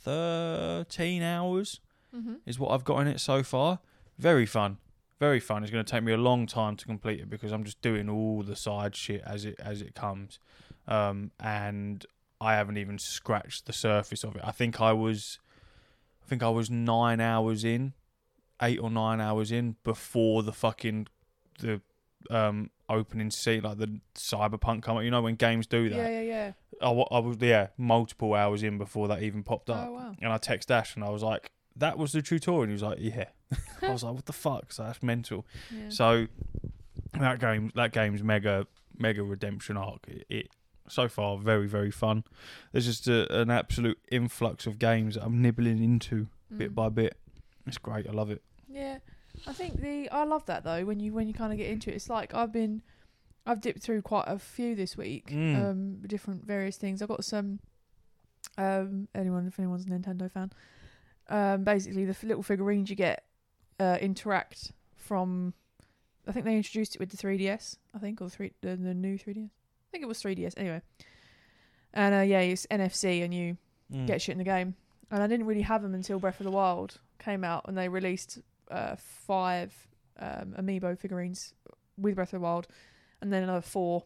13 0.02 1.22
hours 1.22 1.80
Mhm. 2.14 2.40
is 2.46 2.58
what 2.58 2.70
I've 2.72 2.84
got 2.84 2.98
in 3.00 3.06
it 3.08 3.20
so 3.20 3.42
far. 3.42 3.80
Very 4.18 4.46
fun. 4.46 4.78
Very 5.20 5.40
fun. 5.40 5.62
It's 5.62 5.70
going 5.72 5.84
to 5.84 5.90
take 5.90 6.02
me 6.02 6.12
a 6.12 6.16
long 6.18 6.46
time 6.46 6.76
to 6.76 6.84
complete 6.86 7.20
it 7.20 7.30
because 7.30 7.52
I'm 7.52 7.64
just 7.64 7.80
doing 7.80 8.08
all 8.08 8.42
the 8.42 8.56
side 8.56 8.96
shit 8.96 9.22
as 9.24 9.44
it 9.44 9.56
as 9.58 9.80
it 9.80 9.94
comes. 9.94 10.38
Um, 10.88 11.30
and 11.40 12.04
I 12.40 12.54
haven't 12.54 12.76
even 12.78 12.98
scratched 12.98 13.66
the 13.66 13.72
surface 13.72 14.24
of 14.24 14.36
it. 14.36 14.42
I 14.44 14.50
think 14.50 14.80
I 14.80 14.92
was 14.92 15.38
I 16.24 16.26
think 16.28 16.42
I 16.42 16.48
was 16.48 16.68
9 16.70 17.20
hours 17.20 17.64
in, 17.64 17.92
8 18.60 18.78
or 18.80 18.90
9 18.90 19.20
hours 19.20 19.52
in 19.52 19.76
before 19.84 20.42
the 20.42 20.52
fucking 20.52 21.06
the 21.60 21.80
um 22.30 22.70
opening 22.88 23.30
scene 23.30 23.62
like 23.62 23.78
the 23.78 24.00
cyberpunk 24.14 24.82
come 24.82 24.96
up. 24.96 25.04
You 25.04 25.10
know 25.10 25.22
when 25.22 25.36
games 25.36 25.66
do 25.66 25.88
that. 25.90 25.96
Yeah, 26.10 26.20
yeah, 26.20 26.20
yeah. 26.20 26.52
I, 26.82 26.90
I 26.90 27.18
was 27.20 27.36
yeah 27.40 27.68
multiple 27.78 28.34
hours 28.34 28.62
in 28.64 28.78
before 28.78 29.06
that 29.08 29.22
even 29.22 29.42
popped 29.44 29.70
up, 29.70 29.86
Oh 29.88 29.92
wow. 29.92 30.14
and 30.20 30.32
I 30.32 30.38
text 30.38 30.68
Dash 30.68 30.96
and 30.96 31.04
I 31.04 31.10
was 31.10 31.22
like, 31.22 31.50
"That 31.76 31.98
was 31.98 32.12
the 32.12 32.22
tutorial." 32.22 32.62
And 32.62 32.70
he 32.70 32.74
was 32.74 32.82
like, 32.82 32.98
"Yeah." 33.00 33.26
I 33.82 33.90
was 33.92 34.02
like, 34.04 34.14
"What 34.14 34.26
the 34.26 34.32
fuck?" 34.32 34.72
So 34.72 34.82
that's 34.84 35.02
mental. 35.02 35.46
Yeah. 35.70 35.88
So 35.88 36.26
that 37.18 37.38
game, 37.40 37.70
that 37.74 37.92
game's 37.92 38.22
mega 38.22 38.66
mega 38.98 39.22
redemption 39.22 39.76
arc. 39.76 40.06
It, 40.08 40.26
it 40.28 40.48
so 40.88 41.08
far 41.08 41.38
very 41.38 41.66
very 41.66 41.90
fun. 41.90 42.24
There's 42.72 42.86
just 42.86 43.08
a, 43.08 43.40
an 43.40 43.50
absolute 43.50 43.98
influx 44.10 44.66
of 44.66 44.78
games 44.78 45.14
that 45.14 45.24
I'm 45.24 45.40
nibbling 45.42 45.82
into 45.82 46.28
bit 46.56 46.72
Mm. 46.72 46.74
by 46.74 46.88
bit. 46.90 47.16
It's 47.66 47.78
great. 47.78 48.06
I 48.08 48.12
love 48.12 48.30
it. 48.30 48.42
Yeah, 48.68 48.98
I 49.46 49.52
think 49.52 49.80
the 49.80 50.08
I 50.10 50.24
love 50.24 50.44
that 50.46 50.64
though 50.64 50.84
when 50.84 51.00
you 51.00 51.12
when 51.12 51.26
you 51.28 51.34
kind 51.34 51.52
of 51.52 51.58
get 51.58 51.68
into 51.70 51.90
it. 51.90 51.94
It's 51.94 52.10
like 52.10 52.34
I've 52.34 52.52
been, 52.52 52.82
I've 53.46 53.60
dipped 53.60 53.80
through 53.82 54.02
quite 54.02 54.24
a 54.26 54.38
few 54.38 54.74
this 54.74 54.96
week. 54.96 55.30
Mm. 55.30 55.70
Um, 55.70 55.96
different 56.06 56.44
various 56.44 56.76
things. 56.76 57.00
I've 57.02 57.08
got 57.08 57.24
some. 57.24 57.60
Um, 58.58 59.08
anyone 59.14 59.46
if 59.48 59.58
anyone's 59.58 59.86
a 59.86 59.88
Nintendo 59.88 60.30
fan, 60.30 60.52
um, 61.28 61.64
basically 61.64 62.04
the 62.04 62.10
f- 62.10 62.22
little 62.24 62.42
figurines 62.42 62.90
you 62.90 62.96
get, 62.96 63.24
uh, 63.80 63.98
interact 64.00 64.72
from. 64.96 65.54
I 66.26 66.32
think 66.32 66.44
they 66.46 66.56
introduced 66.56 66.94
it 66.94 66.98
with 67.00 67.10
the 67.10 67.16
3DS. 67.16 67.76
I 67.94 67.98
think 67.98 68.20
or 68.20 68.24
the 68.24 68.30
three 68.30 68.52
the, 68.62 68.76
the 68.76 68.94
new 68.94 69.18
3DS. 69.18 69.50
I 69.50 69.90
think 69.92 70.02
it 70.02 70.06
was 70.08 70.22
3DS 70.22 70.54
anyway. 70.56 70.80
And 71.92 72.14
uh, 72.14 72.20
yeah, 72.20 72.40
it's 72.40 72.66
NFC 72.70 73.22
and 73.24 73.32
you 73.34 73.56
Mm. 73.92 74.06
get 74.06 74.22
shit 74.22 74.32
in 74.32 74.38
the 74.38 74.44
game. 74.44 74.74
And 75.10 75.22
I 75.22 75.26
didn't 75.26 75.44
really 75.44 75.60
have 75.60 75.82
them 75.82 75.92
until 75.92 76.18
Breath 76.18 76.40
of 76.40 76.44
the 76.44 76.50
Wild 76.50 76.98
came 77.18 77.44
out 77.44 77.66
and 77.68 77.76
they 77.76 77.86
released 77.90 78.38
uh, 78.70 78.96
five 78.96 79.74
um, 80.18 80.54
amiibo 80.58 80.98
figurines 80.98 81.52
with 81.98 82.14
Breath 82.14 82.32
of 82.32 82.40
the 82.40 82.44
Wild 82.44 82.66
and 83.20 83.30
then 83.30 83.42
another 83.42 83.60
four 83.60 84.04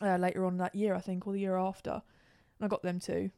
uh, 0.00 0.16
later 0.16 0.46
on 0.46 0.56
that 0.56 0.74
year, 0.74 0.94
I 0.94 1.00
think, 1.00 1.26
or 1.26 1.34
the 1.34 1.40
year 1.40 1.58
after. 1.58 1.90
And 1.90 2.62
I 2.62 2.68
got 2.68 2.82
them 2.82 2.98
too. 2.98 3.30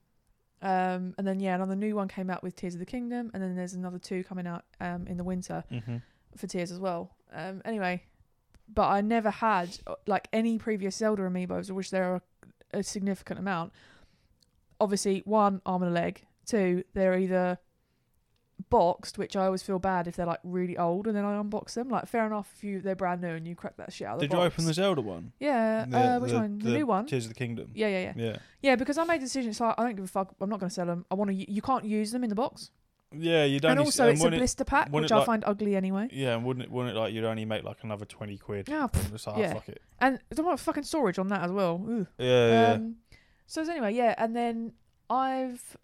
Um, 0.63 1.15
and 1.19 1.27
then, 1.27 1.39
yeah, 1.41 1.55
another 1.55 1.77
new 1.77 1.95
one 1.95 2.09
came 2.09 2.31
out 2.31 2.43
with 2.43 2.57
Tears 2.57 2.75
of 2.75 2.81
the 2.81 2.87
Kingdom. 2.87 3.31
And 3.35 3.43
then 3.43 3.57
there's 3.57 3.75
another 3.75 3.99
two 3.99 4.25
coming 4.25 4.47
out 4.47 4.65
um, 4.81 5.07
in 5.07 5.17
the 5.17 5.25
winter 5.25 5.65
Mhm. 5.71 6.03
for 6.37 6.47
Tears 6.47 6.71
as 6.73 6.79
well. 6.81 7.15
Um, 7.33 7.61
anyway, 7.65 8.03
but 8.69 8.89
I 8.89 9.01
never 9.01 9.31
had 9.31 9.79
uh, 9.87 9.95
like 10.07 10.29
any 10.33 10.59
previous 10.59 10.97
Zelda 10.97 11.23
amiibos, 11.23 11.71
which 11.71 11.91
there 11.91 12.05
are 12.15 12.23
a 12.73 12.83
significant 12.83 13.39
amount. 13.39 13.73
Obviously, 14.81 15.21
one 15.25 15.61
arm 15.65 15.83
and 15.83 15.91
a 15.91 15.95
leg. 15.95 16.27
Two, 16.45 16.85
they're 16.95 17.17
either 17.19 17.59
boxed, 18.71 19.19
which 19.19 19.37
I 19.37 19.47
always 19.47 19.63
feel 19.63 19.79
bad 19.79 20.07
if 20.09 20.17
they're 20.17 20.27
like 20.27 20.41
really 20.45 20.77
old, 20.77 21.07
and 21.07 21.17
then 21.17 21.25
I 21.25 21.41
unbox 21.41 21.75
them. 21.75 21.89
Like, 21.89 22.07
fair 22.07 22.27
enough 22.27 22.53
if 22.57 22.65
you 22.65 22.81
they're 22.81 22.95
brand 22.97 23.21
new 23.23 23.29
and 23.35 23.47
you 23.47 23.55
crack 23.55 23.77
that 23.77 23.93
shit 23.93 24.07
out 24.07 24.15
of 24.17 24.21
Did 24.21 24.31
the 24.31 24.37
you 24.37 24.43
box. 24.43 24.55
open 24.55 24.65
the 24.67 24.75
Zelda 24.75 25.01
one? 25.01 25.33
Yeah, 25.41 25.85
The- 25.87 25.99
uh, 25.99 26.19
which 26.21 26.31
the- 26.33 26.39
one? 26.39 26.59
The, 26.59 26.71
new 26.71 26.87
one. 26.87 27.07
Tears 27.07 27.25
of 27.27 27.31
the 27.31 27.35
Kingdom. 27.35 27.71
Yeah, 27.75 27.89
yeah, 27.89 28.01
yeah, 28.01 28.13
Yeah. 28.17 28.37
yeah. 28.63 28.77
Because 28.77 28.99
I 28.99 29.05
made 29.05 29.17
a 29.17 29.25
decision. 29.25 29.51
It's 29.51 29.61
like 29.61 29.75
I 29.79 29.85
don't 29.85 29.95
give 29.97 30.05
a 30.05 30.09
fuck. 30.09 30.35
I'm 30.41 30.51
not 30.51 30.61
going 30.61 30.69
to 30.71 30.75
sell 30.75 30.87
them. 30.87 31.05
I 31.11 31.15
want 31.15 31.31
to. 31.31 31.51
You 31.53 31.63
can't 31.63 31.85
use 31.85 32.11
them 32.13 32.23
in 32.25 32.31
the 32.31 32.37
box. 32.37 32.71
Yeah, 33.17 33.45
you 33.45 33.61
don't. 33.61 33.71
and 33.71 33.81
also, 33.81 34.09
it's 34.09 34.21
a 34.21 34.25
wouldn't 34.25 34.35
it- 34.35 34.41
blister 34.41 34.65
pack, 34.65 34.89
which 34.91 35.13
I 35.13 35.19
like- 35.19 35.27
find 35.27 35.45
ugly 35.47 35.77
anyway. 35.77 36.09
Yeah, 36.13 36.35
and 36.35 36.45
wouldn't 36.45 36.65
it, 36.65 36.71
wouldn't 36.73 36.97
it 36.97 36.99
like 36.99 37.15
you'd 37.15 37.25
only 37.25 37.45
make 37.45 37.63
like 37.63 37.79
another 37.83 38.05
twenty 38.05 38.37
quid? 38.37 38.69
Yeah, 38.69 38.89
And 38.93 39.15
it's 39.15 39.27
like, 39.27 39.37
oh, 39.37 39.41
yeah. 39.41 39.55
fuck 39.55 39.69
it. 39.69 39.81
And 40.01 40.19
there's 40.29 40.41
a 40.41 40.43
lot 40.43 40.55
of 40.55 40.61
fucking 40.61 40.83
storage 40.83 41.19
on 41.19 41.29
that 41.29 41.43
as 41.43 41.53
well. 41.53 41.77
Ooh. 41.89 42.07
Yeah, 42.19 42.49
yeah. 42.49 42.73
Um, 42.73 42.97
so 43.47 43.63
anyway, 43.63 43.95
yeah, 43.95 44.15
and 44.19 44.35
then 44.35 44.73
I've 45.09 45.77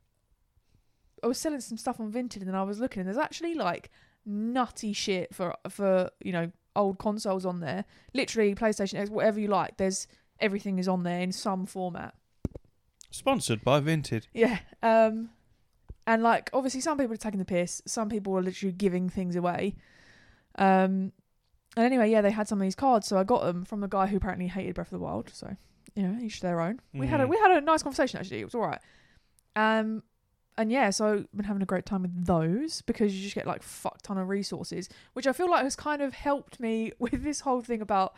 I 1.23 1.27
was 1.27 1.39
selling 1.39 1.61
some 1.61 1.79
stuff 1.79 2.01
on 2.01 2.11
Vinted, 2.13 2.39
and 2.39 2.49
then 2.49 2.55
I 2.55 2.63
was 2.63 2.81
looking, 2.81 3.01
and 3.01 3.07
there's 3.07 3.17
actually 3.19 3.55
like 3.55 3.91
nutty 4.27 4.93
shit 4.93 5.35
for 5.35 5.55
for 5.69 6.11
you 6.23 6.33
know 6.33 6.51
old 6.75 6.99
consoles 6.99 7.45
on 7.45 7.61
there. 7.61 7.85
Literally, 8.15 8.55
PlayStation 8.55 8.99
X, 8.99 9.11
whatever 9.11 9.39
you 9.41 9.49
like. 9.49 9.77
There's 9.77 10.07
everything 10.41 10.79
is 10.79 10.89
on 10.89 11.03
there 11.03 11.21
in 11.21 11.33
some 11.33 11.67
format. 11.67 12.15
Sponsored 13.11 13.63
by 13.63 13.81
Vinted. 13.81 14.27
Yeah. 14.33 14.59
Um, 14.83 15.31
and 16.07 16.23
like 16.23 16.51
obviously, 16.53 16.81
some 16.81 16.99
people 16.99 17.13
are 17.15 17.19
taking 17.19 17.39
the 17.39 17.45
piss. 17.45 17.83
Some 17.87 18.09
people 18.09 18.37
are 18.37 18.43
literally 18.43 18.73
giving 18.73 19.09
things 19.09 19.37
away. 19.37 19.75
Um, 20.59 21.13
and 21.77 21.87
anyway, 21.87 22.11
yeah, 22.11 22.21
they 22.21 22.31
had 22.31 22.49
some 22.49 22.59
of 22.61 22.63
these 22.63 22.75
cards, 22.75 23.07
so 23.07 23.17
I 23.17 23.25
got 23.25 23.43
them 23.45 23.65
from 23.65 23.83
a 23.83 23.89
guy 23.89 24.07
who 24.07 24.17
apparently 24.17 24.47
hated 24.49 24.75
Breath 24.75 24.89
of 24.93 24.99
the 24.99 25.05
Wild. 25.05 25.31
So 25.33 25.57
you 25.95 26.03
know, 26.03 26.19
each 26.23 26.41
their 26.41 26.61
own. 26.61 26.81
We 26.95 27.07
had 27.07 27.21
a 27.21 27.25
Mhm. 27.25 27.29
we 27.29 27.37
had 27.39 27.51
a 27.51 27.61
nice 27.61 27.83
conversation 27.83 28.19
actually. 28.19 28.41
It 28.41 28.45
was 28.45 28.55
all 28.55 28.63
right. 28.63 28.81
Um, 29.57 30.03
and 30.59 30.71
yeah, 30.71 30.91
so 30.91 31.13
I've 31.15 31.33
been 31.37 31.45
having 31.47 31.63
a 31.63 31.67
great 31.67 31.87
time 31.87 32.03
with 32.03 32.27
those 32.27 32.83
because 32.83 33.15
you 33.15 33.23
just 33.23 33.35
get 33.35 33.47
like 33.47 33.63
fuck 33.63 34.03
ton 34.03 34.19
of 34.19 34.29
resources, 34.29 34.89
which 35.15 35.27
I 35.27 35.33
feel 35.33 35.51
like 35.51 35.63
has 35.65 35.77
kind 35.77 36.03
of 36.03 36.15
helped 36.15 36.61
me 36.61 36.93
with 36.99 37.23
this 37.25 37.41
whole 37.41 37.61
thing 37.63 37.81
about 37.81 38.15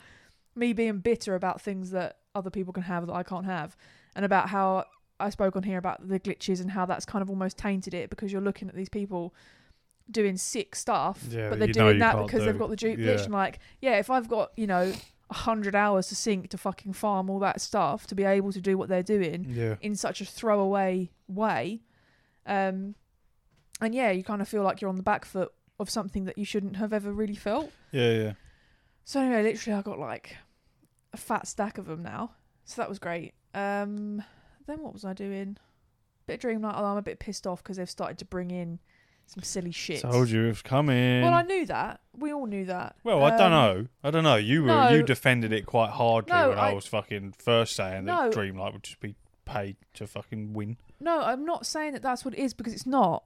me 0.56 0.72
being 0.72 0.98
bitter 0.98 1.34
about 1.34 1.60
things 1.60 1.90
that 1.90 2.18
other 2.34 2.50
people 2.50 2.72
can 2.72 2.84
have 2.84 3.06
that 3.06 3.12
I 3.12 3.22
can't 3.22 3.44
have, 3.46 3.76
and 4.16 4.24
about 4.24 4.48
how 4.48 4.84
I 5.20 5.30
spoke 5.30 5.54
on 5.56 5.62
here 5.62 5.78
about 5.78 6.08
the 6.08 6.18
glitches 6.18 6.60
and 6.60 6.72
how 6.72 6.86
that's 6.86 7.04
kind 7.04 7.22
of 7.22 7.30
almost 7.30 7.56
tainted 7.56 7.94
it 7.94 8.10
because 8.10 8.32
you're 8.32 8.40
looking 8.42 8.68
at 8.68 8.74
these 8.74 8.88
people 8.88 9.32
doing 10.10 10.36
sick 10.36 10.74
stuff, 10.76 11.24
Yeah, 11.30 11.48
but 11.48 11.58
they're 11.58 11.68
doing 11.68 11.98
that 12.00 12.16
because 12.18 12.40
do. 12.42 12.46
they've 12.46 12.58
got 12.58 12.68
the 12.70 12.76
dupe 12.76 12.98
Yeah. 12.98 13.06
glitch. 13.14 13.24
And 13.24 13.32
like, 13.32 13.58
yeah, 13.80 13.98
if 13.98 14.10
I've 14.10 14.28
got 14.28 14.50
you 14.56 14.66
know 14.66 14.92
a 15.30 15.34
hundred 15.34 15.74
hours 15.74 16.08
to 16.08 16.14
sink 16.14 16.50
to 16.50 16.58
fucking 16.58 16.92
farm 16.92 17.30
all 17.30 17.38
that 17.38 17.60
stuff 17.60 18.06
to 18.08 18.14
be 18.14 18.24
able 18.24 18.52
to 18.52 18.60
do 18.60 18.76
what 18.76 18.88
they're 18.90 19.02
doing 19.02 19.46
Yeah. 19.48 19.76
in 19.80 19.94
such 19.96 20.20
a 20.20 20.24
throwaway 20.24 21.10
way, 21.26 21.80
um, 22.46 22.94
and 23.80 23.94
yeah, 23.94 24.10
you 24.10 24.22
kind 24.24 24.40
of 24.42 24.48
feel 24.48 24.62
like 24.62 24.80
you're 24.80 24.90
on 24.90 24.96
the 24.96 25.02
back 25.02 25.24
foot 25.24 25.52
of 25.80 25.90
something 25.90 26.24
that 26.24 26.38
you 26.38 26.44
shouldn't 26.44 26.76
have 26.76 26.92
ever 26.92 27.12
really 27.12 27.34
felt. 27.34 27.70
Yeah, 27.92 28.10
yeah. 28.12 28.32
So 29.04 29.20
anyway, 29.20 29.42
literally, 29.42 29.78
I 29.78 29.82
got 29.82 29.98
like 29.98 30.36
a 31.12 31.16
fat 31.16 31.46
stack 31.46 31.78
of 31.78 31.86
them 31.86 32.02
now, 32.02 32.32
so 32.64 32.80
that 32.80 32.88
was 32.88 32.98
great. 32.98 33.34
Um, 33.54 34.22
then 34.66 34.82
what 34.82 34.92
was 34.92 35.04
I 35.04 35.12
doing? 35.12 35.56
Bit 36.26 36.42
of 36.42 36.50
Dreamlight. 36.50 36.74
I'm 36.76 36.96
a 36.96 37.02
bit 37.02 37.18
pissed 37.18 37.46
off 37.46 37.62
because 37.62 37.76
they've 37.76 37.90
started 37.90 38.16
to 38.18 38.24
bring 38.24 38.50
in 38.50 38.78
some 39.26 39.42
silly 39.42 39.72
shit. 39.72 40.00
Told 40.00 40.30
you 40.30 40.44
it 40.44 40.48
was 40.48 40.62
coming. 40.62 41.22
Well, 41.22 41.34
I 41.34 41.42
knew 41.42 41.66
that. 41.66 42.00
We 42.16 42.32
all 42.32 42.46
knew 42.46 42.64
that. 42.66 42.96
Well, 43.04 43.22
I 43.24 43.30
don't 43.36 43.40
Um, 43.40 43.50
know. 43.52 43.86
I 44.02 44.10
don't 44.10 44.24
know. 44.24 44.36
You 44.36 44.62
were 44.62 44.68
no. 44.68 44.88
you 44.90 45.02
defended 45.02 45.52
it 45.52 45.66
quite 45.66 45.90
hardly 45.90 46.32
No, 46.32 46.48
when 46.50 46.58
I, 46.58 46.70
I- 46.70 46.72
was 46.72 46.86
fucking 46.86 47.34
first 47.38 47.74
saying 47.76 48.04
No. 48.06 48.30
that 48.30 48.32
Dreamlight 48.38 48.72
would 48.72 48.82
just 48.84 49.00
be 49.00 49.16
paid 49.44 49.76
to 49.94 50.06
fucking 50.06 50.54
win. 50.54 50.76
No, 51.00 51.20
I'm 51.22 51.44
not 51.44 51.66
saying 51.66 51.92
that 51.92 52.02
that's 52.02 52.24
what 52.24 52.34
it 52.34 52.40
is 52.40 52.54
because 52.54 52.72
it's 52.72 52.86
not. 52.86 53.24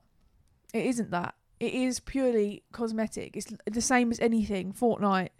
It 0.74 0.86
isn't 0.86 1.10
that. 1.10 1.34
It 1.60 1.74
is 1.74 2.00
purely 2.00 2.62
cosmetic. 2.72 3.36
It's 3.36 3.52
the 3.70 3.80
same 3.80 4.10
as 4.10 4.20
anything. 4.20 4.72
Fortnite. 4.72 5.30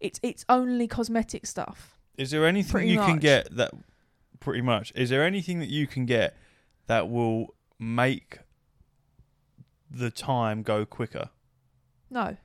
It's 0.00 0.18
it's 0.22 0.44
only 0.48 0.86
cosmetic 0.86 1.46
stuff. 1.46 1.98
Is 2.16 2.30
there 2.30 2.46
anything 2.46 2.70
Pretty 2.72 2.88
you 2.90 2.98
can 2.98 3.12
much. 3.14 3.20
get 3.20 3.56
that 3.56 3.72
pretty 4.40 4.60
much? 4.60 4.92
Is 4.94 5.10
there 5.10 5.24
anything 5.24 5.58
that 5.60 5.68
you 5.68 5.86
can 5.86 6.04
get 6.06 6.36
that 6.86 7.08
will 7.08 7.54
make 7.78 8.40
the 9.90 10.10
time 10.10 10.62
go 10.62 10.84
quicker? 10.84 11.30
No. 12.10 12.36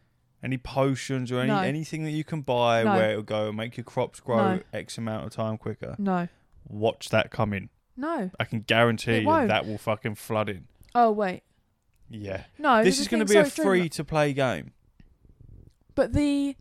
Any 0.44 0.58
potions 0.58 1.32
or 1.32 1.40
any 1.40 1.48
No. 1.50 1.60
anything 1.62 2.04
that 2.04 2.12
you 2.12 2.24
can 2.24 2.42
buy 2.42 2.84
No. 2.84 2.94
where 2.96 3.12
it'll 3.12 3.24
go 3.24 3.48
and 3.50 3.58
make 3.58 3.78
your 3.78 3.84
crops 3.84 4.20
grow 4.20 4.56
No. 4.58 4.64
X 4.74 4.98
amount 4.98 5.26
of 5.26 5.32
time 5.32 5.58
quicker? 5.58 5.96
No. 5.98 6.28
Watch 6.68 7.10
that 7.10 7.32
come 7.32 7.54
in. 7.54 7.70
No. 7.96 8.32
I 8.40 8.44
can 8.46 8.62
guarantee 8.62 9.14
It 9.14 9.22
you 9.22 9.28
won't. 9.28 9.48
that 9.50 9.66
will 9.68 9.78
fucking 9.78 10.16
flood 10.16 10.50
in. 10.50 10.66
Oh 10.96 11.12
wait. 11.12 11.44
Yeah. 12.10 12.44
No. 12.60 12.84
this 12.84 13.00
is 13.00 13.08
going 13.08 13.26
to 13.26 13.32
be 13.32 13.40
a 13.40 13.46
free 13.46 13.90
to 13.90 14.04
play 14.04 14.34
game. 14.34 14.72
But 15.96 16.14
the 16.14 16.56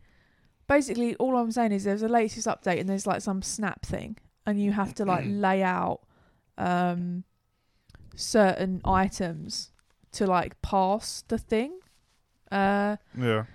basically 0.67 1.15
all 1.15 1.35
I'm 1.37 1.51
saying 1.51 1.71
is 1.71 1.83
there's 1.83 2.01
a 2.03 2.07
latest 2.07 2.47
update 2.47 2.79
and 2.79 2.87
there's 2.89 3.05
like 3.07 3.21
some 3.21 3.41
snap 3.41 3.85
thing 3.85 4.17
and 4.45 4.61
you 4.61 4.71
have 4.71 4.93
to 4.95 5.05
like 5.05 5.25
lay 5.27 5.61
out 5.63 6.01
um 6.57 7.23
certain 8.15 8.79
items 8.85 9.71
to 10.13 10.27
like 10.27 10.61
pass 10.61 11.23
the 11.27 11.37
thing. 11.37 11.79
Uh 12.51 12.97
Yeah. 13.17 13.45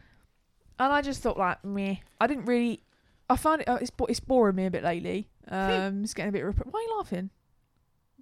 and 0.80 0.92
I 0.92 1.00
just 1.02 1.22
thought 1.22 1.38
like 1.38 1.64
meh. 1.64 1.96
I 2.20 2.26
didn't 2.26 2.46
really 2.46 2.82
I 3.30 3.36
found 3.36 3.62
it 3.62 3.68
uh, 3.68 3.78
it's 3.80 3.90
bo- 3.90 4.06
it's 4.06 4.20
boring 4.20 4.56
me 4.56 4.66
a 4.66 4.70
bit 4.70 4.82
lately. 4.82 5.28
Um 5.48 6.02
it's 6.02 6.14
getting 6.14 6.30
a 6.30 6.32
bit 6.32 6.44
rep- 6.44 6.66
Why 6.66 6.80
are 6.80 6.82
you 6.82 6.96
laughing? 6.98 7.30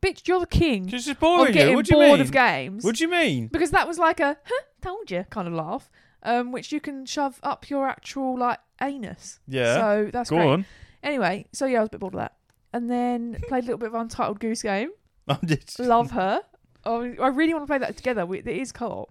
Bitch, 0.01 0.29
you're 0.29 0.41
the 0.41 0.47
king 0.47 0.87
Just 0.87 1.09
of 1.09 1.19
boring 1.19 1.53
getting 1.53 1.75
What 1.75 1.87
do 1.87 1.95
you 1.95 2.01
bored 2.01 2.19
mean? 2.19 2.27
of 2.27 2.33
games. 2.33 2.85
What 2.85 2.97
do 2.97 3.05
you 3.05 3.11
mean? 3.11 3.49
because 3.49 3.71
that 3.71 3.89
was 3.89 3.99
like 3.99 4.21
a 4.21 4.37
huh, 4.45 4.63
told 4.83 5.11
you 5.11 5.25
kind 5.31 5.49
of 5.49 5.55
laugh. 5.55 5.91
Um 6.23 6.53
which 6.53 6.71
you 6.73 6.81
can 6.81 7.07
shove 7.07 7.41
up 7.43 7.71
your 7.71 7.89
actual 7.89 8.39
like 8.39 8.59
anus. 8.81 9.41
Yeah. 9.49 9.75
So 9.77 10.11
that's 10.13 10.31
Go 10.31 10.37
great. 10.37 10.49
on. 10.49 10.67
Anyway, 11.03 11.47
so 11.53 11.67
yeah, 11.67 11.79
I 11.79 11.81
was 11.81 11.89
a 11.89 11.91
bit 11.93 12.01
bored 12.01 12.15
of 12.15 12.21
that. 12.21 12.35
And 12.73 12.91
then 12.91 13.39
played 13.49 13.65
a 13.65 13.67
little 13.67 13.79
bit 13.79 13.89
of 13.89 13.95
Untitled 13.95 14.39
Goose 14.41 14.63
Game. 14.63 14.91
I'm 15.29 15.39
just. 15.45 15.79
Love 15.81 16.11
her. 16.11 16.43
Oh, 16.85 17.03
I 17.21 17.29
really 17.29 17.55
want 17.55 17.63
to 17.65 17.67
play 17.67 17.79
that 17.79 17.97
together. 17.97 18.27
We, 18.27 18.39
it 18.41 18.47
is 18.47 18.71
co-op, 18.71 19.11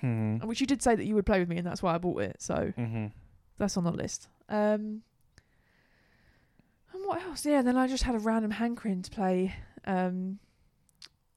hmm 0.00 0.36
which 0.44 0.60
you 0.60 0.66
did 0.66 0.82
say 0.82 0.94
that 0.94 1.04
you 1.04 1.14
would 1.14 1.26
play 1.26 1.40
with 1.40 1.48
me, 1.48 1.56
and 1.56 1.66
that's 1.66 1.82
why 1.82 1.94
I 1.94 1.98
bought 1.98 2.22
it. 2.22 2.36
So 2.40 2.72
hmm 2.76 3.06
that's 3.58 3.76
on 3.76 3.84
the 3.84 3.90
list. 3.92 4.28
Um, 4.48 5.02
and 6.92 7.04
what 7.06 7.22
else? 7.22 7.44
Yeah, 7.46 7.62
then 7.62 7.76
I 7.76 7.86
just 7.86 8.02
had 8.04 8.14
a 8.14 8.18
random 8.18 8.50
hankering 8.52 9.02
to 9.02 9.10
play, 9.10 9.54
um, 9.86 10.38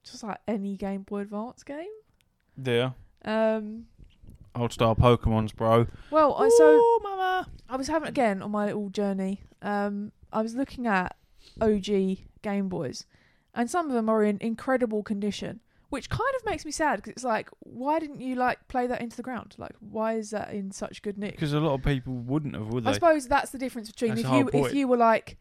just 0.03 0.23
like 0.23 0.39
any 0.47 0.75
Game 0.75 1.03
Boy 1.03 1.19
Advance 1.21 1.63
game. 1.63 1.87
Yeah. 2.61 2.91
Um, 3.25 3.85
Old 4.55 4.71
style 4.71 4.95
Pokemon's, 4.95 5.51
bro. 5.51 5.87
well, 6.11 6.35
I 6.35 6.49
so 6.49 6.75
Ooh, 6.75 6.99
mama. 7.01 7.47
I 7.67 7.75
was 7.75 7.87
having 7.87 8.09
again 8.09 8.41
on 8.41 8.51
my 8.51 8.65
little 8.67 8.89
journey. 8.89 9.41
Um, 9.61 10.11
I 10.31 10.41
was 10.41 10.55
looking 10.55 10.85
at 10.85 11.15
OG 11.59 11.87
Game 12.41 12.69
Boys, 12.69 13.05
and 13.55 13.69
some 13.69 13.87
of 13.87 13.93
them 13.93 14.09
are 14.09 14.23
in 14.23 14.37
incredible 14.41 15.01
condition, 15.01 15.61
which 15.89 16.09
kind 16.09 16.35
of 16.37 16.45
makes 16.45 16.65
me 16.65 16.71
sad 16.71 16.97
because 16.97 17.13
it's 17.13 17.23
like, 17.23 17.49
why 17.61 17.97
didn't 17.99 18.21
you 18.21 18.35
like 18.35 18.67
play 18.67 18.85
that 18.85 19.01
into 19.01 19.15
the 19.17 19.23
ground? 19.23 19.55
Like, 19.57 19.75
why 19.79 20.15
is 20.15 20.29
that 20.31 20.53
in 20.53 20.71
such 20.71 21.01
good 21.01 21.17
nick? 21.17 21.31
Because 21.31 21.53
a 21.53 21.59
lot 21.59 21.73
of 21.73 21.83
people 21.83 22.13
wouldn't 22.13 22.55
have, 22.55 22.67
would 22.67 22.85
I 22.87 22.93
suppose 22.93 23.27
that's 23.27 23.51
the 23.51 23.57
difference 23.57 23.89
between 23.89 24.11
That's 24.11 24.21
if 24.21 24.27
whole 24.27 24.39
you 24.39 24.49
if 24.53 24.73
you 24.73 24.87
were 24.87 24.97
like, 24.97 25.37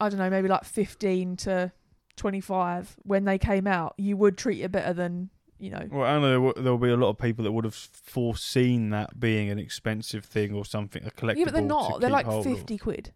I 0.00 0.10
don't 0.10 0.18
know, 0.18 0.28
maybe 0.28 0.48
like 0.48 0.64
fifteen 0.64 1.36
to 1.38 1.72
twenty 2.18 2.40
five 2.40 2.96
when 3.02 3.24
they 3.24 3.38
came 3.38 3.66
out, 3.66 3.94
you 3.96 4.16
would 4.18 4.36
treat 4.36 4.60
it 4.62 4.70
better 4.70 4.92
than 4.92 5.30
you 5.58 5.70
know. 5.70 5.88
Well, 5.90 6.04
and 6.14 6.22
there 6.24 6.34
w- 6.34 6.54
there'll 6.56 6.78
be 6.78 6.90
a 6.90 6.96
lot 6.96 7.08
of 7.08 7.18
people 7.18 7.44
that 7.44 7.52
would 7.52 7.64
have 7.64 7.74
foreseen 7.74 8.90
that 8.90 9.18
being 9.18 9.48
an 9.50 9.58
expensive 9.58 10.24
thing 10.24 10.52
or 10.54 10.64
something, 10.64 11.02
a 11.06 11.10
collectible. 11.10 11.36
Yeah, 11.38 11.44
but 11.46 11.54
they're 11.54 11.62
not. 11.62 12.00
They're 12.00 12.10
like 12.10 12.26
hold 12.26 12.46
of. 12.46 12.52
fifty 12.56 12.76
quid. 12.78 13.12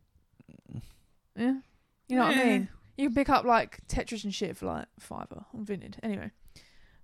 Mm. 0.74 0.82
Yeah, 1.36 1.54
you 2.08 2.16
know 2.16 2.24
what 2.24 2.36
I 2.36 2.44
mean. 2.44 2.68
You 2.96 3.08
can 3.08 3.14
pick 3.14 3.28
up 3.28 3.44
like 3.44 3.86
Tetris 3.88 4.24
and 4.24 4.34
shit 4.34 4.56
for 4.56 4.66
like 4.66 4.86
fiver 4.98 5.44
on 5.54 5.64
Vinted. 5.64 5.94
Anyway, 6.02 6.30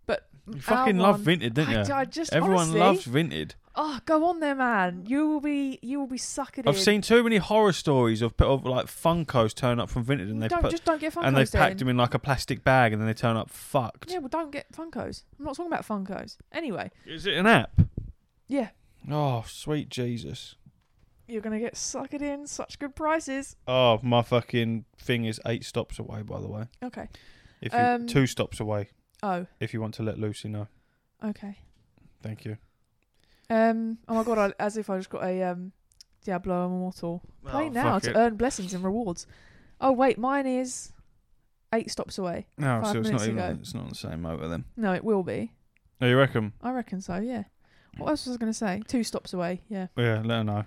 but 0.06 0.28
You 0.52 0.60
fucking 0.60 0.98
love 0.98 1.20
Vinted, 1.20 1.54
don't 1.54 1.70
you? 1.70 1.94
I, 1.94 2.00
I 2.00 2.04
just 2.04 2.32
Everyone 2.32 2.60
honestly, 2.68 2.80
loves 2.80 3.06
Vinted. 3.06 3.52
Oh, 3.80 4.00
go 4.06 4.24
on 4.26 4.40
there, 4.40 4.56
man. 4.56 5.04
You 5.06 5.28
will 5.28 5.40
be 5.40 5.78
you 5.82 6.00
will 6.00 6.08
be 6.08 6.18
suckered 6.18 6.66
I've 6.66 6.74
in. 6.74 6.80
seen 6.82 7.00
too 7.00 7.22
many 7.22 7.36
horror 7.36 7.72
stories 7.72 8.22
of, 8.22 8.34
of 8.40 8.66
like 8.66 8.86
Funkos 8.86 9.54
turn 9.54 9.78
up 9.78 9.88
from 9.88 10.04
Vinted 10.04 10.22
and 10.30 10.42
they 10.42 10.48
don't 10.48 10.62
put 10.62 10.72
just 10.72 10.84
don't 10.84 11.00
get 11.00 11.14
Funkos 11.14 11.24
and 11.26 11.36
they've 11.36 11.48
then. 11.48 11.60
packed 11.62 11.78
them 11.78 11.88
in 11.88 11.96
like 11.96 12.12
a 12.12 12.18
plastic 12.18 12.64
bag 12.64 12.92
and 12.92 13.00
then 13.00 13.06
they 13.06 13.14
turn 13.14 13.36
up 13.36 13.48
fucked. 13.50 14.10
Yeah, 14.10 14.18
well, 14.18 14.28
don't 14.28 14.50
get 14.50 14.72
Funkos. 14.72 15.22
I'm 15.38 15.44
not 15.44 15.54
talking 15.56 15.72
about 15.72 15.86
Funkos. 15.86 16.38
Anyway, 16.50 16.90
Is 17.06 17.24
it 17.24 17.34
an 17.34 17.46
app? 17.46 17.70
yeah, 18.48 18.70
Oh, 19.08 19.44
sweet 19.46 19.90
Jesus. 19.90 20.56
you're 21.28 21.40
gonna 21.40 21.60
get 21.60 21.74
suckered 21.74 22.20
in 22.22 22.48
such 22.48 22.80
good 22.80 22.96
prices. 22.96 23.54
Oh, 23.68 24.00
my 24.02 24.22
fucking 24.22 24.86
thing 24.98 25.24
is 25.24 25.40
eight 25.46 25.64
stops 25.64 26.00
away, 26.00 26.22
by 26.22 26.40
the 26.40 26.48
way. 26.48 26.64
Okay. 26.82 27.08
If 27.60 27.72
you, 27.72 27.78
Um, 27.78 28.06
two 28.08 28.26
stops 28.26 28.58
away, 28.58 28.88
Oh, 29.22 29.46
if 29.60 29.72
you 29.72 29.80
want 29.80 29.94
to 29.94 30.02
let 30.02 30.18
Lucy 30.18 30.48
know. 30.48 30.66
okay. 31.24 31.58
Thank 32.22 32.44
you. 32.44 32.56
Um. 33.50 33.98
Oh 34.08 34.14
my 34.14 34.24
god! 34.24 34.38
I, 34.38 34.62
as 34.62 34.76
if 34.76 34.90
I 34.90 34.96
just 34.98 35.10
got 35.10 35.24
a 35.24 35.42
um, 35.42 35.72
Diablo 36.24 36.66
Immortal. 36.66 37.22
Play 37.44 37.66
Oh, 37.66 37.68
now 37.68 37.92
fuck 37.94 38.02
to 38.04 38.10
it. 38.10 38.16
earn 38.16 38.36
blessings 38.36 38.74
and 38.74 38.84
rewards. 38.84 39.26
Oh 39.80 39.92
wait, 39.92 40.18
mine 40.18 40.46
is 40.46 40.92
eight 41.72 41.90
stops 41.90 42.18
away. 42.18 42.46
No, 42.58 42.80
five 42.82 42.92
so 42.92 42.98
it's 43.00 43.08
not 43.08 43.20
minutes 43.20 43.24
even. 43.24 43.38
ago. 43.38 43.58
It's 43.60 43.74
not 43.74 43.82
on 43.84 43.88
the 43.88 43.94
same 43.94 44.22
motor 44.22 44.48
then. 44.48 44.64
No, 44.76 44.92
it 44.94 45.04
will 45.04 45.22
be. 45.22 45.52
Oh, 46.00 46.06
you 46.06 46.16
reckon? 46.18 46.52
I 46.62 46.70
reckon 46.72 47.00
so. 47.00 47.16
Yeah. 47.16 47.44
What 47.96 48.10
else 48.10 48.26
was 48.26 48.36
I 48.36 48.38
going 48.38 48.52
to 48.52 48.56
say? 48.58 48.82
Two 48.86 49.02
stops 49.02 49.32
away. 49.32 49.62
Yeah. 49.68 49.88
Yeah, 49.96 50.22
let 50.24 50.36
her 50.38 50.44
know. 50.44 50.64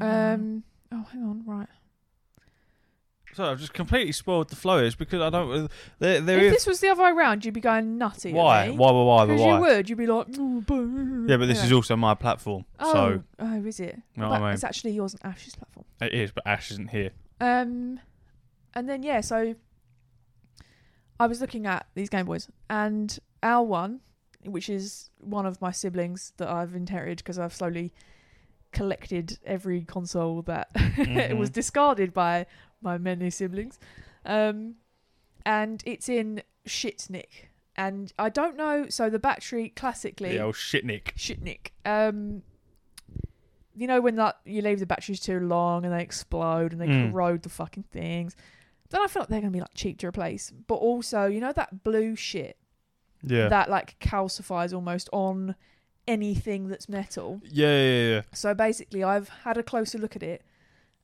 Um. 0.00 0.64
Oh, 0.92 1.06
hang 1.12 1.22
on. 1.22 1.42
Right. 1.46 1.68
So 3.36 3.44
I've 3.44 3.60
just 3.60 3.74
completely 3.74 4.12
spoiled 4.12 4.48
the 4.48 4.56
flow. 4.56 4.78
It's 4.78 4.94
because 4.96 5.20
I 5.20 5.30
don't. 5.30 5.70
There, 5.98 6.20
there 6.20 6.38
if 6.38 6.44
is. 6.44 6.52
this 6.54 6.66
was 6.66 6.80
the 6.80 6.88
other 6.88 7.02
way 7.04 7.10
around, 7.10 7.44
you'd 7.44 7.54
be 7.54 7.60
going 7.60 7.98
nutty. 7.98 8.32
Why? 8.32 8.70
Why? 8.70 8.90
Why? 8.90 9.02
Why? 9.02 9.26
Because 9.26 9.40
Why? 9.42 9.54
you 9.54 9.60
would. 9.60 9.88
You'd 9.90 9.98
be 9.98 10.06
like. 10.06 10.26
"Oh. 10.38 11.24
Yeah, 11.28 11.36
but 11.36 11.46
this 11.46 11.62
is 11.62 11.70
also 11.72 11.96
my 11.96 12.14
platform, 12.14 12.64
Oh. 12.80 12.92
so 12.92 13.22
Oh, 13.38 13.64
is 13.64 13.78
it? 13.80 13.94
You 14.14 14.22
know 14.22 14.28
But 14.28 14.30
what 14.30 14.40
I 14.42 14.44
mean? 14.46 14.54
It's 14.54 14.64
actually 14.64 14.92
yours 14.92 15.14
and 15.14 15.24
Ash's 15.32 15.54
platform. 15.54 15.84
it 16.00 16.14
is. 16.14 16.32
But 16.32 16.46
Ash 16.46 16.70
isn't 16.70 16.90
here. 16.90 17.10
Um, 17.40 18.00
and 18.74 18.88
then 18.88 19.02
yeah, 19.02 19.20
so 19.20 19.54
I 21.18 21.26
was 21.26 21.40
looking 21.40 21.66
at 21.66 21.86
these 21.94 22.08
Game 22.08 22.26
Boys, 22.26 22.48
and 22.68 23.18
our 23.42 23.62
one, 23.64 24.00
which 24.44 24.68
is 24.68 25.10
one 25.18 25.46
of 25.46 25.60
my 25.60 25.70
siblings 25.70 26.32
that 26.36 26.48
I've 26.48 26.74
inherited 26.74 27.18
because 27.18 27.38
I've 27.38 27.54
slowly 27.54 27.92
collected 28.72 29.38
every 29.46 29.82
console 29.82 30.42
that 30.42 30.68
it 30.74 31.36
was 31.38 31.48
discarded 31.50 32.12
by 32.12 32.46
my 32.80 32.98
many 32.98 33.30
siblings, 33.30 33.78
um, 34.24 34.74
and 35.44 35.82
it's 35.86 36.08
in 36.08 36.42
shit 36.64 37.06
nick. 37.10 37.50
And 37.78 38.12
I 38.18 38.30
don't 38.30 38.56
know. 38.56 38.86
So 38.88 39.10
the 39.10 39.18
battery 39.18 39.68
classically 39.76 40.30
The 40.30 40.40
old 40.40 40.54
shitnik. 40.54 41.14
shitnik. 41.14 41.70
Um, 41.84 42.42
you 43.74 43.86
know 43.86 44.00
when 44.00 44.16
that 44.16 44.38
you 44.46 44.62
leave 44.62 44.80
the 44.80 44.86
batteries 44.86 45.20
too 45.20 45.38
long 45.40 45.84
and 45.84 45.92
they 45.92 46.00
explode 46.02 46.72
and 46.72 46.80
they 46.80 46.86
Mm. 46.88 47.12
corrode 47.12 47.42
the 47.42 47.50
fucking 47.50 47.82
things. 47.92 48.34
Then 48.90 49.02
I 49.02 49.06
feel 49.08 49.22
like 49.22 49.28
they're 49.28 49.40
gonna 49.40 49.50
be 49.50 49.60
like 49.60 49.74
cheap 49.74 49.98
to 49.98 50.06
replace. 50.06 50.50
But 50.50 50.76
also, 50.76 51.26
you 51.26 51.40
know 51.40 51.52
that 51.52 51.82
blue 51.84 52.16
shit 52.16 52.56
Yeah. 53.22 53.48
that 53.48 53.68
like 53.68 53.98
calcifies 54.00 54.72
almost 54.72 55.10
on 55.12 55.54
anything 56.08 56.68
that's 56.68 56.88
metal. 56.88 57.40
yeah, 57.44 57.66
yeah, 57.82 58.08
yeah. 58.10 58.22
So 58.32 58.54
basically, 58.54 59.02
I've 59.04 59.28
had 59.28 59.58
a 59.58 59.62
closer 59.62 59.98
look 59.98 60.16
at 60.16 60.22
it 60.22 60.42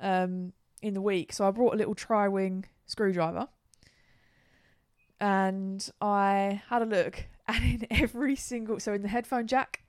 um, 0.00 0.52
in 0.82 0.94
the 0.94 1.00
week. 1.00 1.32
So 1.32 1.46
I 1.46 1.50
brought 1.50 1.74
a 1.74 1.76
little 1.76 1.94
tri-wing 1.94 2.66
screwdriver, 2.86 3.48
and 5.20 5.88
I 6.00 6.62
had 6.68 6.82
a 6.82 6.86
look, 6.86 7.24
and 7.48 7.64
in 7.82 7.86
every 7.90 8.36
single, 8.36 8.80
so 8.80 8.92
in 8.92 9.02
the 9.02 9.08
headphone 9.08 9.46
jack, 9.46 9.82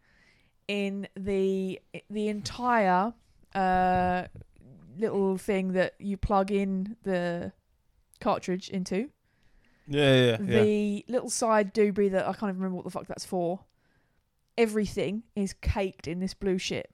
in 0.67 1.07
the 1.15 1.79
the 2.09 2.27
entire 2.29 3.13
uh, 3.53 4.23
little 4.97 5.37
thing 5.37 5.73
that 5.73 5.95
you 5.99 6.17
plug 6.17 6.51
in 6.51 6.95
the 7.03 7.51
cartridge 8.21 8.69
into, 8.69 9.09
Yeah, 9.87 10.13
yeah, 10.15 10.37
yeah. 10.41 10.63
the 10.63 11.05
little 11.09 11.29
side 11.29 11.73
doobie 11.73 12.11
that 12.11 12.27
I 12.27 12.33
can't 12.33 12.49
even 12.49 12.57
remember 12.57 12.75
what 12.77 12.85
the 12.85 12.91
fuck 12.91 13.07
that's 13.07 13.25
for. 13.25 13.61
Everything 14.57 15.23
is 15.35 15.53
caked 15.53 16.07
in 16.07 16.19
this 16.19 16.33
blue 16.33 16.57
shit, 16.59 16.91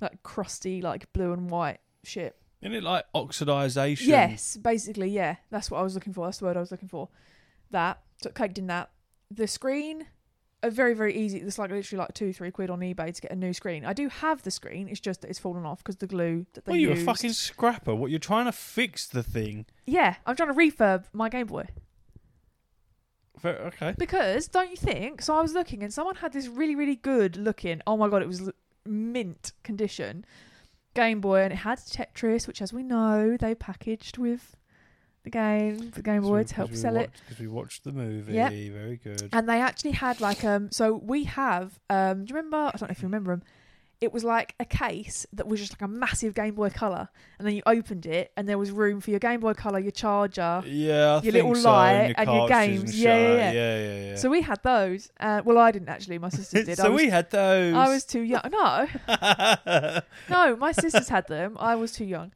like 0.00 0.22
crusty, 0.22 0.80
like 0.82 1.10
blue 1.12 1.32
and 1.32 1.50
white 1.50 1.80
shit. 2.04 2.36
Isn't 2.62 2.74
it 2.74 2.82
like 2.82 3.04
oxidization? 3.14 4.06
Yes, 4.06 4.56
basically, 4.56 5.08
yeah. 5.08 5.36
That's 5.50 5.70
what 5.70 5.78
I 5.78 5.82
was 5.82 5.94
looking 5.94 6.12
for. 6.12 6.26
That's 6.26 6.38
the 6.38 6.44
word 6.44 6.56
I 6.56 6.60
was 6.60 6.70
looking 6.70 6.88
for. 6.88 7.08
That. 7.70 8.00
So 8.22 8.30
caked 8.30 8.58
in 8.58 8.66
that. 8.66 8.90
The 9.30 9.46
screen, 9.46 10.06
a 10.62 10.70
very, 10.70 10.92
very 10.92 11.16
easy. 11.16 11.38
It's 11.38 11.58
like 11.58 11.70
literally 11.70 12.00
like 12.00 12.12
two, 12.12 12.32
three 12.34 12.50
quid 12.50 12.68
on 12.68 12.80
eBay 12.80 13.14
to 13.14 13.20
get 13.22 13.30
a 13.30 13.36
new 13.36 13.54
screen. 13.54 13.84
I 13.86 13.92
do 13.94 14.08
have 14.08 14.42
the 14.42 14.50
screen. 14.50 14.88
It's 14.88 15.00
just 15.00 15.22
that 15.22 15.28
it's 15.30 15.38
fallen 15.38 15.64
off 15.64 15.78
because 15.78 15.96
the 15.96 16.06
glue 16.06 16.44
that 16.52 16.66
they 16.66 16.72
Well, 16.72 16.78
you're 16.80 16.92
a 16.92 16.96
fucking 16.96 17.32
scrapper. 17.32 17.94
What 17.94 18.10
you're 18.10 18.18
trying 18.20 18.44
to 18.46 18.52
fix 18.52 19.06
the 19.06 19.22
thing? 19.22 19.64
Yeah, 19.86 20.16
I'm 20.26 20.36
trying 20.36 20.50
to 20.52 20.54
refurb 20.54 21.04
my 21.14 21.28
Game 21.30 21.46
Boy. 21.46 21.66
Fair- 23.38 23.58
Okay. 23.68 23.94
Because, 23.96 24.48
don't 24.48 24.70
you 24.70 24.76
think? 24.76 25.22
So 25.22 25.34
I 25.34 25.40
was 25.40 25.54
looking 25.54 25.82
and 25.82 25.92
someone 25.92 26.16
had 26.16 26.32
this 26.32 26.46
really, 26.46 26.76
really 26.76 26.96
good 26.96 27.36
looking, 27.36 27.80
oh 27.86 27.96
my 27.96 28.08
god, 28.08 28.20
it 28.22 28.28
was 28.28 28.42
l- 28.42 28.52
mint 28.84 29.52
condition 29.62 30.24
Game 30.94 31.20
Boy 31.20 31.42
and 31.42 31.52
it 31.52 31.56
had 31.56 31.78
Tetris, 31.78 32.46
which, 32.46 32.60
as 32.60 32.72
we 32.72 32.82
know, 32.82 33.36
they 33.36 33.54
packaged 33.54 34.18
with 34.18 34.56
the 35.22 35.30
game, 35.30 35.90
the 35.90 36.02
Game 36.02 36.22
Boy 36.22 36.44
to 36.44 36.54
help 36.54 36.74
sell 36.74 36.96
it. 36.96 37.10
Because 37.28 37.40
we 37.40 37.46
watched 37.48 37.84
the 37.84 37.92
movie. 37.92 38.32
Yep. 38.34 38.52
Very 38.52 38.96
good. 38.96 39.28
And 39.32 39.48
they 39.48 39.60
actually 39.60 39.92
had 39.92 40.20
like 40.20 40.44
um 40.44 40.70
so 40.70 40.94
we 40.94 41.24
have 41.24 41.78
um 41.90 42.24
do 42.24 42.30
you 42.30 42.36
remember 42.36 42.56
I 42.56 42.70
don't 42.76 42.82
know 42.82 42.92
if 42.92 43.02
you 43.02 43.06
remember 43.08 43.32
them 43.32 43.42
it 44.00 44.12
was 44.12 44.24
like 44.24 44.54
a 44.58 44.64
case 44.64 45.26
that 45.32 45.46
was 45.46 45.60
just 45.60 45.72
like 45.72 45.82
a 45.82 45.88
massive 45.88 46.34
Game 46.34 46.54
Boy 46.54 46.70
Color 46.70 47.08
and 47.38 47.46
then 47.46 47.54
you 47.54 47.62
opened 47.66 48.06
it 48.06 48.32
and 48.36 48.48
there 48.48 48.58
was 48.58 48.70
room 48.70 49.00
for 49.00 49.10
your 49.10 49.20
Game 49.20 49.40
Boy 49.40 49.54
Color 49.54 49.78
your 49.78 49.92
charger 49.92 50.62
yeah, 50.66 51.16
I 51.16 51.22
your 51.22 51.32
little 51.32 51.54
so, 51.54 51.70
light 51.70 51.92
and, 51.92 52.18
and 52.18 52.30
your 52.30 52.48
games. 52.48 52.82
and 52.82 52.94
Yeah, 52.94 53.16
yeah, 53.16 53.28
yeah. 53.28 53.52
yeah, 53.52 53.78
yeah, 53.78 54.04
yeah. 54.10 54.16
so 54.16 54.30
we 54.30 54.42
had 54.42 54.62
those 54.62 55.10
uh, 55.20 55.42
well 55.44 55.58
I 55.58 55.70
didn't 55.70 55.88
actually 55.88 56.18
my 56.18 56.30
sister 56.30 56.62
did 56.64 56.76
so 56.76 56.90
was, 56.90 57.02
we 57.02 57.08
had 57.08 57.30
those. 57.30 57.74
I 57.74 57.88
was 57.88 58.04
too 58.04 58.22
young 58.22 58.42
no 58.50 58.88
no 60.30 60.56
my 60.56 60.72
sisters 60.72 61.08
had 61.08 61.26
them 61.28 61.56
I 61.58 61.76
was 61.76 61.92
too 61.92 62.04
young 62.04 62.32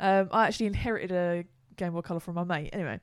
um 0.00 0.28
I 0.32 0.46
actually 0.46 0.66
inherited 0.66 1.12
a 1.12 1.44
Game 1.76 1.92
Boy 1.92 2.02
Color 2.02 2.20
from 2.20 2.34
my 2.34 2.44
mate 2.44 2.70
anyway 2.72 3.00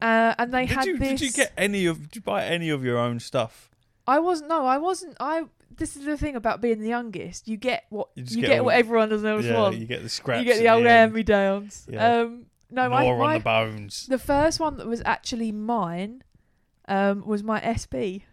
uh, 0.00 0.34
and 0.38 0.52
they 0.52 0.66
did 0.66 0.76
had 0.76 0.86
you, 0.86 0.98
this 0.98 1.20
Did 1.20 1.20
you 1.22 1.32
get 1.32 1.52
any 1.56 1.86
of? 1.86 2.02
Did 2.02 2.16
you 2.16 2.22
buy 2.22 2.44
any 2.44 2.70
of 2.70 2.84
your 2.84 2.98
own 2.98 3.18
stuff? 3.18 3.70
I 4.06 4.20
wasn't. 4.20 4.48
No, 4.48 4.64
I 4.64 4.78
wasn't. 4.78 5.16
I. 5.18 5.46
This 5.78 5.96
is 5.96 6.04
the 6.04 6.16
thing 6.16 6.36
about 6.36 6.60
being 6.60 6.80
the 6.80 6.88
youngest. 6.88 7.48
You 7.48 7.56
get 7.56 7.84
what 7.88 8.08
You 8.14 8.24
you, 8.28 8.40
get 8.42 8.46
get, 8.48 8.58
all- 8.60 8.66
what 8.66 8.74
everyone 8.76 9.12
else 9.12 9.44
yeah, 9.44 9.56
wants. 9.58 9.78
you 9.78 9.86
get 9.86 10.02
the 10.02 10.08
scraps. 10.08 10.40
You 10.40 10.52
get 10.52 10.58
the 10.58 10.68
old 10.68 10.80
end. 10.80 10.88
hand 10.88 11.12
me 11.12 11.22
downs. 11.22 11.86
Yeah. 11.90 12.20
Um, 12.20 12.46
no, 12.70 12.88
More 12.88 12.98
my, 13.00 13.06
on 13.06 13.18
my 13.18 13.38
the 13.38 13.44
bones. 13.44 14.06
the 14.08 14.18
first 14.18 14.60
one 14.60 14.76
that 14.76 14.86
was 14.86 15.00
actually 15.06 15.52
mine, 15.52 16.22
um, 16.86 17.24
was 17.26 17.42
my 17.42 17.60
SP, 17.64 18.26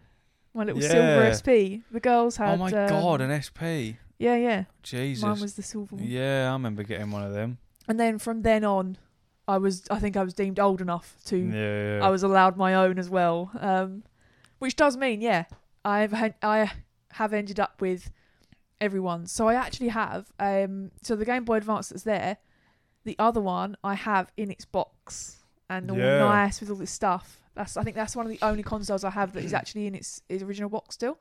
my 0.52 0.64
little 0.64 0.82
silver 0.82 1.24
Yeah. 1.24 1.32
SP. 1.32 1.48
The 1.90 2.00
girls 2.00 2.36
had. 2.36 2.54
oh 2.54 2.56
my 2.58 2.70
um, 2.72 2.88
god, 2.88 3.20
an 3.22 3.30
SP. 3.40 3.96
Yeah, 4.18 4.36
yeah. 4.36 4.64
Jesus. 4.82 5.22
Mine 5.22 5.40
was 5.40 5.54
the 5.54 5.62
silver 5.62 5.96
one. 5.96 6.04
Yeah, 6.04 6.50
I 6.50 6.52
remember 6.52 6.82
getting 6.82 7.10
one 7.10 7.22
of 7.22 7.32
them. 7.32 7.58
And 7.88 8.00
then 8.00 8.18
from 8.18 8.42
then 8.42 8.64
on, 8.64 8.98
I 9.46 9.58
was. 9.58 9.84
I 9.90 9.98
think 10.00 10.16
I 10.16 10.22
was 10.24 10.34
deemed 10.34 10.58
old 10.58 10.80
enough 10.80 11.16
to. 11.26 11.36
Yeah. 11.36 12.00
I 12.02 12.08
was 12.10 12.22
allowed 12.22 12.56
my 12.56 12.74
own 12.74 12.98
as 12.98 13.08
well. 13.08 13.50
Um, 13.60 14.02
which 14.58 14.74
does 14.74 14.96
mean, 14.96 15.20
yeah, 15.20 15.44
I've 15.84 16.12
had, 16.12 16.34
I 16.42 16.72
have 17.16 17.32
ended 17.32 17.58
up 17.60 17.80
with 17.80 18.10
everyone. 18.80 19.26
So 19.26 19.48
I 19.48 19.54
actually 19.54 19.88
have. 19.88 20.32
Um, 20.38 20.90
so 21.02 21.16
the 21.16 21.24
Game 21.24 21.44
Boy 21.44 21.56
Advance 21.56 21.88
that's 21.88 22.02
there, 22.02 22.36
the 23.04 23.16
other 23.18 23.40
one 23.40 23.76
I 23.82 23.94
have 23.94 24.30
in 24.36 24.50
its 24.50 24.64
box 24.64 25.38
and 25.68 25.90
all 25.90 25.98
Yeah. 25.98 26.18
nice 26.20 26.60
with 26.60 26.70
all 26.70 26.76
this 26.76 26.90
stuff. 26.90 27.40
That's 27.54 27.76
I 27.76 27.82
think 27.82 27.96
that's 27.96 28.14
one 28.14 28.26
of 28.26 28.30
the 28.30 28.38
only 28.42 28.62
consoles 28.62 29.02
I 29.04 29.10
have 29.10 29.32
that 29.32 29.44
is 29.44 29.54
actually 29.60 29.86
in 29.86 29.94
its, 29.94 30.22
its 30.28 30.42
original 30.42 30.68
box 30.70 30.94
still. 30.94 31.18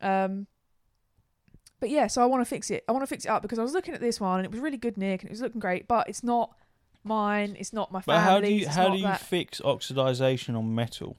Um. 0.00 0.46
But 1.80 1.90
yeah, 1.90 2.08
so 2.08 2.22
I 2.22 2.26
want 2.26 2.40
to 2.40 2.44
fix 2.44 2.70
it. 2.72 2.82
I 2.88 2.92
want 2.92 3.02
to 3.02 3.06
fix 3.06 3.24
it 3.24 3.28
up 3.28 3.40
because 3.42 3.58
I 3.58 3.62
was 3.62 3.72
looking 3.72 3.94
at 3.94 4.00
this 4.00 4.18
one 4.20 4.38
and 4.40 4.44
it 4.44 4.50
was 4.50 4.58
really 4.60 4.76
good, 4.78 4.96
Nick, 4.96 5.22
and 5.22 5.30
it 5.30 5.32
was 5.32 5.40
looking 5.40 5.60
great. 5.60 5.86
But 5.86 6.08
it's 6.08 6.24
not 6.24 6.56
mine. 7.04 7.56
It's 7.56 7.72
not 7.72 7.92
my 7.92 8.00
family. 8.00 8.18
But 8.20 8.24
family's. 8.26 8.66
how 8.66 8.72
do 8.72 8.82
you 8.82 8.88
how 8.88 8.92
do 8.94 8.96
you 8.98 9.04
that. 9.04 9.20
fix 9.20 9.60
oxidization 9.60 10.56
on 10.56 10.74
metal? 10.74 11.16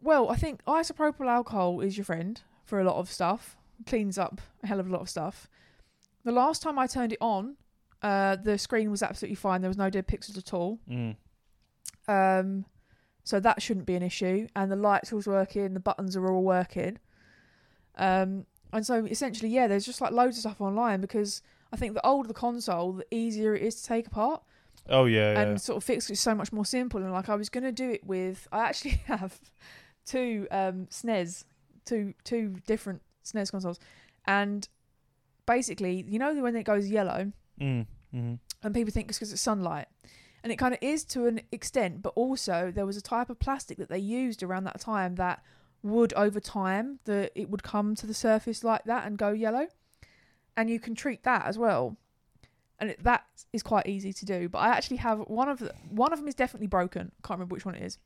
Well, 0.00 0.30
I 0.30 0.36
think 0.36 0.64
isopropyl 0.64 1.28
alcohol 1.28 1.80
is 1.80 1.98
your 1.98 2.06
friend 2.06 2.40
for 2.70 2.80
a 2.80 2.84
lot 2.84 2.96
of 2.96 3.10
stuff. 3.10 3.56
Cleans 3.84 4.16
up 4.16 4.40
a 4.62 4.66
hell 4.68 4.80
of 4.80 4.86
a 4.86 4.90
lot 4.92 5.02
of 5.02 5.10
stuff. 5.10 5.48
The 6.24 6.32
last 6.32 6.62
time 6.62 6.78
I 6.78 6.86
turned 6.86 7.12
it 7.12 7.18
on, 7.20 7.56
uh, 8.02 8.36
the 8.36 8.56
screen 8.56 8.90
was 8.90 9.02
absolutely 9.02 9.34
fine. 9.34 9.60
There 9.60 9.68
was 9.68 9.76
no 9.76 9.90
dead 9.90 10.06
pixels 10.06 10.38
at 10.38 10.54
all. 10.54 10.78
Mm. 10.88 11.16
Um, 12.08 12.64
so 13.24 13.40
that 13.40 13.60
shouldn't 13.60 13.86
be 13.86 13.96
an 13.96 14.02
issue. 14.02 14.46
And 14.54 14.70
the 14.70 14.76
lights 14.76 15.12
was 15.12 15.26
working. 15.26 15.74
The 15.74 15.80
buttons 15.80 16.16
are 16.16 16.30
all 16.30 16.42
working. 16.42 16.98
Um, 17.96 18.46
and 18.72 18.86
so 18.86 19.04
essentially, 19.04 19.50
yeah, 19.50 19.66
there's 19.66 19.84
just 19.84 20.00
like 20.00 20.12
loads 20.12 20.36
of 20.36 20.42
stuff 20.42 20.60
online 20.60 21.00
because 21.00 21.42
I 21.72 21.76
think 21.76 21.94
the 21.94 22.06
older 22.06 22.28
the 22.28 22.34
console, 22.34 22.92
the 22.92 23.06
easier 23.10 23.54
it 23.54 23.62
is 23.62 23.82
to 23.82 23.86
take 23.86 24.06
apart 24.06 24.42
Oh 24.88 25.04
yeah, 25.04 25.32
yeah. 25.32 25.40
and 25.40 25.60
sort 25.60 25.76
of 25.76 25.84
fix 25.84 26.08
it 26.08 26.16
so 26.16 26.34
much 26.34 26.52
more 26.52 26.64
simple. 26.64 27.02
And 27.02 27.12
like 27.12 27.28
I 27.28 27.34
was 27.34 27.48
gonna 27.48 27.72
do 27.72 27.90
it 27.90 28.04
with, 28.06 28.46
I 28.52 28.60
actually 28.60 28.90
have 29.06 29.38
two 30.06 30.46
um, 30.50 30.86
SNES, 30.86 31.44
two 31.84 32.14
two 32.24 32.56
different 32.66 33.02
SNES 33.24 33.50
consoles, 33.50 33.78
and 34.26 34.68
basically, 35.46 36.04
you 36.08 36.18
know, 36.18 36.34
when 36.42 36.56
it 36.56 36.64
goes 36.64 36.88
yellow, 36.88 37.32
Mm. 37.60 37.86
Mm. 38.14 38.38
and 38.62 38.74
people 38.74 38.92
think 38.92 39.08
it's 39.10 39.18
because 39.18 39.32
it's 39.32 39.42
sunlight, 39.42 39.86
and 40.42 40.52
it 40.52 40.56
kind 40.56 40.72
of 40.74 40.78
is 40.82 41.04
to 41.04 41.26
an 41.26 41.42
extent, 41.52 42.02
but 42.02 42.12
also 42.16 42.70
there 42.74 42.86
was 42.86 42.96
a 42.96 43.02
type 43.02 43.28
of 43.30 43.38
plastic 43.38 43.76
that 43.78 43.88
they 43.88 43.98
used 43.98 44.42
around 44.42 44.64
that 44.64 44.80
time 44.80 45.16
that 45.16 45.42
would 45.82 46.12
over 46.14 46.40
time 46.40 46.98
that 47.04 47.32
it 47.34 47.48
would 47.50 47.62
come 47.62 47.94
to 47.94 48.06
the 48.06 48.14
surface 48.14 48.62
like 48.64 48.84
that 48.84 49.06
and 49.06 49.16
go 49.18 49.30
yellow, 49.32 49.68
and 50.56 50.68
you 50.70 50.80
can 50.80 50.94
treat 50.94 51.22
that 51.24 51.44
as 51.46 51.58
well, 51.58 51.96
and 52.78 52.90
it, 52.90 53.02
that 53.04 53.24
is 53.52 53.62
quite 53.62 53.86
easy 53.86 54.12
to 54.12 54.24
do. 54.24 54.48
But 54.48 54.58
I 54.58 54.68
actually 54.68 54.98
have 54.98 55.18
one 55.20 55.48
of 55.48 55.58
the, 55.58 55.74
one 55.90 56.12
of 56.12 56.18
them 56.18 56.28
is 56.28 56.34
definitely 56.34 56.66
broken. 56.68 57.12
Can't 57.22 57.38
remember 57.38 57.54
which 57.54 57.64
one 57.66 57.74
it 57.74 57.82
is, 57.82 57.98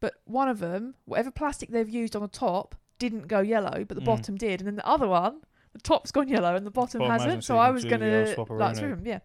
but 0.00 0.14
one 0.24 0.48
of 0.48 0.58
them, 0.58 0.94
whatever 1.04 1.30
plastic 1.30 1.70
they've 1.70 1.88
used 1.88 2.14
on 2.16 2.22
the 2.22 2.28
top, 2.28 2.74
didn't 2.98 3.28
go 3.28 3.40
yellow, 3.40 3.84
but 3.84 3.94
the 3.96 4.00
Mm. 4.00 4.04
bottom 4.06 4.36
did, 4.36 4.60
and 4.60 4.66
then 4.66 4.76
the 4.76 4.86
other 4.86 5.06
one. 5.08 5.40
The 5.72 5.80
top's 5.80 6.10
gone 6.10 6.28
yellow 6.28 6.54
and 6.56 6.66
the 6.66 6.70
bottom, 6.70 7.00
Bottom 7.00 7.12
hasn't. 7.20 7.44
So 7.44 7.58
I 7.58 7.70
was 7.70 7.84
gonna 7.84 8.34
like 8.48 8.76
it. 8.78 8.80
them, 8.80 9.02
yeah. 9.06 9.20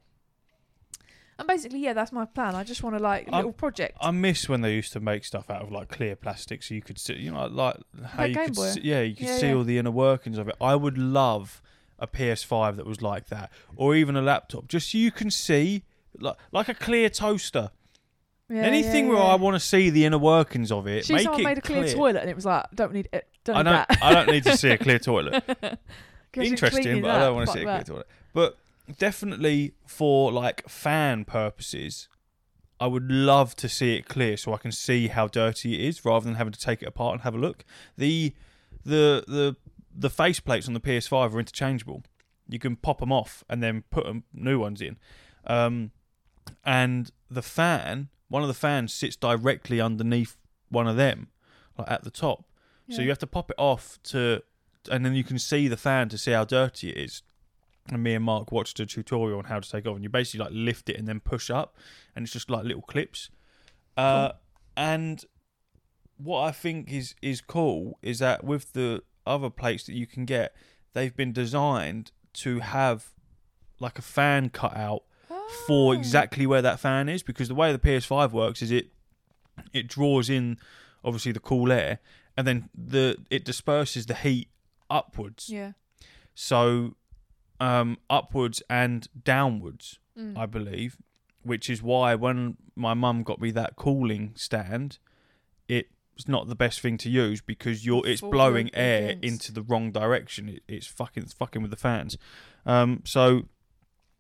And 1.40 1.48
basically, 1.48 1.80
yeah, 1.80 1.94
that's 1.94 2.12
my 2.12 2.26
plan. 2.26 2.54
I 2.54 2.64
just 2.64 2.84
want 2.84 2.96
to 2.96 3.02
like 3.02 3.32
little 3.32 3.54
project. 3.54 3.98
I 4.00 4.12
miss 4.12 4.48
when 4.48 4.62
they 4.62 4.74
used 4.76 4.94
to 4.94 5.00
make 5.00 5.26
stuff 5.26 5.50
out 5.50 5.64
of 5.64 5.72
like 5.72 5.90
clear 5.90 6.16
plastic, 6.16 6.62
so 6.62 6.76
you 6.76 6.82
could 6.82 7.00
see, 7.00 7.16
you 7.16 7.32
know, 7.32 7.48
like 7.48 7.78
how 8.06 8.24
Like 8.24 8.36
you 8.36 8.46
could, 8.46 8.56
see, 8.56 8.82
yeah, 8.84 9.02
you 9.02 9.16
could 9.16 9.26
Yeah, 9.26 9.38
see 9.38 9.48
yeah. 9.48 9.54
all 9.56 9.64
the 9.64 9.78
inner 9.80 9.90
workings 9.92 10.38
of 10.38 10.48
it. 10.48 10.56
I 10.62 10.76
would 10.76 10.98
love 10.98 11.62
a 11.98 12.06
PS5 12.06 12.76
that 12.76 12.86
was 12.86 13.02
like 13.02 13.30
that, 13.30 13.52
or 13.76 13.96
even 13.96 14.16
a 14.16 14.22
laptop, 14.22 14.68
just 14.68 14.92
so 14.92 14.98
you 15.00 15.10
can 15.12 15.32
see, 15.32 15.84
like, 16.20 16.36
like 16.52 16.70
a 16.70 16.76
clear 16.76 17.10
toaster. 17.10 17.72
Yeah, 18.54 18.62
Anything 18.64 19.08
yeah, 19.08 19.14
where. 19.14 19.24
I 19.24 19.36
want 19.36 19.56
to 19.56 19.60
see 19.60 19.90
the 19.90 20.06
inner 20.06 20.18
workings 20.20 20.72
of 20.72 20.86
it, 20.88 21.06
She 21.06 21.14
make 21.14 21.26
it 21.28 21.44
made 21.44 21.58
a 21.58 21.62
clear, 21.62 21.88
toilet 21.92 22.18
and 22.22 22.30
it 22.30 22.36
was 22.36 22.46
like, 22.46 22.66
don't 22.76 22.94
need 22.94 23.10
it. 23.12 23.28
Don't 23.44 23.56
I 23.56 23.60
need 23.60 23.64
don't. 23.72 23.88
that. 23.90 23.98
I 24.04 24.14
don't 24.14 24.30
need 24.30 24.44
to 24.44 24.56
see 24.58 24.70
a 24.70 24.78
clear 24.78 25.00
toilet. 25.12 25.44
Interesting, 26.36 27.02
but 27.02 27.12
I 27.12 27.20
don't 27.20 27.36
want 27.36 27.48
to 27.48 27.54
see 27.54 27.60
a 27.60 27.64
clear 27.64 27.78
that. 27.78 27.86
toilet. 27.86 28.08
But 28.34 28.58
definitely 28.98 29.74
for 29.86 30.32
like 30.32 30.68
fan 30.68 31.26
purposes, 31.26 32.08
I 32.80 32.88
would 32.88 33.12
love 33.12 33.56
to 33.58 33.70
see 33.70 33.96
it 33.96 34.08
clear 34.08 34.36
so 34.38 34.54
I 34.54 34.58
can 34.58 34.72
see 34.72 35.08
how 35.08 35.28
dirty 35.28 35.76
it 35.76 35.82
is, 35.82 36.04
rather 36.06 36.26
than 36.26 36.36
having 36.36 36.54
to 36.54 36.60
take 36.60 36.82
it 36.82 36.88
apart 36.88 37.14
and 37.14 37.22
have 37.22 37.36
a 37.36 37.38
look. 37.38 37.64
The 37.98 38.34
the 38.84 39.24
the 39.28 39.56
the 39.96 40.10
face 40.10 40.40
plates 40.40 40.68
on 40.68 40.74
the 40.74 40.80
PS5 40.80 41.34
are 41.34 41.40
interchangeable. 41.40 42.04
You 42.48 42.60
can 42.60 42.76
pop 42.76 43.00
them 43.00 43.12
off 43.12 43.44
and 43.50 43.62
then 43.64 43.84
put 43.90 44.06
'em- 44.08 44.24
new 44.34 44.60
ones 44.60 44.82
in. 44.82 44.98
Um, 45.46 45.92
and 46.64 47.12
the 47.30 47.42
fan, 47.42 48.10
one 48.28 48.42
of 48.42 48.48
the 48.48 48.54
fans 48.54 48.94
sits 48.94 49.16
directly 49.16 49.80
underneath 49.82 50.38
one 50.70 50.88
of 50.88 50.98
them, 50.98 51.28
like 51.78 51.90
at 51.90 52.04
the 52.04 52.12
top. 52.12 52.46
So 52.90 53.02
you 53.02 53.10
have 53.10 53.20
to 53.20 53.28
pop 53.28 53.50
it 53.50 53.56
off 53.58 53.98
to, 54.04 54.42
and 54.92 55.06
then 55.06 55.14
you 55.16 55.24
can 55.24 55.40
see 55.40 55.68
the 55.68 55.78
fan 55.78 56.10
to 56.10 56.18
see 56.18 56.32
how 56.32 56.44
dirty 56.44 56.90
it 56.90 56.98
is. 56.98 57.24
And 57.90 58.04
me 58.04 58.14
and 58.14 58.26
Mark 58.26 58.52
watched 58.52 58.80
a 58.80 58.86
tutorial 58.86 59.40
on 59.40 59.46
how 59.46 59.60
to 59.60 59.70
take 59.70 59.86
it 59.86 59.90
off, 59.90 59.96
and 59.96 60.04
you 60.04 60.10
basically 60.10 60.46
like 60.46 60.54
lift 60.54 60.90
it 60.90 60.98
and 60.98 61.08
then 61.08 61.20
push 61.20 61.50
up, 61.50 61.78
and 62.16 62.24
it's 62.24 62.34
just 62.34 62.50
like 62.50 62.64
little 62.66 62.82
clips. 62.82 63.30
Uh, 63.98 64.32
And 64.76 65.24
what 66.18 66.42
I 66.42 66.52
think 66.52 66.92
is 66.92 67.16
is 67.22 67.42
cool 67.42 68.00
is 68.02 68.20
that 68.20 68.44
with 68.44 68.74
the 68.74 69.04
other 69.26 69.50
plates 69.50 69.84
that 69.86 69.94
you 69.94 70.08
can 70.08 70.26
get, 70.26 70.56
they've 70.94 71.16
been 71.16 71.32
designed 71.32 72.12
to 72.34 72.60
have 72.60 73.10
like 73.80 74.00
a 74.00 74.02
fan 74.02 74.50
cut 74.50 74.76
out 74.76 75.04
for 75.68 75.94
Oh. 75.94 75.98
exactly 75.98 76.46
where 76.48 76.62
that 76.62 76.80
fan 76.80 77.10
is 77.10 77.24
because 77.24 77.48
the 77.48 77.56
way 77.56 77.72
the 77.72 77.80
PS5 77.80 78.32
works 78.32 78.62
is 78.62 78.72
it 78.72 78.88
it 79.72 79.88
draws 79.88 80.30
in 80.30 80.58
obviously 81.04 81.32
the 81.32 81.40
cool 81.40 81.72
air 81.72 82.00
and 82.36 82.48
then 82.48 82.70
the 82.76 83.18
it 83.30 83.46
disperses 83.46 84.06
the 84.08 84.16
heat 84.16 84.50
upwards 84.90 85.50
Yeah. 85.50 85.74
so 86.34 86.96
um 87.60 87.98
upwards 88.10 88.62
and 88.70 89.08
downwards 89.24 90.00
Mm. 90.18 90.38
I 90.38 90.46
believe 90.46 90.98
which 91.42 91.70
is 91.70 91.82
why 91.82 92.14
when 92.16 92.58
my 92.76 92.94
mum 92.94 93.24
got 93.24 93.42
me 93.42 93.50
that 93.52 93.76
cooling 93.76 94.34
stand 94.36 95.00
it's 96.16 96.28
not 96.28 96.48
the 96.48 96.56
best 96.56 96.80
thing 96.82 96.96
to 97.00 97.10
use 97.10 97.42
because 97.42 97.84
you're 97.84 98.06
it's 98.06 98.22
blowing 98.22 98.70
air 98.76 99.10
against. 99.10 99.24
into 99.24 99.52
the 99.52 99.64
wrong 99.64 99.92
direction 99.92 100.48
it, 100.48 100.62
it's 100.68 100.86
fucking 100.86 101.24
it's 101.24 101.34
fucking 101.34 101.64
with 101.64 101.72
the 101.72 101.78
fans 101.78 102.16
um 102.68 103.02
so 103.06 103.46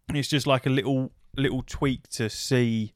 It's 0.09 0.27
just 0.27 0.45
like 0.47 0.65
a 0.65 0.69
little 0.69 1.11
little 1.35 1.63
tweak 1.65 2.07
to 2.09 2.29
see, 2.29 2.93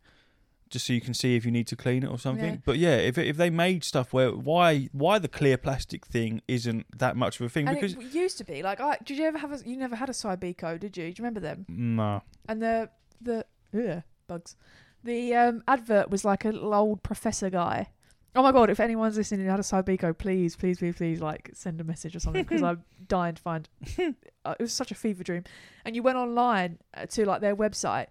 just 0.69 0.85
so 0.85 0.93
you 0.93 1.01
can 1.01 1.13
see 1.13 1.35
if 1.35 1.45
you 1.45 1.51
need 1.51 1.67
to 1.67 1.75
clean 1.75 2.03
it 2.03 2.07
or 2.07 2.19
something. 2.19 2.53
Yeah. 2.55 2.59
But 2.65 2.77
yeah, 2.77 2.95
if 2.97 3.17
if 3.17 3.37
they 3.37 3.49
made 3.49 3.83
stuff 3.83 4.13
where 4.13 4.31
why 4.31 4.89
why 4.91 5.19
the 5.19 5.27
clear 5.27 5.57
plastic 5.57 6.05
thing 6.05 6.41
isn't 6.47 6.85
that 6.97 7.15
much 7.15 7.39
of 7.39 7.45
a 7.45 7.49
thing 7.49 7.67
And 7.67 7.79
because 7.79 7.93
it 7.93 8.13
used 8.13 8.37
to 8.39 8.43
be 8.43 8.61
like, 8.61 8.79
I 8.79 8.97
did 9.03 9.17
you 9.17 9.25
ever 9.25 9.37
have 9.37 9.51
a? 9.51 9.59
You 9.67 9.77
never 9.77 9.95
had 9.95 10.09
a 10.09 10.13
Cybiko, 10.13 10.79
did 10.79 10.97
you? 10.97 11.05
Do 11.05 11.09
you 11.09 11.15
remember 11.19 11.39
them? 11.39 11.65
no. 11.67 12.21
And 12.47 12.61
the 12.61 12.89
the 13.21 13.45
ugh, 13.73 14.03
bugs. 14.27 14.55
The 15.03 15.35
um, 15.35 15.63
advert 15.67 16.09
was 16.09 16.25
like 16.25 16.43
a 16.43 16.49
little 16.49 16.73
old 16.73 17.03
professor 17.03 17.49
guy. 17.49 17.89
Oh 18.37 18.43
my 18.43 18.51
god! 18.51 18.69
If 18.69 18.79
anyone's 18.79 19.17
listening 19.17 19.41
and 19.41 19.49
had 19.49 19.59
a 19.59 19.63
Cybiko, 19.63 20.15
please, 20.17 20.55
please, 20.55 20.77
please, 20.77 20.95
please, 20.95 21.19
like 21.21 21.49
send 21.53 21.81
a 21.81 21.83
message 21.83 22.15
or 22.15 22.19
something 22.19 22.43
because 22.43 22.61
I'm 22.69 22.83
dying 23.07 23.35
to 23.35 23.41
find. 23.41 23.67
Uh, 24.45 24.55
it 24.57 24.61
was 24.63 24.71
such 24.71 24.91
a 24.91 24.95
fever 24.95 25.23
dream. 25.25 25.43
And 25.83 25.93
you 25.93 26.01
went 26.01 26.17
online 26.17 26.77
uh, 26.93 27.05
to 27.07 27.25
like 27.25 27.41
their 27.41 27.53
website. 27.53 28.07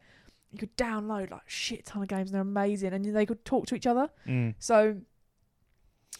You 0.52 0.58
could 0.58 0.76
download 0.76 1.30
like 1.30 1.48
shit 1.48 1.86
ton 1.86 2.02
of 2.02 2.08
games 2.08 2.28
and 2.28 2.34
they're 2.34 2.42
amazing, 2.42 2.92
and 2.92 3.02
they 3.16 3.24
could 3.24 3.42
talk 3.46 3.64
to 3.68 3.74
each 3.74 3.86
other. 3.86 4.10
Mm. 4.28 4.54
So 4.58 4.96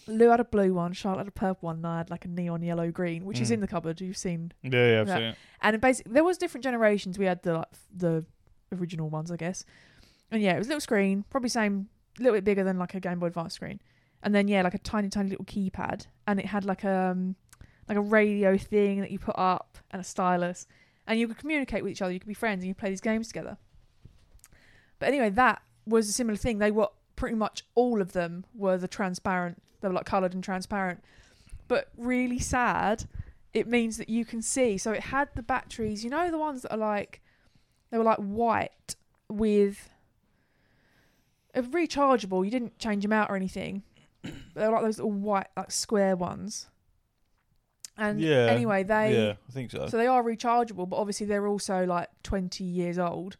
Lou 0.07 0.31
had 0.31 0.41
a 0.41 0.45
blue 0.45 0.73
one, 0.73 0.95
Charlotte 0.95 1.19
had 1.19 1.29
a 1.29 1.33
purple 1.33 1.67
one, 1.67 1.77
and 1.77 1.87
I 1.87 1.99
had 1.99 2.09
like 2.09 2.25
a 2.25 2.29
neon 2.29 2.63
yellow 2.63 2.91
green, 2.91 3.27
which 3.27 3.41
is 3.41 3.51
Mm. 3.51 3.55
in 3.55 3.61
the 3.61 3.67
cupboard. 3.67 4.01
You've 4.01 4.17
seen 4.17 4.53
Yeah, 4.63 4.71
yeah, 4.93 5.01
I've 5.03 5.09
Yeah. 5.09 5.15
seen 5.17 5.23
it. 5.25 5.37
and 5.61 5.81
basically 5.83 6.13
there 6.13 6.25
was 6.25 6.39
different 6.39 6.65
generations. 6.65 7.19
We 7.19 7.27
had 7.27 7.43
the 7.43 7.55
like, 7.59 7.69
the 7.95 8.25
original 8.73 9.11
ones, 9.11 9.31
I 9.31 9.37
guess. 9.37 9.67
And 10.31 10.41
yeah, 10.41 10.55
it 10.55 10.59
was 10.59 10.69
a 10.69 10.71
little 10.71 10.81
screen, 10.81 11.25
probably 11.29 11.51
same, 11.51 11.89
a 12.19 12.23
little 12.23 12.37
bit 12.39 12.45
bigger 12.45 12.65
than 12.65 12.79
like 12.79 12.95
a 12.95 13.01
Game 13.01 13.19
Boy 13.19 13.27
Advance 13.27 13.53
screen. 13.53 13.81
And 14.23 14.35
then 14.35 14.49
yeah, 14.49 14.62
like 14.62 14.75
a 14.75 14.79
tiny, 14.79 15.09
tiny 15.09 15.31
little 15.31 15.45
keypad, 15.45 16.07
and 16.27 16.41
it 16.41 16.47
had 16.47 16.64
like 16.64 16.85
a 16.85 17.11
um, 17.12 17.37
like 17.89 17.99
a 17.99 18.03
radio 18.03 18.57
thing 18.57 19.01
that 19.01 19.11
you 19.11 19.19
put 19.19 19.37
up 19.39 19.79
and 19.91 20.01
a 20.01 20.05
stylus, 20.05 20.67
and 21.07 21.19
you 21.19 21.29
could 21.29 21.39
communicate 21.39 21.83
with 21.83 21.93
each 21.93 22.03
other. 22.03 22.12
You 22.12 22.21
could 22.21 22.29
be 22.29 22.35
friends 22.35 22.62
and 22.62 22.69
you 22.69 22.75
play 22.75 22.91
these 22.91 23.01
games 23.01 23.29
together. 23.29 23.57
But 24.99 25.09
anyway, 25.09 25.31
that 25.31 25.62
was 25.87 26.09
a 26.09 26.12
similar 26.12 26.37
thing. 26.37 26.59
They 26.59 26.71
were 26.71 26.89
pretty 27.14 27.37
much 27.37 27.64
all 27.75 28.01
of 28.01 28.12
them 28.12 28.45
were 28.55 28.79
the 28.79 28.89
transparent. 28.89 29.62
They 29.81 29.89
were 29.89 29.95
like 29.95 30.07
coloured 30.07 30.35
and 30.35 30.43
transparent, 30.43 31.05
but 31.69 31.91
really 31.97 32.39
sad 32.39 33.05
it 33.57 33.67
means 33.67 33.97
that 33.97 34.11
you 34.11 34.27
can 34.27 34.43
see. 34.43 34.77
So 34.77 34.93
it 34.93 35.01
had 35.01 35.31
the 35.35 35.43
batteries, 35.43 36.05
you 36.05 36.11
know, 36.11 36.31
the 36.31 36.37
ones 36.37 36.61
that 36.61 36.73
are 36.73 36.79
like, 36.79 37.23
they 37.91 37.97
were 37.97 38.05
like 38.05 38.19
white 38.19 38.97
with 39.31 39.89
a 41.55 41.62
rechargeable. 41.62 42.45
You 42.45 42.51
didn't 42.51 42.79
change 42.79 43.03
them 43.03 43.14
out 43.14 43.31
or 43.31 43.35
anything. 43.35 43.83
They 44.55 44.66
were 44.66 44.72
like 44.72 44.83
those 44.83 44.99
little 44.99 45.12
white, 45.12 45.49
like 45.57 45.70
square 45.70 46.16
ones. 46.16 46.68
And 47.99 48.20
Yeah, 48.20 48.47
anyway, 48.47 48.83
they 48.83 49.16
yeah, 49.16 49.35
I 49.49 49.53
think 49.53 49.70
so. 49.70 49.87
so 49.87 49.97
they 49.97 50.07
are 50.07 50.22
rechargeable, 50.22 50.89
but 50.89 50.97
obviously 50.97 51.27
they're 51.27 51.47
also 51.47 51.85
like 51.87 52.09
20 52.22 52.62
years 52.64 52.99
old. 52.99 53.37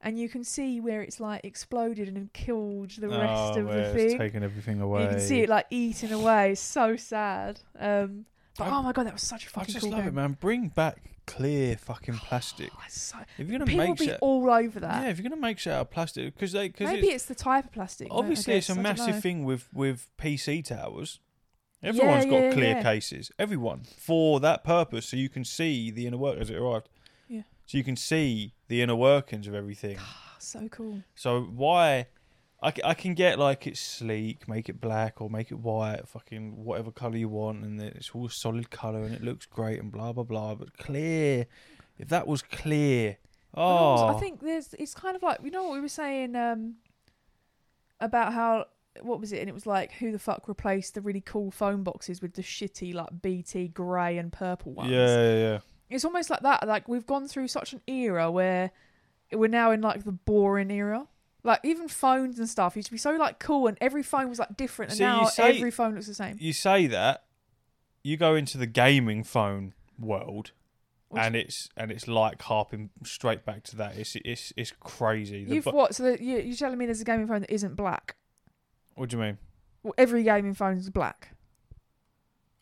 And 0.00 0.18
you 0.18 0.28
can 0.28 0.44
see 0.44 0.80
where 0.80 1.02
it's 1.02 1.18
like 1.18 1.44
exploded 1.44 2.08
and 2.08 2.32
killed 2.32 2.90
the 2.90 3.08
rest 3.08 3.54
oh, 3.56 3.60
of 3.60 3.66
where 3.66 3.92
the 3.92 3.98
it's 3.98 4.12
thing. 4.12 4.18
taking 4.18 4.42
everything 4.44 4.80
away. 4.80 5.02
You 5.02 5.08
can 5.08 5.20
see 5.20 5.40
it 5.40 5.48
like 5.48 5.66
eating 5.70 6.12
away. 6.12 6.52
It's 6.52 6.60
so 6.60 6.96
sad. 6.96 7.60
Um, 7.78 8.26
but 8.58 8.68
I- 8.68 8.70
oh 8.76 8.82
my 8.82 8.92
god, 8.92 9.06
that 9.06 9.12
was 9.12 9.22
such 9.22 9.46
a 9.46 9.48
fucking 9.50 9.70
I 9.70 9.72
just 9.72 9.82
cool 9.82 9.90
love 9.92 10.00
game. 10.00 10.08
it, 10.08 10.14
man. 10.14 10.36
Bring 10.40 10.68
back 10.68 10.98
clear 11.26 11.76
fucking 11.76 12.14
plastic. 12.28 12.70
Oh, 12.74 12.80
so- 12.88 13.18
If 13.38 13.48
you're 13.48 13.58
gonna 13.58 13.66
People 13.70 13.86
make 13.88 13.98
be 13.98 14.06
shit, 14.06 14.18
all 14.20 14.50
over 14.50 14.80
that. 14.80 15.02
yeah, 15.04 15.10
if 15.10 15.18
you're 15.18 15.28
gonna 15.28 15.40
make 15.40 15.58
shit 15.58 15.72
out 15.72 15.82
of 15.82 15.90
plastic, 15.90 16.34
because 16.34 16.52
they, 16.52 16.68
because 16.68 16.90
Maybe 16.90 17.08
it's, 17.08 17.24
the 17.26 17.34
type 17.34 17.66
of 17.66 17.72
plastic. 17.72 18.08
Obviously 18.10 18.54
it's 18.54 18.68
a 18.68 18.72
guess, 18.74 18.78
I 18.78 18.82
don't 18.82 18.96
massive 19.06 19.22
thing 19.22 19.44
with 19.44 19.68
with 19.72 20.08
PC 20.18 20.64
towers. 20.64 21.20
Yeah, 21.82 21.90
Everyone's 21.90 22.24
got 22.24 22.32
yeah, 22.42 22.52
clear 22.52 22.68
yeah. 22.76 22.82
cases. 22.82 23.30
Everyone 23.38 23.82
for 23.98 24.40
that 24.40 24.64
purpose, 24.64 25.06
so 25.06 25.16
you 25.16 25.28
can 25.28 25.44
see 25.44 25.90
the 25.90 26.06
inner 26.06 26.16
work 26.16 26.38
as 26.38 26.48
it 26.50 26.56
arrived. 26.56 26.88
Yeah. 27.28 27.42
So 27.66 27.76
you 27.78 27.84
can 27.84 27.96
see 27.96 28.54
the 28.68 28.80
inner 28.80 28.96
workings 28.96 29.46
of 29.46 29.54
everything. 29.54 29.98
Oh, 30.00 30.36
so 30.38 30.68
cool. 30.68 31.02
So 31.14 31.42
why? 31.42 32.06
I, 32.62 32.72
I 32.84 32.94
can 32.94 33.14
get 33.14 33.38
like 33.38 33.66
it's 33.66 33.80
sleek, 33.80 34.48
make 34.48 34.68
it 34.68 34.80
black 34.80 35.20
or 35.20 35.28
make 35.28 35.50
it 35.50 35.58
white, 35.58 36.08
fucking 36.08 36.64
whatever 36.64 36.90
color 36.90 37.16
you 37.16 37.28
want, 37.28 37.64
and 37.64 37.80
it's 37.80 38.10
all 38.14 38.28
solid 38.28 38.70
color 38.70 39.04
and 39.04 39.14
it 39.14 39.22
looks 39.22 39.46
great 39.46 39.78
and 39.78 39.92
blah 39.92 40.12
blah 40.12 40.24
blah. 40.24 40.54
But 40.54 40.76
clear, 40.78 41.46
if 41.98 42.08
that 42.08 42.26
was 42.26 42.42
clear, 42.42 43.18
And 43.52 43.62
also, 43.62 44.04
oh, 44.04 44.16
I 44.16 44.20
think 44.20 44.40
there's. 44.40 44.74
It's 44.78 44.94
kind 44.94 45.16
of 45.16 45.22
like 45.22 45.40
you 45.42 45.50
know 45.50 45.64
what 45.64 45.74
we 45.74 45.80
were 45.80 45.88
saying 45.88 46.34
um, 46.34 46.76
about 48.00 48.32
how 48.32 48.66
what 49.02 49.20
was 49.20 49.32
it? 49.32 49.40
And 49.40 49.48
it 49.48 49.54
was 49.54 49.66
like 49.66 49.92
who 49.92 50.10
the 50.10 50.18
fuck 50.18 50.48
replaced 50.48 50.94
the 50.94 51.02
really 51.02 51.20
cool 51.20 51.50
phone 51.50 51.82
boxes 51.82 52.22
with 52.22 52.34
the 52.34 52.42
shitty 52.42 52.94
like 52.94 53.08
BT 53.20 53.68
grey 53.68 54.16
and 54.18 54.32
purple 54.32 54.72
ones. 54.72 54.90
yeah, 54.90 55.06
yeah, 55.06 55.38
yeah. 55.38 55.58
It's 55.90 56.04
almost 56.04 56.30
like 56.30 56.40
that. 56.40 56.66
Like 56.66 56.88
we've 56.88 57.06
gone 57.06 57.28
through 57.28 57.48
such 57.48 57.72
an 57.72 57.80
era 57.86 58.30
where 58.30 58.72
we're 59.32 59.48
now 59.48 59.70
in 59.70 59.82
like 59.82 60.04
the 60.04 60.12
boring 60.12 60.70
era. 60.70 61.06
Like 61.46 61.60
even 61.62 61.86
phones 61.88 62.38
and 62.40 62.48
stuff 62.48 62.74
used 62.76 62.86
to 62.86 62.92
be 62.92 62.98
so 62.98 63.12
like 63.12 63.38
cool, 63.38 63.68
and 63.68 63.78
every 63.80 64.02
phone 64.02 64.28
was 64.28 64.38
like 64.40 64.56
different, 64.56 64.90
and 64.90 64.98
See, 64.98 65.04
you 65.04 65.10
now 65.10 65.24
say- 65.26 65.56
every 65.56 65.70
phone 65.70 65.94
looks 65.94 66.08
the 66.08 66.14
same. 66.14 66.36
You 66.40 66.52
say 66.52 66.86
that, 66.88 67.24
you 68.02 68.16
go 68.16 68.34
into 68.34 68.58
the 68.58 68.66
gaming 68.66 69.22
phone 69.22 69.72
world, 69.98 70.50
and 71.16 71.36
it's 71.36 71.68
and 71.76 71.92
it's 71.92 72.08
like 72.08 72.42
harping 72.42 72.90
straight 73.04 73.44
back 73.44 73.62
to 73.64 73.76
that. 73.76 73.96
It's 73.96 74.16
it's 74.24 74.52
it's 74.56 74.72
crazy. 74.80 75.44
The 75.44 75.54
You've 75.54 75.64
bu- 75.64 75.70
what? 75.70 75.94
So 75.94 76.02
that 76.02 76.20
you, 76.20 76.38
you're 76.38 76.56
telling 76.56 76.78
me 76.78 76.84
there's 76.86 77.00
a 77.00 77.04
gaming 77.04 77.28
phone 77.28 77.42
that 77.42 77.50
isn't 77.52 77.76
black? 77.76 78.16
what 78.96 79.10
do 79.10 79.16
you 79.16 79.22
mean? 79.22 79.38
Well, 79.84 79.94
every 79.98 80.24
gaming 80.24 80.54
phone 80.54 80.78
is 80.78 80.90
black. 80.90 81.28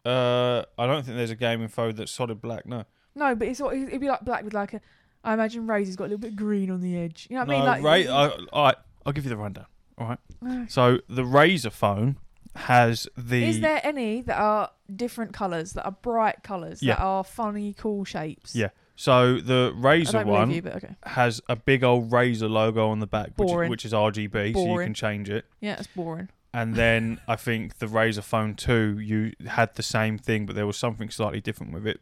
Uh, 0.04 0.64
I 0.78 0.86
don't 0.86 1.04
think 1.04 1.16
there's 1.16 1.30
a 1.30 1.36
gaming 1.36 1.68
phone 1.68 1.94
that's 1.94 2.12
solid 2.12 2.42
black. 2.42 2.66
No, 2.66 2.84
No, 3.14 3.34
but 3.34 3.48
it's 3.48 3.60
all- 3.60 3.70
it'd 3.70 4.00
be 4.00 4.08
like 4.08 4.20
black 4.24 4.44
with 4.44 4.52
like 4.52 4.74
a. 4.74 4.80
I 5.24 5.34
imagine 5.34 5.66
Razer's 5.66 5.96
got 5.96 6.04
a 6.04 6.08
little 6.08 6.18
bit 6.18 6.30
of 6.30 6.36
green 6.36 6.70
on 6.70 6.80
the 6.80 6.96
edge. 6.96 7.26
You 7.30 7.36
know 7.36 7.44
what. 7.44 7.50
I 7.50 7.58
mean? 7.58 7.64
Like, 7.64 7.82
Ra- 8.08 8.14
I, 8.14 8.28
all 8.52 8.64
right, 8.64 8.76
I'll 9.06 9.12
give 9.12 9.24
you 9.24 9.30
the 9.30 9.36
rundown. 9.36 9.66
All 9.98 10.08
right. 10.08 10.18
So 10.70 10.98
the 11.08 11.22
Razer 11.22 11.72
phone 11.72 12.16
has 12.54 13.08
the 13.16 13.44
Is 13.44 13.60
there 13.60 13.80
any 13.84 14.20
that 14.22 14.38
are 14.38 14.70
different 14.94 15.32
colours, 15.32 15.72
that 15.72 15.84
are 15.84 15.92
bright 16.02 16.42
colours, 16.42 16.82
Yeah. 16.82 16.96
that 16.96 17.02
are 17.02 17.24
funny, 17.24 17.74
cool 17.76 18.04
shapes? 18.04 18.54
Yeah. 18.54 18.68
so 18.96 19.38
the 19.38 19.72
I 19.82 20.02
don't 20.04 20.26
one 20.28 20.50
you, 20.50 20.62
but 20.62 20.76
okay. 20.76 20.94
has 21.04 21.40
a 21.48 21.56
big 21.56 21.82
old 21.82 22.10
Razer 22.10 22.48
logo 22.50 22.88
on 22.88 23.00
the 23.00 23.06
back, 23.06 23.30
which 23.36 23.46
is, 23.46 23.52
Boring. 23.52 23.70
which 23.70 23.84
is 23.84 23.92
RGB, 23.92 24.32
so 24.54 24.60
you 24.60 24.66
Boring. 24.66 24.86
can 24.88 24.94
change 24.94 25.28
it. 25.30 25.46
Yeah, 25.60 25.74
it's 25.78 25.88
boring. 25.88 26.28
And 26.52 26.74
then 26.76 27.20
I 27.28 27.34
think 27.36 27.78
the 27.78 27.86
Razer 27.86 28.22
Phone 28.22 28.54
2, 28.54 28.98
you 29.00 29.32
had 29.46 29.74
the 29.74 29.82
same 29.82 30.18
thing, 30.18 30.46
but 30.46 30.54
there 30.54 30.66
was 30.66 30.76
something 30.76 31.10
slightly 31.10 31.40
different 31.40 31.72
with 31.72 31.86
it. 31.86 32.00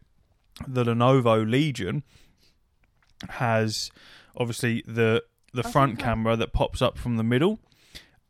The 0.69 0.85
Lenovo 0.85 1.49
Legion 1.49 2.03
has 3.31 3.91
obviously 4.37 4.83
the 4.87 5.23
the 5.53 5.63
front 5.63 5.93
think 5.93 6.01
camera 6.01 6.37
that 6.37 6.53
pops 6.53 6.81
up 6.83 6.99
from 6.99 7.17
the 7.17 7.23
middle. 7.23 7.59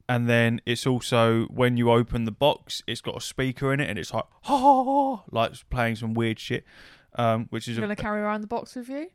And 0.09 0.28
then 0.28 0.61
it's 0.66 0.86
also 0.86 1.45
when 1.47 1.76
you 1.76 1.90
open 1.90 2.24
the 2.24 2.32
box, 2.32 2.82
it's 2.86 3.01
got 3.01 3.16
a 3.16 3.20
speaker 3.20 3.72
in 3.72 3.80
it, 3.80 3.88
and 3.88 3.99
it's 3.99 4.12
like 4.12 4.24
oh, 4.49 5.22
like 5.30 5.53
playing 5.70 5.97
some 5.97 6.12
weird 6.14 6.38
shit, 6.38 6.64
um, 7.14 7.47
which 7.51 7.68
is 7.68 7.78
You're 7.78 7.86
to 7.86 7.97
carry 7.97 8.20
around 8.20 8.40
the 8.43 8.47
box 8.47 8.74
with 8.74 8.88
you? 8.88 9.09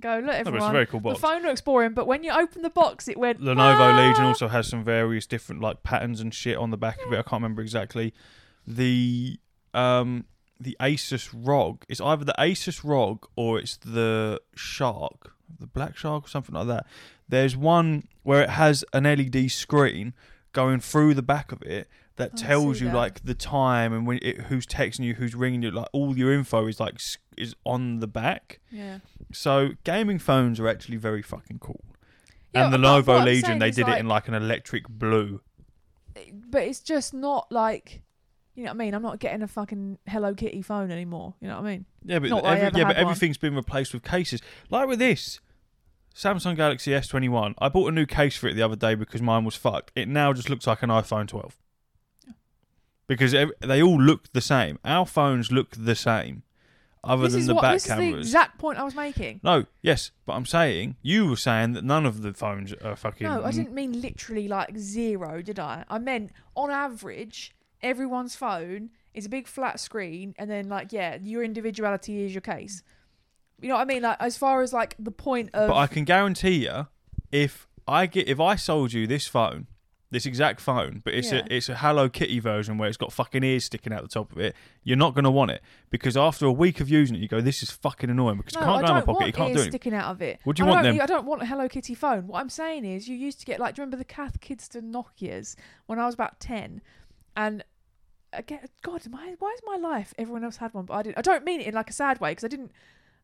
Go, 0.00 0.16
look, 0.16 0.24
no, 0.24 0.32
it's 0.32 0.46
a 0.46 0.48
everyone. 0.48 0.72
very 0.72 0.86
cool 0.86 1.00
box. 1.00 1.20
the 1.20 1.26
phone 1.26 1.42
looks 1.42 1.60
boring, 1.60 1.92
but 1.92 2.06
when 2.06 2.24
you 2.24 2.32
open 2.32 2.62
the 2.62 2.70
box, 2.70 3.08
it 3.08 3.18
went. 3.18 3.40
Lenovo 3.40 3.78
"Ah!" 3.78 4.08
Legion 4.08 4.24
also 4.24 4.48
has 4.48 4.66
some 4.66 4.82
various 4.82 5.26
different 5.26 5.60
like 5.60 5.82
patterns 5.82 6.20
and 6.20 6.32
shit 6.32 6.56
on 6.56 6.70
the 6.70 6.78
back 6.78 6.98
of 7.06 7.12
it. 7.12 7.18
I 7.18 7.22
can't 7.22 7.42
remember 7.42 7.60
exactly. 7.62 8.14
The 8.66 9.38
um 9.74 10.24
the 10.62 10.76
Asus 10.80 11.28
ROG. 11.32 11.84
It's 11.88 12.00
either 12.00 12.24
the 12.24 12.34
Asus 12.38 12.82
ROG 12.84 13.26
or 13.36 13.58
it's 13.58 13.76
the 13.78 14.40
Shark, 14.54 15.32
the 15.58 15.66
Black 15.66 15.96
Shark 15.96 16.26
or 16.26 16.28
something 16.28 16.54
like 16.54 16.66
that. 16.68 16.86
There's 17.28 17.56
one 17.56 18.08
where 18.22 18.42
it 18.42 18.50
has 18.50 18.84
an 18.92 19.04
LED 19.04 19.50
screen 19.50 20.14
going 20.52 20.80
through 20.80 21.14
the 21.14 21.22
back 21.22 21.50
of 21.52 21.62
it 21.62 21.88
that 22.16 22.32
Oh, 22.34 22.36
tells 22.36 22.80
you 22.80 22.88
that. 22.88 22.94
like 22.96 23.24
the 23.24 23.34
time 23.34 23.92
and 23.92 24.06
when 24.06 24.18
it, 24.22 24.42
who's 24.42 24.66
texting 24.66 25.00
you, 25.00 25.14
who's 25.14 25.34
ringing 25.34 25.62
you. 25.62 25.70
Like 25.70 25.88
all 25.92 26.16
your 26.16 26.32
info 26.32 26.66
is 26.66 26.78
like 26.78 27.00
is 27.38 27.54
on 27.64 28.00
the 28.00 28.06
back. 28.06 28.60
Yeah. 28.70 28.98
So 29.32 29.70
gaming 29.84 30.18
phones 30.18 30.60
are 30.60 30.68
actually 30.68 30.98
very 30.98 31.22
fucking 31.22 31.58
cool. 31.60 31.80
Yeah, 32.54 32.66
and 32.66 32.72
the 32.74 32.76
Lenovo 32.76 33.24
Legion, 33.24 33.58
they 33.58 33.70
did 33.70 33.86
like, 33.86 33.96
it 33.96 34.00
in 34.00 34.08
like 34.08 34.28
an 34.28 34.34
electric 34.34 34.86
blue. 34.88 35.40
But 36.50 36.64
it's 36.64 36.80
just 36.80 37.14
not 37.14 37.50
like. 37.50 38.02
You 38.54 38.64
know 38.64 38.70
what 38.70 38.74
I 38.74 38.78
mean? 38.78 38.94
I'm 38.94 39.02
not 39.02 39.18
getting 39.18 39.42
a 39.42 39.48
fucking 39.48 39.98
Hello 40.06 40.34
Kitty 40.34 40.60
phone 40.62 40.90
anymore. 40.90 41.34
You 41.40 41.48
know 41.48 41.56
what 41.60 41.66
I 41.66 41.70
mean? 41.70 41.84
Yeah, 42.04 42.18
but 42.18 42.28
Not 42.30 42.42
that 42.42 42.48
I 42.48 42.54
every, 42.56 42.66
ever 42.66 42.78
yeah, 42.78 42.84
but 42.84 42.96
had 42.96 43.04
one. 43.04 43.12
everything's 43.12 43.38
been 43.38 43.54
replaced 43.56 43.94
with 43.94 44.02
cases. 44.02 44.42
Like 44.68 44.88
with 44.88 44.98
this 44.98 45.40
Samsung 46.14 46.56
Galaxy 46.56 46.90
S21, 46.90 47.54
I 47.58 47.68
bought 47.70 47.88
a 47.88 47.92
new 47.92 48.04
case 48.04 48.36
for 48.36 48.48
it 48.48 48.54
the 48.54 48.62
other 48.62 48.76
day 48.76 48.94
because 48.94 49.22
mine 49.22 49.44
was 49.44 49.54
fucked. 49.54 49.92
It 49.96 50.06
now 50.08 50.32
just 50.34 50.50
looks 50.50 50.66
like 50.66 50.82
an 50.82 50.90
iPhone 50.90 51.26
12 51.28 51.56
because 53.06 53.34
ev- 53.34 53.52
they 53.60 53.82
all 53.82 54.00
look 54.00 54.32
the 54.32 54.40
same. 54.40 54.78
Our 54.84 55.06
phones 55.06 55.50
look 55.50 55.70
the 55.76 55.94
same, 55.94 56.42
other 57.04 57.22
this 57.24 57.32
than 57.32 57.40
is 57.40 57.46
the 57.46 57.54
what 57.54 57.62
back 57.62 57.72
this 57.74 57.84
is 57.84 57.88
the 57.88 57.94
cameras. 57.94 58.26
exact 58.26 58.58
point 58.58 58.78
I 58.78 58.84
was 58.84 58.94
making. 58.94 59.40
no, 59.42 59.64
yes, 59.82 60.10
but 60.26 60.34
I'm 60.34 60.46
saying 60.46 60.96
you 61.02 61.26
were 61.28 61.36
saying 61.36 61.72
that 61.72 61.84
none 61.84 62.06
of 62.06 62.22
the 62.22 62.32
phones 62.32 62.72
are 62.74 62.96
fucking. 62.96 63.26
No, 63.26 63.44
I 63.44 63.50
didn't 63.50 63.72
mean 63.72 64.00
literally 64.00 64.48
like 64.48 64.76
zero, 64.76 65.42
did 65.42 65.58
I? 65.58 65.84
I 65.88 65.98
meant 65.98 66.30
on 66.54 66.70
average, 66.70 67.54
everyone's 67.82 68.34
phone 68.36 68.90
is 69.14 69.26
a 69.26 69.28
big 69.28 69.46
flat 69.46 69.80
screen, 69.80 70.34
and 70.38 70.50
then 70.50 70.68
like 70.68 70.92
yeah, 70.92 71.18
your 71.22 71.42
individuality 71.42 72.24
is 72.24 72.34
your 72.34 72.40
case. 72.42 72.82
You 73.60 73.68
know 73.68 73.74
what 73.76 73.82
I 73.82 73.84
mean? 73.84 74.02
Like 74.02 74.16
as 74.20 74.36
far 74.36 74.62
as 74.62 74.72
like 74.72 74.96
the 74.98 75.10
point 75.10 75.50
of 75.54 75.68
But 75.68 75.76
I 75.76 75.86
can 75.86 76.04
guarantee 76.04 76.64
you, 76.66 76.86
if 77.30 77.66
I 77.86 78.06
get 78.06 78.28
if 78.28 78.40
I 78.40 78.56
sold 78.56 78.92
you 78.92 79.06
this 79.06 79.26
phone, 79.28 79.66
this 80.10 80.26
exact 80.26 80.60
phone, 80.60 81.00
but 81.04 81.14
it's 81.14 81.30
Yeah. 81.32 81.42
a 81.50 81.54
it's 81.56 81.68
a 81.68 81.76
Hello 81.76 82.08
Kitty 82.08 82.38
version 82.40 82.76
where 82.76 82.88
it's 82.88 82.96
got 82.98 83.12
fucking 83.12 83.42
ears 83.44 83.64
sticking 83.64 83.92
out 83.92 84.02
the 84.02 84.08
top 84.08 84.32
of 84.32 84.38
it, 84.38 84.54
you're 84.82 84.96
not 84.96 85.14
gonna 85.14 85.30
want 85.30 85.52
it 85.52 85.62
because 85.90 86.16
after 86.16 86.44
a 86.46 86.52
week 86.52 86.80
of 86.80 86.88
using 86.88 87.16
it, 87.16 87.20
you 87.20 87.28
go, 87.28 87.40
this 87.40 87.62
is 87.62 87.70
fucking 87.70 88.10
annoying 88.10 88.36
because 88.38 88.54
no, 88.54 88.60
you 88.60 88.66
can't 88.66 88.78
I 88.78 88.80
go 88.80 88.86
in 88.88 88.94
my 88.94 89.00
pocket, 89.12 89.26
you 89.28 89.32
can't 89.32 89.48
do 89.52 89.60
anything. 89.60 89.70
sticking 89.70 89.94
out 89.94 90.10
of 90.10 90.20
it. 90.22 90.40
What 90.44 90.56
do 90.56 90.62
you 90.62 90.68
I 90.68 90.72
want 90.72 90.84
don't, 90.84 90.94
then? 90.96 91.02
I 91.02 91.06
don't 91.06 91.24
want 91.26 91.42
a 91.42 91.46
Hello 91.46 91.68
Kitty 91.68 91.94
phone. 91.94 92.26
What 92.26 92.40
I'm 92.40 92.50
saying 92.50 92.84
is, 92.84 93.08
you 93.08 93.16
used 93.16 93.38
to 93.40 93.46
get 93.46 93.60
like, 93.60 93.74
do 93.74 93.80
you 93.80 93.84
remember 93.84 93.96
the 93.98 94.04
Cath 94.04 94.40
Kidston 94.40 94.92
Nokia's 94.92 95.56
when 95.86 95.98
I 95.98 96.06
was 96.06 96.14
about 96.14 96.40
ten, 96.40 96.82
and 97.36 97.64
again, 98.32 98.60
God, 98.82 99.02
my 99.10 99.34
why 99.38 99.50
is 99.52 99.60
my 99.64 99.76
life? 99.76 100.14
Everyone 100.18 100.44
else 100.44 100.56
had 100.56 100.72
one, 100.74 100.84
but 100.86 100.94
I 100.94 101.02
didn't. 101.02 101.18
I 101.18 101.22
don't 101.22 101.44
mean 101.44 101.60
it 101.60 101.66
in 101.68 101.74
like 101.74 101.90
a 101.90 101.92
sad 101.92 102.20
way 102.20 102.32
because 102.32 102.44
I 102.44 102.48
didn't. 102.48 102.72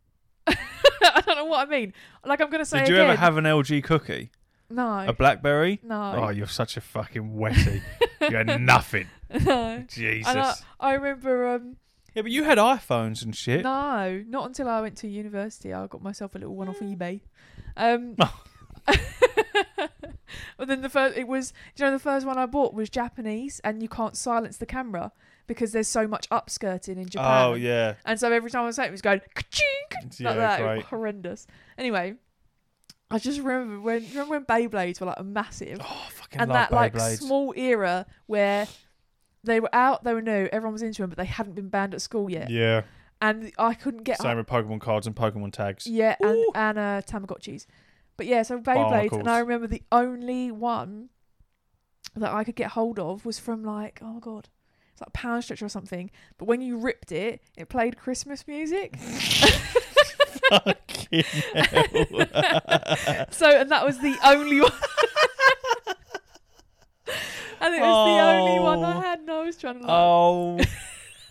I 0.46 1.20
don't 1.24 1.36
know 1.36 1.44
what 1.44 1.66
I 1.66 1.70
mean. 1.70 1.92
Like 2.24 2.40
I'm 2.40 2.50
gonna 2.50 2.64
say 2.64 2.80
Did 2.80 2.88
you 2.88 2.94
again. 2.96 3.10
ever 3.10 3.16
have 3.18 3.36
an 3.36 3.44
LG 3.44 3.84
cookie, 3.84 4.30
no? 4.70 5.04
a 5.06 5.12
BlackBerry? 5.12 5.80
no. 5.82 6.14
Oh, 6.16 6.28
you're 6.30 6.46
such 6.46 6.76
a 6.76 6.80
fucking 6.80 7.34
wetty. 7.34 7.82
you 8.20 8.36
had 8.36 8.60
nothing. 8.60 9.06
no. 9.44 9.84
Jesus. 9.88 10.34
I, 10.34 10.54
I 10.80 10.94
remember. 10.94 11.48
Um, 11.48 11.76
yeah, 12.14 12.22
but 12.22 12.30
you 12.30 12.44
had 12.44 12.58
iPhones 12.58 13.22
and 13.22 13.36
shit. 13.36 13.62
No, 13.62 14.24
not 14.26 14.46
until 14.46 14.68
I 14.68 14.80
went 14.80 14.96
to 14.98 15.08
university. 15.08 15.72
I 15.72 15.86
got 15.86 16.02
myself 16.02 16.34
a 16.34 16.38
little 16.38 16.56
one 16.56 16.68
off 16.68 16.80
eBay. 16.80 17.20
Um, 17.76 18.16
Oh. 18.20 18.42
but 20.56 20.68
then 20.68 20.80
the 20.82 20.88
first, 20.88 21.16
it 21.16 21.26
was, 21.28 21.52
you 21.76 21.84
know, 21.84 21.90
the 21.90 21.98
first 21.98 22.26
one 22.26 22.38
I 22.38 22.46
bought 22.46 22.74
was 22.74 22.88
Japanese, 22.90 23.60
and 23.64 23.82
you 23.82 23.88
can't 23.88 24.16
silence 24.16 24.56
the 24.56 24.66
camera 24.66 25.12
because 25.46 25.72
there's 25.72 25.88
so 25.88 26.06
much 26.06 26.28
upskirting 26.28 26.96
in 26.98 27.08
Japan. 27.08 27.46
Oh 27.46 27.54
yeah. 27.54 27.94
And 28.04 28.20
so 28.20 28.30
every 28.32 28.50
time 28.50 28.62
I 28.62 28.66
was 28.66 28.76
saying 28.76 28.86
it, 28.86 28.90
it 28.90 28.92
was 28.92 29.02
going 29.02 29.20
ka-ching, 29.34 30.10
Yeah, 30.18 30.28
like 30.28 30.36
that. 30.38 30.60
It 30.60 30.62
was 30.64 30.72
great. 30.74 30.84
horrendous. 30.86 31.46
Anyway, 31.78 32.14
I 33.10 33.18
just 33.18 33.40
remember 33.40 33.80
when, 33.80 34.06
remember 34.10 34.38
when 34.38 34.44
Beyblades 34.44 35.00
were 35.00 35.06
like 35.06 35.18
a 35.18 35.24
massive, 35.24 35.78
Oh, 35.82 36.08
and 36.32 36.50
that 36.50 36.70
like 36.70 36.92
Beyblades. 36.92 37.18
small 37.20 37.54
era 37.56 38.04
where 38.26 38.66
they 39.44 39.60
were 39.60 39.74
out, 39.74 40.04
they 40.04 40.12
were 40.12 40.20
new, 40.20 40.48
everyone 40.52 40.74
was 40.74 40.82
into 40.82 41.02
them, 41.02 41.08
but 41.08 41.16
they 41.16 41.24
hadn't 41.24 41.54
been 41.54 41.68
banned 41.70 41.94
at 41.94 42.02
school 42.02 42.28
yet, 42.28 42.50
yeah. 42.50 42.82
and 43.22 43.50
I 43.58 43.72
couldn't 43.72 44.02
get 44.02 44.20
Same 44.20 44.36
with 44.36 44.46
Pokemon 44.46 44.80
cards 44.80 45.06
and 45.06 45.16
Pokemon 45.16 45.52
tags. 45.52 45.86
Yeah, 45.86 46.16
and, 46.20 46.44
and 46.54 46.78
uh, 46.78 47.02
Tamagotchis. 47.06 47.64
But 48.18 48.26
yeah, 48.26 48.42
so 48.42 48.58
Beyblades, 48.58 49.12
and 49.18 49.28
I 49.30 49.38
remember 49.38 49.66
the 49.68 49.82
only 49.90 50.50
one 50.50 51.08
that 52.14 52.32
I 52.34 52.44
could 52.44 52.56
get 52.56 52.70
hold 52.72 52.98
of 52.98 53.24
was 53.24 53.38
from 53.38 53.62
like, 53.64 54.00
oh 54.02 54.18
god, 54.18 54.48
it's 54.92 55.00
like 55.00 55.12
Pound 55.14 55.44
Stretch 55.44 55.62
or 55.62 55.68
something. 55.70 56.10
But 56.36 56.46
when 56.46 56.60
you 56.60 56.76
ripped 56.76 57.12
it, 57.12 57.40
it 57.56 57.68
played 57.70 57.96
Christmas 57.96 58.46
music. 58.48 58.96
Fucking 60.50 61.22
hell. 61.54 61.84
so, 63.30 63.48
and 63.50 63.70
that 63.70 63.84
was 63.86 63.98
the 64.00 64.16
only 64.24 64.60
one. 64.62 64.72
and 67.60 67.74
it 67.74 67.80
was 67.80 68.06
the 68.06 68.20
only 68.24 68.58
one 68.60 68.82
I 68.84 68.96
Oh. 68.96 69.00
had, 69.00 69.20
and 69.20 69.30
I 69.30 69.42
was 69.44 69.56
trying 69.56 69.74
to 69.74 69.80
like, 69.80 69.90
oh, 69.90 70.58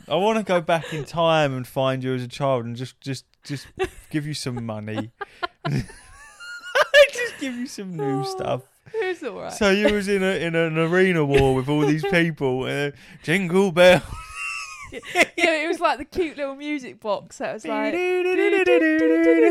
I 0.08 0.16
want 0.16 0.38
to 0.38 0.44
go 0.44 0.62
back 0.62 0.94
in 0.94 1.04
time 1.04 1.54
and 1.54 1.68
find 1.68 2.02
you 2.04 2.14
as 2.14 2.24
a 2.24 2.28
child 2.30 2.64
and 2.66 2.76
just, 2.78 3.02
just, 3.02 3.26
just 3.44 3.68
give 4.10 4.26
you 4.26 4.34
some 4.34 4.66
money. 4.66 5.12
just 7.14 7.40
give 7.40 7.56
you 7.56 7.68
some 7.68 7.96
new 7.96 8.22
Oh, 8.22 8.24
stuff. 8.24 8.62
it 8.94 9.08
was 9.08 9.24
alright. 9.24 9.54
So 9.54 9.70
you 9.72 9.94
was 9.94 10.08
in 10.08 10.24
a 10.24 10.40
in 10.46 10.56
an 10.56 10.78
arena 10.78 11.24
war 11.26 11.54
with 11.56 11.70
all 11.70 11.82
these 11.86 12.06
people 12.06 12.66
and 12.66 12.94
uh, 12.94 12.98
jingle 13.24 13.72
bell. 13.72 14.02
yeah, 14.92 15.04
it 15.36 15.68
was 15.68 15.80
like 15.82 15.98
the 15.98 16.06
cute 16.06 16.38
little 16.38 16.56
music 16.56 17.00
box 17.02 17.40
that 17.40 17.54
was 17.54 17.66
like. 17.66 17.94
yeah, 17.94 18.22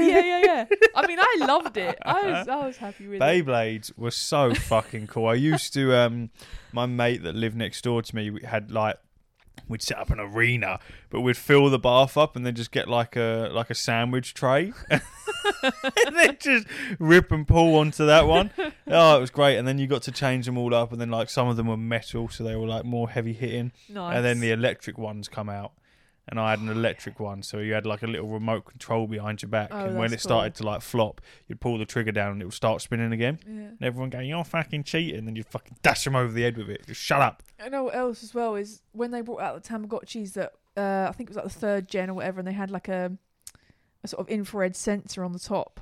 yeah, 0.00 0.40
yeah. 0.44 0.64
I 0.94 1.06
mean, 1.06 1.18
I 1.20 1.36
loved 1.40 1.76
it. 1.76 1.98
I 2.02 2.22
was, 2.30 2.48
I 2.48 2.66
was 2.66 2.76
happy 2.78 3.06
with 3.06 3.20
it. 3.20 3.22
Beyblades 3.22 3.92
were 3.98 4.10
so 4.10 4.54
fucking 4.54 5.08
cool. 5.08 5.26
I 5.26 5.34
used 5.34 5.74
to 5.74 5.94
um 5.94 6.30
my 6.72 6.86
mate 6.86 7.22
that 7.24 7.34
lived 7.34 7.56
next 7.56 7.82
door 7.84 8.02
to 8.02 8.16
me 8.16 8.38
had 8.44 8.70
like 8.70 8.96
we'd 9.68 9.82
set 9.82 9.98
up 9.98 10.10
an 10.10 10.20
arena, 10.20 10.78
but 11.10 11.20
we'd 11.20 11.36
fill 11.36 11.68
the 11.70 11.78
bath 11.78 12.16
up 12.16 12.36
and 12.36 12.46
then 12.46 12.54
just 12.54 12.70
get 12.70 12.88
like 12.88 13.16
a 13.16 13.50
like 13.52 13.70
a 13.70 13.74
sandwich 13.74 14.34
tray. 14.34 14.72
and 14.90 16.16
then 16.16 16.36
just 16.40 16.66
rip 16.98 17.30
and 17.32 17.46
pull 17.46 17.76
onto 17.76 18.06
that 18.06 18.26
one. 18.26 18.50
Oh, 18.86 19.16
it 19.16 19.20
was 19.20 19.30
great. 19.30 19.56
And 19.56 19.66
then 19.66 19.78
you 19.78 19.86
got 19.86 20.02
to 20.02 20.12
change 20.12 20.46
them 20.46 20.58
all 20.58 20.74
up 20.74 20.92
and 20.92 21.00
then 21.00 21.10
like 21.10 21.30
some 21.30 21.48
of 21.48 21.56
them 21.56 21.66
were 21.66 21.76
metal 21.76 22.28
so 22.28 22.44
they 22.44 22.56
were 22.56 22.66
like 22.66 22.84
more 22.84 23.08
heavy 23.08 23.32
hitting. 23.32 23.72
Nice. 23.88 24.16
And 24.16 24.24
then 24.24 24.40
the 24.40 24.52
electric 24.52 24.98
ones 24.98 25.28
come 25.28 25.48
out. 25.48 25.72
And 26.28 26.40
I 26.40 26.50
had 26.50 26.58
an 26.58 26.68
electric 26.68 27.20
one, 27.20 27.42
so 27.44 27.58
you 27.58 27.72
had 27.74 27.86
like 27.86 28.02
a 28.02 28.06
little 28.08 28.26
remote 28.26 28.64
control 28.64 29.06
behind 29.06 29.42
your 29.42 29.48
back. 29.48 29.68
Oh, 29.70 29.86
and 29.86 29.96
when 29.96 30.12
it 30.12 30.20
started 30.20 30.56
to 30.56 30.64
like 30.64 30.82
flop, 30.82 31.20
you'd 31.46 31.60
pull 31.60 31.78
the 31.78 31.84
trigger 31.84 32.10
down 32.10 32.32
and 32.32 32.42
it 32.42 32.46
would 32.46 32.54
start 32.54 32.82
spinning 32.82 33.12
again. 33.12 33.38
Yeah. 33.46 33.52
And 33.52 33.82
everyone 33.82 34.10
going, 34.10 34.28
"You're 34.28 34.42
fucking 34.42 34.82
cheating!" 34.82 35.18
And 35.18 35.28
then 35.28 35.36
you 35.36 35.44
fucking 35.44 35.76
dash 35.82 36.02
them 36.02 36.16
over 36.16 36.32
the 36.32 36.42
head 36.42 36.56
with 36.56 36.68
it. 36.68 36.84
Just 36.86 37.00
shut 37.00 37.20
up. 37.20 37.44
I 37.64 37.68
know 37.68 37.84
what 37.84 37.94
else 37.94 38.24
as 38.24 38.34
well 38.34 38.56
is 38.56 38.82
when 38.90 39.12
they 39.12 39.20
brought 39.20 39.40
out 39.40 39.62
the 39.62 39.68
Tamagotchis 39.68 40.32
that 40.32 40.52
uh, 40.76 41.06
I 41.08 41.12
think 41.12 41.30
it 41.30 41.34
was 41.34 41.36
like 41.36 41.52
the 41.52 41.58
third 41.60 41.88
gen 41.88 42.10
or 42.10 42.14
whatever, 42.14 42.40
and 42.40 42.48
they 42.48 42.52
had 42.52 42.72
like 42.72 42.88
a 42.88 43.16
a 44.02 44.08
sort 44.08 44.20
of 44.20 44.28
infrared 44.28 44.74
sensor 44.74 45.22
on 45.22 45.32
the 45.32 45.38
top, 45.38 45.80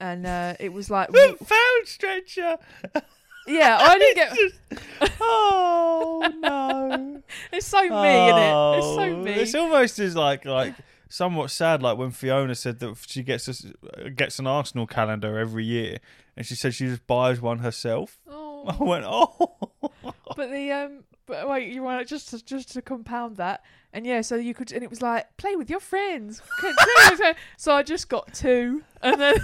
and 0.00 0.26
uh, 0.26 0.54
it 0.60 0.72
was 0.72 0.90
like 0.90 1.10
Found 1.12 1.86
stretcher. 1.86 2.58
yeah, 3.48 3.78
I 3.80 3.98
didn't 3.98 4.16
get. 4.16 4.80
Oh 5.20 6.32
no. 6.40 7.22
It's 7.52 7.66
so 7.66 7.82
me, 7.82 7.88
innit? 7.90 8.78
It's 8.78 8.86
so 8.86 9.02
Oh, 9.02 9.16
me. 9.22 9.32
It's 9.32 9.54
almost 9.54 9.98
as 9.98 10.16
like 10.16 10.44
like 10.44 10.74
somewhat 11.08 11.50
sad, 11.50 11.82
like 11.82 11.98
when 11.98 12.10
Fiona 12.10 12.54
said 12.54 12.78
that 12.80 12.96
she 13.06 13.22
gets 13.22 13.48
us 13.48 13.66
gets 14.14 14.38
an 14.38 14.46
Arsenal 14.46 14.86
calendar 14.86 15.38
every 15.38 15.64
year, 15.64 15.98
and 16.36 16.46
she 16.46 16.54
said 16.54 16.74
she 16.74 16.86
just 16.86 17.06
buys 17.06 17.40
one 17.40 17.58
herself. 17.58 18.18
Oh. 18.28 18.64
I 18.68 18.76
oh, 18.80 18.84
went, 18.84 19.04
oh. 19.06 19.68
but 20.36 20.50
the 20.50 20.72
um, 20.72 21.04
but 21.26 21.48
wait, 21.48 21.72
you 21.72 21.82
want 21.82 22.06
just 22.08 22.30
to, 22.30 22.44
just 22.44 22.72
to 22.72 22.82
compound 22.82 23.36
that, 23.36 23.62
and 23.92 24.06
yeah, 24.06 24.20
so 24.20 24.36
you 24.36 24.54
could, 24.54 24.72
and 24.72 24.82
it 24.82 24.90
was 24.90 25.02
like 25.02 25.36
play 25.36 25.54
with 25.54 25.70
your 25.70 25.80
friends. 25.80 26.42
With 26.62 26.76
your- 27.20 27.34
so 27.56 27.72
I 27.74 27.82
just 27.82 28.08
got 28.08 28.32
two, 28.34 28.82
and 29.02 29.20
then 29.20 29.36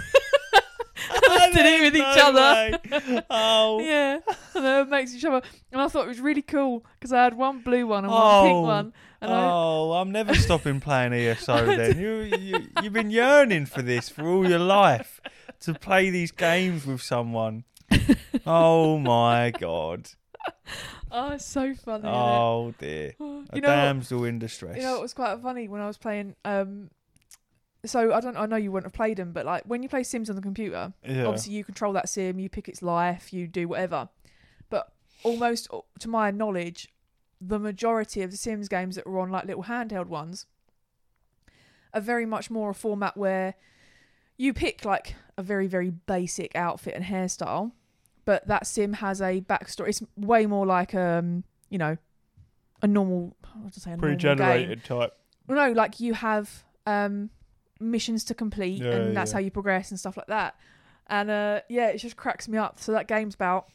did 1.53 1.65
it 1.65 1.81
with 1.81 1.95
each 1.95 2.23
other. 2.23 2.79
other. 2.91 3.23
Oh. 3.29 3.79
yeah, 3.81 4.19
and 4.55 4.65
then 4.65 4.81
it 4.85 4.89
makes 4.89 5.13
each 5.13 5.25
other. 5.25 5.41
And 5.71 5.81
I 5.81 5.87
thought 5.87 6.05
it 6.05 6.09
was 6.09 6.19
really 6.21 6.41
cool 6.41 6.85
because 6.99 7.11
I 7.13 7.23
had 7.23 7.35
one 7.35 7.59
blue 7.61 7.87
one 7.87 8.05
and 8.05 8.11
one 8.13 8.43
pink 8.43 8.55
Oh. 8.55 8.61
one, 8.61 8.93
and 9.21 9.31
I 9.31 9.45
Oh, 9.51 9.91
I'm 9.93 10.11
never 10.11 10.33
stopping 10.35 10.79
playing 10.79 11.13
ESO 11.13 11.65
then. 11.75 11.99
You, 11.99 12.11
you, 12.37 12.67
you've 12.81 12.93
been 12.93 13.11
yearning 13.11 13.65
for 13.65 13.81
this 13.81 14.09
for 14.09 14.27
all 14.27 14.47
your 14.49 14.59
life 14.59 15.19
to 15.61 15.73
play 15.73 16.09
these 16.09 16.31
games 16.31 16.85
with 16.85 17.01
someone. 17.01 17.63
Oh 18.45 18.97
my 18.97 19.51
god. 19.51 20.09
oh, 21.11 21.31
it's 21.33 21.45
so 21.45 21.73
funny. 21.75 22.07
Oh 22.07 22.73
dear. 22.79 23.13
Oh, 23.19 23.43
A 23.51 23.55
you 23.55 23.61
know, 23.61 23.69
what- 23.69 23.75
damsel 23.75 24.23
in 24.25 24.39
distress. 24.39 24.77
you 24.77 24.83
know, 24.83 24.95
it 24.97 25.01
was 25.01 25.13
quite 25.13 25.39
funny 25.41 25.67
when 25.67 25.81
I 25.81 25.87
was 25.87 25.97
playing. 25.97 26.35
Um, 26.45 26.89
so 27.85 28.13
I 28.13 28.19
don't, 28.19 28.37
I 28.37 28.45
know 28.45 28.55
you 28.55 28.71
wouldn't 28.71 28.91
have 28.91 28.95
played 28.95 29.17
them, 29.17 29.31
but 29.31 29.45
like 29.45 29.63
when 29.65 29.83
you 29.83 29.89
play 29.89 30.03
Sims 30.03 30.29
on 30.29 30.35
the 30.35 30.41
computer, 30.41 30.93
yeah. 31.03 31.25
obviously 31.25 31.53
you 31.53 31.63
control 31.63 31.93
that 31.93 32.09
sim, 32.09 32.39
you 32.39 32.49
pick 32.49 32.67
its 32.67 32.81
life, 32.81 33.33
you 33.33 33.47
do 33.47 33.67
whatever. 33.67 34.09
But 34.69 34.91
almost 35.23 35.69
to 35.99 36.09
my 36.09 36.31
knowledge, 36.31 36.89
the 37.41 37.59
majority 37.59 38.21
of 38.21 38.31
the 38.31 38.37
Sims 38.37 38.67
games 38.67 38.95
that 38.95 39.07
were 39.07 39.19
on 39.19 39.29
like 39.29 39.45
little 39.45 39.63
handheld 39.63 40.07
ones 40.07 40.45
are 41.93 42.01
very 42.01 42.25
much 42.25 42.49
more 42.49 42.71
a 42.71 42.73
format 42.73 43.15
where 43.15 43.55
you 44.37 44.53
pick 44.53 44.83
like 44.83 45.15
a 45.37 45.43
very 45.43 45.67
very 45.67 45.89
basic 45.89 46.55
outfit 46.55 46.93
and 46.93 47.05
hairstyle, 47.05 47.71
but 48.25 48.47
that 48.47 48.67
sim 48.67 48.93
has 48.93 49.21
a 49.21 49.41
backstory. 49.41 49.89
It's 49.89 50.03
way 50.15 50.45
more 50.45 50.65
like 50.65 50.93
um 50.93 51.43
you 51.69 51.77
know 51.77 51.97
a 52.81 52.87
normal 52.87 53.35
to 53.71 53.79
say 53.79 53.93
a. 53.93 53.97
Pre-generated 53.97 54.83
type. 54.83 55.13
No, 55.47 55.71
like 55.71 55.99
you 55.99 56.13
have 56.13 56.63
um 56.85 57.29
missions 57.79 58.23
to 58.25 58.33
complete, 58.33 58.81
Yeah, 58.81 58.91
and 58.91 59.15
that's 59.17 59.31
yeah. 59.31 59.35
how 59.35 59.39
you 59.39 59.51
progress 59.51 59.91
and 59.91 59.99
stuff 59.99 60.17
like 60.17 60.27
that. 60.27 60.55
And 61.07 61.29
uh, 61.29 61.61
yeah, 61.69 61.87
it 61.89 61.97
just 61.97 62.17
cracks 62.17 62.47
me 62.47 62.57
up. 62.57 62.79
So 62.79 62.91
that 62.93 63.07
game's 63.07 63.35
about 63.35 63.67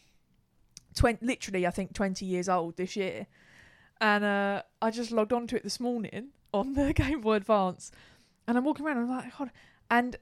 twenty, 0.95 1.25
literally, 1.25 1.67
I 1.67 1.71
think 1.71 1.93
twenty 1.95 2.27
years 2.27 2.49
old 2.49 2.77
this 2.77 2.97
year. 2.97 3.27
And 4.01 4.25
uh, 4.25 4.63
I 4.81 4.91
just 4.91 5.13
logged 5.13 5.33
onto 5.33 5.57
it 5.57 5.63
this 5.63 5.79
morning 5.79 6.29
on 6.55 6.73
the 6.75 6.93
Game 6.95 7.21
Boy 7.21 7.35
Advance, 7.35 7.93
and 8.49 8.57
I'm 8.59 8.65
walking 8.65 8.87
around. 8.87 8.99
And 8.99 9.11
I'm 9.11 9.17
like, 9.17 9.39
God. 9.39 9.51
and 9.91 10.17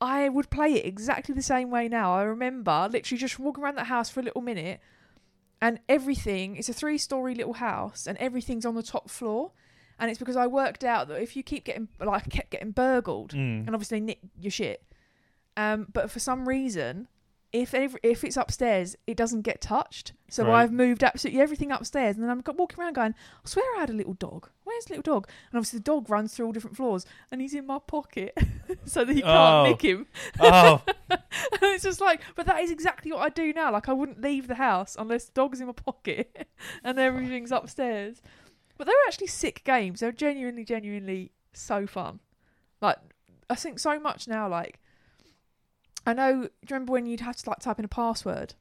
I 0.00 0.28
would 0.28 0.48
play 0.50 0.74
it 0.74 0.86
exactly 0.86 1.34
the 1.34 1.42
same 1.42 1.70
way 1.70 1.88
now. 1.88 2.14
I 2.14 2.22
remember 2.22 2.88
literally 2.90 3.18
just 3.18 3.38
walking 3.40 3.64
around 3.64 3.74
that 3.78 3.88
house 3.88 4.08
for 4.08 4.20
a 4.20 4.22
little 4.22 4.42
minute, 4.42 4.80
and 5.60 5.80
everything. 5.88 6.56
It's 6.56 6.68
a 6.68 6.72
three-story 6.72 7.34
little 7.34 7.54
house, 7.54 8.06
and 8.06 8.16
everything's 8.18 8.64
on 8.64 8.74
the 8.76 8.82
top 8.82 9.10
floor 9.10 9.50
and 9.98 10.10
it's 10.10 10.18
because 10.18 10.36
I 10.36 10.46
worked 10.46 10.84
out 10.84 11.08
that 11.08 11.20
if 11.22 11.36
you 11.36 11.42
keep 11.42 11.64
getting 11.64 11.88
like 12.00 12.26
I 12.26 12.30
kept 12.30 12.50
getting 12.50 12.70
burgled 12.72 13.32
Mm. 13.32 13.66
and 13.66 13.70
obviously 13.70 14.00
nick 14.00 14.18
your 14.40 14.50
shit, 14.50 14.82
um, 15.56 15.86
but 15.92 16.10
for 16.10 16.20
some 16.20 16.48
reason, 16.48 17.08
if 17.50 17.72
every, 17.74 17.98
if 18.02 18.24
it's 18.24 18.36
upstairs, 18.36 18.94
it 19.06 19.16
doesn't 19.16 19.40
get 19.40 19.60
touched. 19.62 20.12
So 20.28 20.44
Right. 20.44 20.60
I've 20.62 20.70
moved 20.72 21.02
absolutely 21.02 21.40
everything 21.40 21.72
upstairs, 21.72 22.14
and 22.14 22.22
then 22.22 22.30
I'm 22.30 22.42
walking 22.56 22.78
around 22.78 22.92
going, 22.92 23.14
I 23.42 23.48
swear 23.48 23.64
I 23.76 23.80
had 23.80 23.88
a 23.88 23.94
little 23.94 24.12
dog. 24.12 24.50
Where's 24.64 24.84
the 24.84 24.96
little 24.96 25.14
dog? 25.14 25.28
And 25.50 25.56
obviously 25.58 25.78
the 25.78 25.84
dog 25.84 26.10
runs 26.10 26.34
through 26.34 26.44
all 26.44 26.52
different 26.52 26.76
floors, 26.76 27.06
and 27.32 27.40
he's 27.40 27.54
in 27.54 27.66
my 27.66 27.78
pocket, 27.78 28.36
so 28.84 29.02
that 29.04 29.14
he 29.16 29.22
can't 29.22 29.66
Oh. 29.66 29.70
nick 29.70 29.80
him. 29.80 30.06
Oh, 30.38 30.82
and 31.10 31.20
it's 31.62 31.84
just 31.84 32.02
like, 32.02 32.20
but 32.36 32.44
that 32.44 32.60
is 32.60 32.70
exactly 32.70 33.10
what 33.12 33.22
I 33.22 33.30
do 33.30 33.50
now. 33.54 33.72
Like 33.72 33.88
I 33.88 33.94
wouldn't 33.94 34.20
leave 34.20 34.46
the 34.46 34.56
house 34.56 34.94
unless 34.98 35.24
the 35.24 35.32
dog's 35.32 35.58
in 35.60 35.66
my 35.68 35.72
pocket 35.72 36.46
and 36.84 36.98
everything's 36.98 37.50
upstairs. 37.50 38.20
But 38.78 38.86
they 38.86 38.92
were 38.92 39.08
actually 39.08 39.26
sick 39.26 39.62
games. 39.64 40.00
They 40.00 40.06
were 40.06 40.12
genuinely, 40.12 40.64
genuinely 40.64 41.32
so 41.52 41.86
fun. 41.86 42.20
Like 42.80 42.96
I 43.50 43.54
think 43.56 43.78
so 43.78 43.98
much 44.00 44.26
now. 44.28 44.48
Like 44.48 44.78
I 46.06 46.14
know. 46.14 46.32
Do 46.42 46.44
you 46.44 46.50
remember 46.70 46.92
when 46.92 47.04
you'd 47.06 47.20
have 47.20 47.36
to 47.36 47.50
like 47.50 47.58
type 47.58 47.78
in 47.78 47.84
a 47.84 47.88
password 47.88 48.54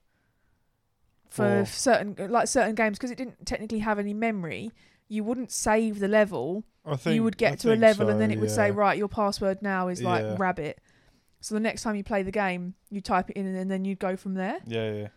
for 1.29 1.65
For- 1.65 1.71
certain 1.71 2.15
like 2.31 2.47
certain 2.47 2.75
games 2.75 2.97
because 2.97 3.11
it 3.11 3.17
didn't 3.17 3.45
technically 3.45 3.79
have 3.79 3.99
any 3.99 4.13
memory? 4.13 4.71
You 5.09 5.23
wouldn't 5.23 5.51
save 5.51 5.99
the 5.99 6.07
level 6.09 6.65
I 6.85 6.95
think 6.97 7.15
you 7.15 7.23
would 7.23 7.35
I 7.35 7.37
get 7.37 7.59
to 7.59 7.73
a 7.73 7.75
level 7.75 8.09
and 8.09 8.19
then 8.19 8.31
it 8.31 8.39
would 8.39 8.51
say 8.51 8.71
right 8.71 8.97
your 8.97 9.07
password 9.07 9.61
now 9.61 9.87
is 9.87 10.01
like 10.01 10.21
Yeah. 10.23 10.35
rabbit 10.37 10.79
so 11.39 11.55
the 11.55 11.61
next 11.61 11.83
time 11.83 11.95
you 11.95 12.03
play 12.03 12.23
the 12.23 12.31
game 12.31 12.73
you 12.89 12.99
type 12.99 13.29
it 13.29 13.37
in 13.37 13.45
and 13.45 13.71
then 13.71 13.85
you'd 13.85 13.99
go 13.99 14.17
from 14.17 14.33
there 14.33 14.57
Yeah, 14.65 14.91
yeah. 14.93 15.07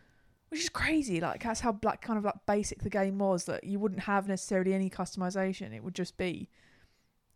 Which 0.50 0.60
is 0.60 0.68
crazy 0.68 1.20
like 1.20 1.42
that's 1.42 1.60
how 1.60 1.76
like 1.82 2.00
kind 2.02 2.18
of 2.18 2.24
like 2.24 2.34
basic 2.46 2.82
the 2.82 2.90
game 2.90 3.18
was 3.18 3.44
that 3.46 3.64
you 3.64 3.78
wouldn't 3.78 4.02
have 4.02 4.28
necessarily 4.28 4.74
any 4.74 4.90
customization 4.90 5.74
it 5.74 5.82
would 5.82 5.94
just 5.94 6.16
be 6.18 6.48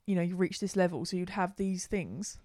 you 0.06 0.14
know 0.14 0.22
you 0.22 0.36
reach 0.36 0.60
this 0.60 0.76
level 0.76 1.04
so 1.04 1.16
you'd 1.16 1.30
have 1.30 1.56
these 1.56 1.86
things 1.86 2.38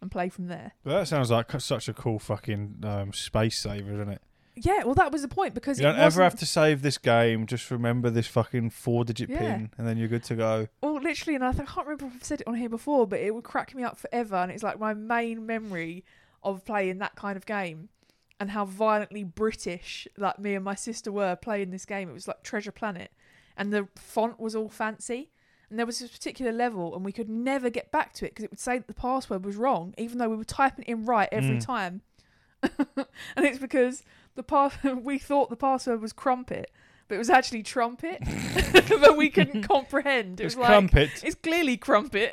and 0.00 0.10
play 0.10 0.28
from 0.28 0.46
there 0.48 0.72
But 0.84 0.98
that 0.98 1.08
sounds 1.08 1.30
like 1.30 1.50
such 1.60 1.88
a 1.88 1.94
cool 1.94 2.18
fucking 2.18 2.80
um, 2.84 3.12
space 3.12 3.58
saver, 3.58 3.94
isn't 3.94 4.08
it? 4.10 4.22
yeah 4.58 4.84
well 4.84 4.94
that 4.94 5.12
was 5.12 5.20
the 5.22 5.28
point 5.28 5.52
because 5.54 5.78
You 5.78 5.84
don't 5.84 5.98
ever 5.98 6.22
have 6.22 6.34
to 6.36 6.46
save 6.46 6.80
this 6.82 6.96
game. 6.98 7.46
Just 7.46 7.70
remember 7.70 8.08
this 8.10 8.26
fucking 8.26 8.70
four-digit 8.70 9.28
Yeah. 9.28 9.38
pin, 9.38 9.70
and 9.78 9.86
then 9.86 9.96
you're 9.98 10.08
good 10.08 10.24
to 10.24 10.34
go. 10.34 10.68
Well, 10.82 10.94
literally, 10.94 11.34
and 11.34 11.44
I, 11.44 11.52
th- 11.52 11.68
I 11.68 11.72
can't 11.72 11.86
remember 11.86 12.06
if 12.06 12.12
I've 12.14 12.24
said 12.24 12.40
it 12.40 12.46
on 12.48 12.54
here 12.54 12.68
before, 12.70 13.06
but 13.06 13.20
it 13.20 13.34
would 13.34 13.44
crack 13.44 13.74
me 13.74 13.82
up 13.84 13.98
forever. 13.98 14.36
And 14.36 14.50
it's 14.50 14.62
like 14.62 14.78
my 14.80 14.94
main 14.94 15.44
memory 15.44 16.04
of 16.42 16.64
playing 16.64 16.98
that 16.98 17.16
kind 17.16 17.36
of 17.36 17.44
game 17.44 17.90
and 18.38 18.50
how 18.50 18.64
violently 18.64 19.24
British 19.24 20.06
like 20.16 20.38
me 20.38 20.54
and 20.54 20.64
my 20.64 20.74
sister 20.74 21.10
were 21.10 21.36
playing 21.36 21.70
this 21.70 21.84
game. 21.86 22.08
It 22.08 22.12
was 22.14 22.28
like 22.28 22.42
Treasure 22.42 22.72
Planet, 22.72 23.10
and 23.56 23.72
the 23.72 23.88
font 23.96 24.38
was 24.38 24.54
all 24.54 24.68
fancy. 24.68 25.30
And 25.68 25.78
there 25.80 25.86
was 25.86 25.98
this 25.98 26.10
particular 26.12 26.52
level, 26.52 26.94
and 26.94 27.04
we 27.04 27.10
could 27.10 27.28
never 27.28 27.70
get 27.70 27.90
back 27.90 28.12
to 28.14 28.24
it 28.24 28.30
because 28.30 28.44
it 28.44 28.50
would 28.52 28.60
say 28.60 28.78
that 28.78 28.86
the 28.86 28.94
password 28.94 29.44
was 29.44 29.56
wrong, 29.56 29.94
even 29.98 30.18
though 30.18 30.28
we 30.28 30.36
were 30.36 30.44
typing 30.44 30.84
it 30.86 30.90
in 30.90 31.04
right 31.04 31.28
every 31.32 31.56
Mm. 31.56 31.64
time. 31.66 32.02
and 32.62 33.44
it's 33.44 33.58
because 33.58 34.04
the 34.36 34.42
pass 34.44 34.76
we 35.02 35.18
thought 35.18 35.50
the 35.50 35.56
password 35.56 36.00
was 36.00 36.12
crumpet, 36.12 36.70
but 37.08 37.14
it 37.16 37.18
was 37.18 37.30
actually 37.30 37.62
trumpet, 37.62 38.18
but 38.88 39.16
we 39.16 39.30
couldn't 39.30 39.62
comprehend. 39.68 40.40
It 40.40 40.44
It's 40.46 40.56
was 40.56 40.62
like 40.62 40.68
crumpet. 40.68 41.10
it's 41.24 41.34
clearly 41.36 41.76
crumpet, 41.76 42.32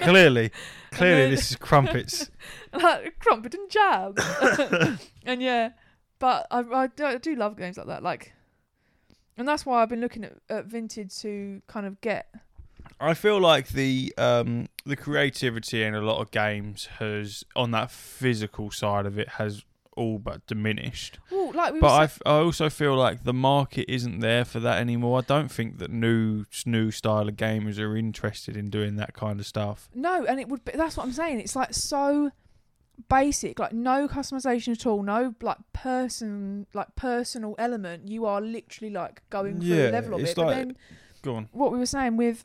clearly, 0.00 0.50
clearly, 0.92 1.20
then- 1.22 1.30
this 1.30 1.50
is 1.50 1.56
crumpets. 1.56 2.30
like 2.72 3.18
crumpet 3.18 3.54
and 3.54 3.70
jam. 3.70 4.14
and 5.24 5.42
yeah, 5.42 5.70
but 6.18 6.46
I, 6.50 6.60
I, 6.60 6.86
do, 6.88 7.04
I 7.04 7.18
do 7.18 7.34
love 7.36 7.56
games 7.56 7.76
like 7.78 7.86
that. 7.88 8.02
Like, 8.02 8.32
and 9.36 9.46
that's 9.46 9.66
why 9.66 9.82
I've 9.82 9.88
been 9.88 10.00
looking 10.00 10.24
at, 10.24 10.34
at 10.48 10.66
vintage 10.66 11.16
to 11.18 11.60
kind 11.66 11.86
of 11.86 12.00
get. 12.00 12.28
I 12.98 13.12
feel 13.14 13.38
like 13.40 13.68
the 13.68 14.14
um, 14.16 14.68
the 14.86 14.96
creativity 14.96 15.82
in 15.82 15.94
a 15.94 16.00
lot 16.00 16.20
of 16.22 16.30
games 16.30 16.86
has, 16.98 17.44
on 17.54 17.72
that 17.72 17.90
physical 17.90 18.70
side 18.70 19.04
of 19.04 19.18
it, 19.18 19.28
has 19.30 19.64
all 19.96 20.18
but 20.18 20.46
diminished. 20.46 21.18
Well, 21.30 21.52
like 21.52 21.72
we 21.74 21.80
But 21.80 21.92
I, 21.92 22.04
f- 22.04 22.22
I 22.26 22.36
also 22.38 22.68
feel 22.70 22.94
like 22.94 23.24
the 23.24 23.32
market 23.32 23.86
isn't 23.92 24.20
there 24.20 24.44
for 24.44 24.60
that 24.60 24.78
anymore. 24.78 25.18
I 25.18 25.22
don't 25.22 25.50
think 25.50 25.78
that 25.78 25.90
new 25.90 26.44
new 26.64 26.90
style 26.90 27.28
of 27.28 27.36
gamers 27.36 27.78
are 27.78 27.96
interested 27.96 28.56
in 28.56 28.70
doing 28.70 28.96
that 28.96 29.14
kind 29.14 29.40
of 29.40 29.46
stuff. 29.46 29.88
no, 29.94 30.24
and 30.24 30.38
it 30.38 30.48
would. 30.48 30.64
Be, 30.64 30.72
that's 30.74 30.96
what 30.96 31.04
I'm 31.06 31.12
saying. 31.12 31.40
It's 31.40 31.56
like 31.56 31.74
so 31.74 32.30
basic, 33.08 33.58
like 33.58 33.72
no 33.72 34.08
customization 34.08 34.72
at 34.72 34.86
all, 34.86 35.02
no 35.02 35.34
like 35.42 35.58
person, 35.72 36.66
like 36.72 36.94
personal 36.96 37.54
element. 37.58 38.08
You 38.08 38.24
are 38.26 38.40
literally 38.40 38.92
like 38.92 39.22
going 39.30 39.60
through 39.60 39.68
Yeah, 39.76 39.90
a 39.90 39.92
level 39.92 40.14
of 40.14 40.20
it. 40.24 40.34
but 40.36 40.48
then 40.50 40.76
Go 41.22 41.34
on. 41.36 41.48
what 41.52 41.72
we 41.72 41.78
were 41.78 41.86
saying 41.86 42.16
with 42.16 42.44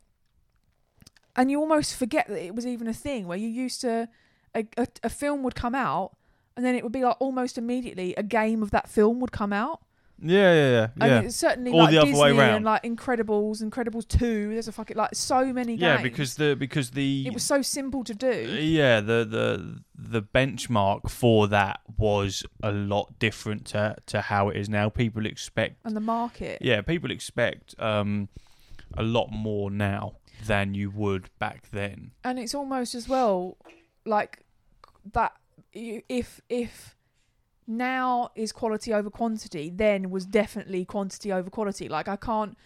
and 1.36 1.50
you 1.50 1.60
almost 1.60 1.96
forget 1.96 2.28
that 2.28 2.44
it 2.44 2.54
was 2.56 2.66
even 2.68 2.88
a 2.88 2.94
thing 2.94 3.28
where 3.28 3.38
you 3.38 3.48
used 3.48 3.80
to 3.82 4.10
a, 4.54 4.66
a, 4.78 4.88
a 5.04 5.10
film 5.10 5.44
would 5.44 5.56
come 5.56 5.74
out 5.76 6.16
and 6.62 6.66
then 6.66 6.76
it 6.76 6.84
would 6.84 6.92
be 6.94 7.04
like 7.04 7.18
almost 7.20 7.58
immediately 7.58 8.14
a 8.16 8.24
game 8.24 8.62
of 8.62 8.70
that 8.72 8.88
film 8.88 9.20
would 9.20 9.32
come 9.32 9.52
out 9.54 9.80
Yeah, 10.24 10.54
yeah, 10.54 10.70
yeah, 10.72 10.88
and 11.02 11.12
yeah. 11.12 11.20
it's 11.22 11.36
certainly 11.36 11.72
Or 11.72 11.78
like 11.84 11.92
the 11.92 11.98
other 11.98 12.12
Disney 12.12 12.22
way 12.22 12.32
round. 12.38 12.56
and 12.58 12.66
like 12.66 12.84
Incredibles 12.84 13.64
Incredibles 13.64 14.08
2 14.08 14.50
there's 14.54 14.68
a 14.68 14.72
fucking 14.72 14.96
like 14.98 15.16
so 15.16 15.52
many 15.52 15.74
games 15.78 15.82
Yeah, 15.82 16.02
because 16.04 16.36
the 16.36 16.56
because 16.56 16.92
the 16.92 17.26
it 17.26 17.34
was 17.34 17.44
so 17.44 17.62
simple 17.64 18.04
to 18.04 18.14
do 18.14 18.36
yeah 18.62 19.00
the 19.02 19.26
the 19.26 19.82
the 19.96 20.22
benchmark 20.22 21.10
for 21.10 21.48
that 21.48 21.80
was 21.98 22.44
a 22.62 22.72
lot 22.72 23.18
different 23.18 23.66
to 23.74 23.96
to 24.08 24.22
how 24.22 24.50
it 24.50 24.58
is 24.58 24.70
now. 24.70 24.90
People 24.90 25.26
expect 25.26 25.78
and 25.86 25.96
the 25.96 26.00
market 26.18 26.60
yeah, 26.62 26.82
people 26.82 27.10
expect 27.12 27.74
um 27.80 28.30
a 28.98 29.04
lot 29.04 29.28
more 29.32 29.72
now 29.72 30.18
than 30.46 30.74
you 30.74 30.90
would 30.92 31.30
back 31.40 31.70
then. 31.72 32.12
and 32.24 32.38
it's 32.40 32.54
almost 32.56 32.94
as 32.96 33.08
well 33.08 33.58
like 34.06 34.44
that 35.14 35.32
if 35.74 36.42
if 36.50 36.96
now 37.68 38.30
is 38.36 38.52
quality 38.52 38.94
over 38.94 39.10
quantity 39.10 39.70
then 39.70 40.10
was 40.10 40.26
definitely 40.26 40.84
quantity 40.84 41.32
over 41.32 41.50
quality 41.50 41.88
like 41.88 42.08
i 42.08 42.16
can't 42.16 42.58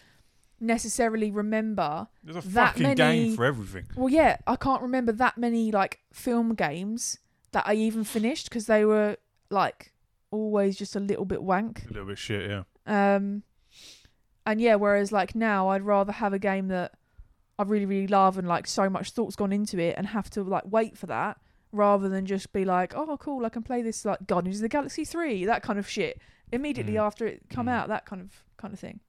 necessarily 0.60 1.30
remember 1.32 2.08
There's 2.24 2.44
a 2.46 2.50
That 2.50 2.70
fucking 2.70 2.84
many- 2.84 2.96
game 2.96 3.36
for 3.36 3.46
everything. 3.46 3.86
well 3.96 4.10
yeah 4.10 4.38
i 4.48 4.56
can't 4.56 4.82
remember 4.82 5.12
that 5.12 5.38
many 5.38 5.72
like 5.72 6.00
film 6.14 6.56
games 6.56 7.20
that 7.52 7.64
i 7.68 7.74
even 7.74 8.04
finished 8.04 8.50
because 8.50 8.66
they 8.66 8.86
were 8.86 9.18
like 9.50 9.92
always 10.32 10.78
just 10.78 10.96
a 10.96 11.00
little 11.00 11.26
bit 11.26 11.44
wank 11.44 11.84
A 11.86 11.94
little 11.94 12.08
bit 12.08 12.18
shit, 12.18 12.50
yeah. 12.50 12.64
um 12.88 13.44
and 14.46 14.60
yeah 14.62 14.76
whereas 14.76 15.12
like 15.12 15.36
now 15.36 15.70
i'd 15.70 15.82
rather 15.84 16.14
have 16.14 16.34
a 16.34 16.40
game 16.40 16.70
that 16.70 16.94
i 17.60 17.64
really 17.64 17.86
really 17.86 18.08
love 18.08 18.38
and 18.38 18.48
like 18.48 18.66
so 18.66 18.90
much 18.90 19.12
thought's 19.12 19.36
gone 19.36 19.52
into 19.54 19.78
it 19.78 19.96
and 19.98 20.08
have 20.08 20.30
to 20.32 20.42
like 20.44 20.64
wait 20.66 20.98
for 20.98 21.06
that 21.08 21.38
rather 21.72 22.08
than 22.10 22.26
just 22.26 22.52
be 22.54 22.64
like 22.66 22.94
oh 22.96 23.18
cool 23.18 23.46
i 23.46 23.50
can 23.50 23.62
play 23.64 23.82
this 23.82 24.06
like 24.06 24.26
guardians 24.28 24.58
of 24.58 24.62
the 24.62 24.70
galaxy 24.70 25.04
3 25.06 25.46
that 25.46 25.62
kind 25.64 25.78
of 25.80 25.88
shit 25.90 26.20
immediately 26.52 26.94
Mm. 26.94 27.02
after 27.02 27.26
it 27.28 27.42
come 27.50 27.66
Mm. 27.68 27.72
out 27.72 27.88
that 27.90 28.06
kind 28.06 28.22
of 28.22 28.44
kind 28.58 28.74
of 28.74 28.80
thing 28.80 29.00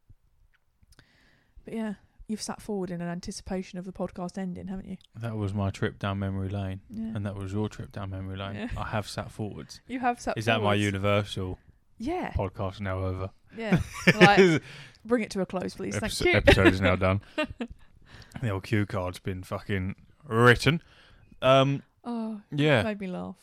but 1.65 1.75
yeah 1.75 1.95
you've 2.29 2.43
sat 2.43 2.61
forward 2.61 2.91
in 2.91 3.01
an 3.01 3.09
anticipation 3.09 3.79
of 3.79 3.85
the 3.85 3.93
podcast 3.93 4.37
ending 4.37 4.67
haven't 4.69 4.89
you 4.89 4.97
That 5.15 5.37
was 5.37 5.55
my 5.55 5.71
trip 5.71 5.99
down 5.99 6.19
memory 6.19 6.49
lane, 6.49 6.81
yeah 6.91 7.13
and 7.15 7.25
that 7.27 7.37
was 7.37 7.53
your 7.53 7.69
trip 7.69 7.93
down 7.93 8.11
memory 8.11 8.37
lane. 8.37 8.57
Yeah. 8.57 8.69
I 8.77 8.87
have 8.89 9.07
sat 9.09 9.31
forwards. 9.31 9.81
you 9.87 10.01
have 10.01 10.21
sat 10.21 10.37
Is 10.37 10.47
that 10.47 10.61
my. 10.63 10.75
Universal 10.75 11.59
yeah 11.99 12.33
podcast 12.33 12.81
now 12.81 12.99
over? 12.99 13.31
yeah 13.57 13.81
like 14.21 14.61
bring 15.05 15.23
it 15.23 15.31
to 15.31 15.41
a 15.41 15.47
close 15.47 15.75
please 15.75 15.95
Episo- 15.97 16.25
thank 16.25 16.33
you 16.33 16.33
episode 16.39 16.67
is 16.75 16.81
now 16.81 16.97
done. 17.07 17.21
the 18.43 18.51
old 18.51 18.65
cue 18.65 18.85
card's 18.87 19.19
been 19.19 19.43
fucking 19.43 19.95
written. 20.27 20.83
Um, 21.43 21.83
oh 22.07 22.41
yeah, 22.51 22.83
made 22.83 23.01
me 23.01 23.09
laugh. 23.09 23.37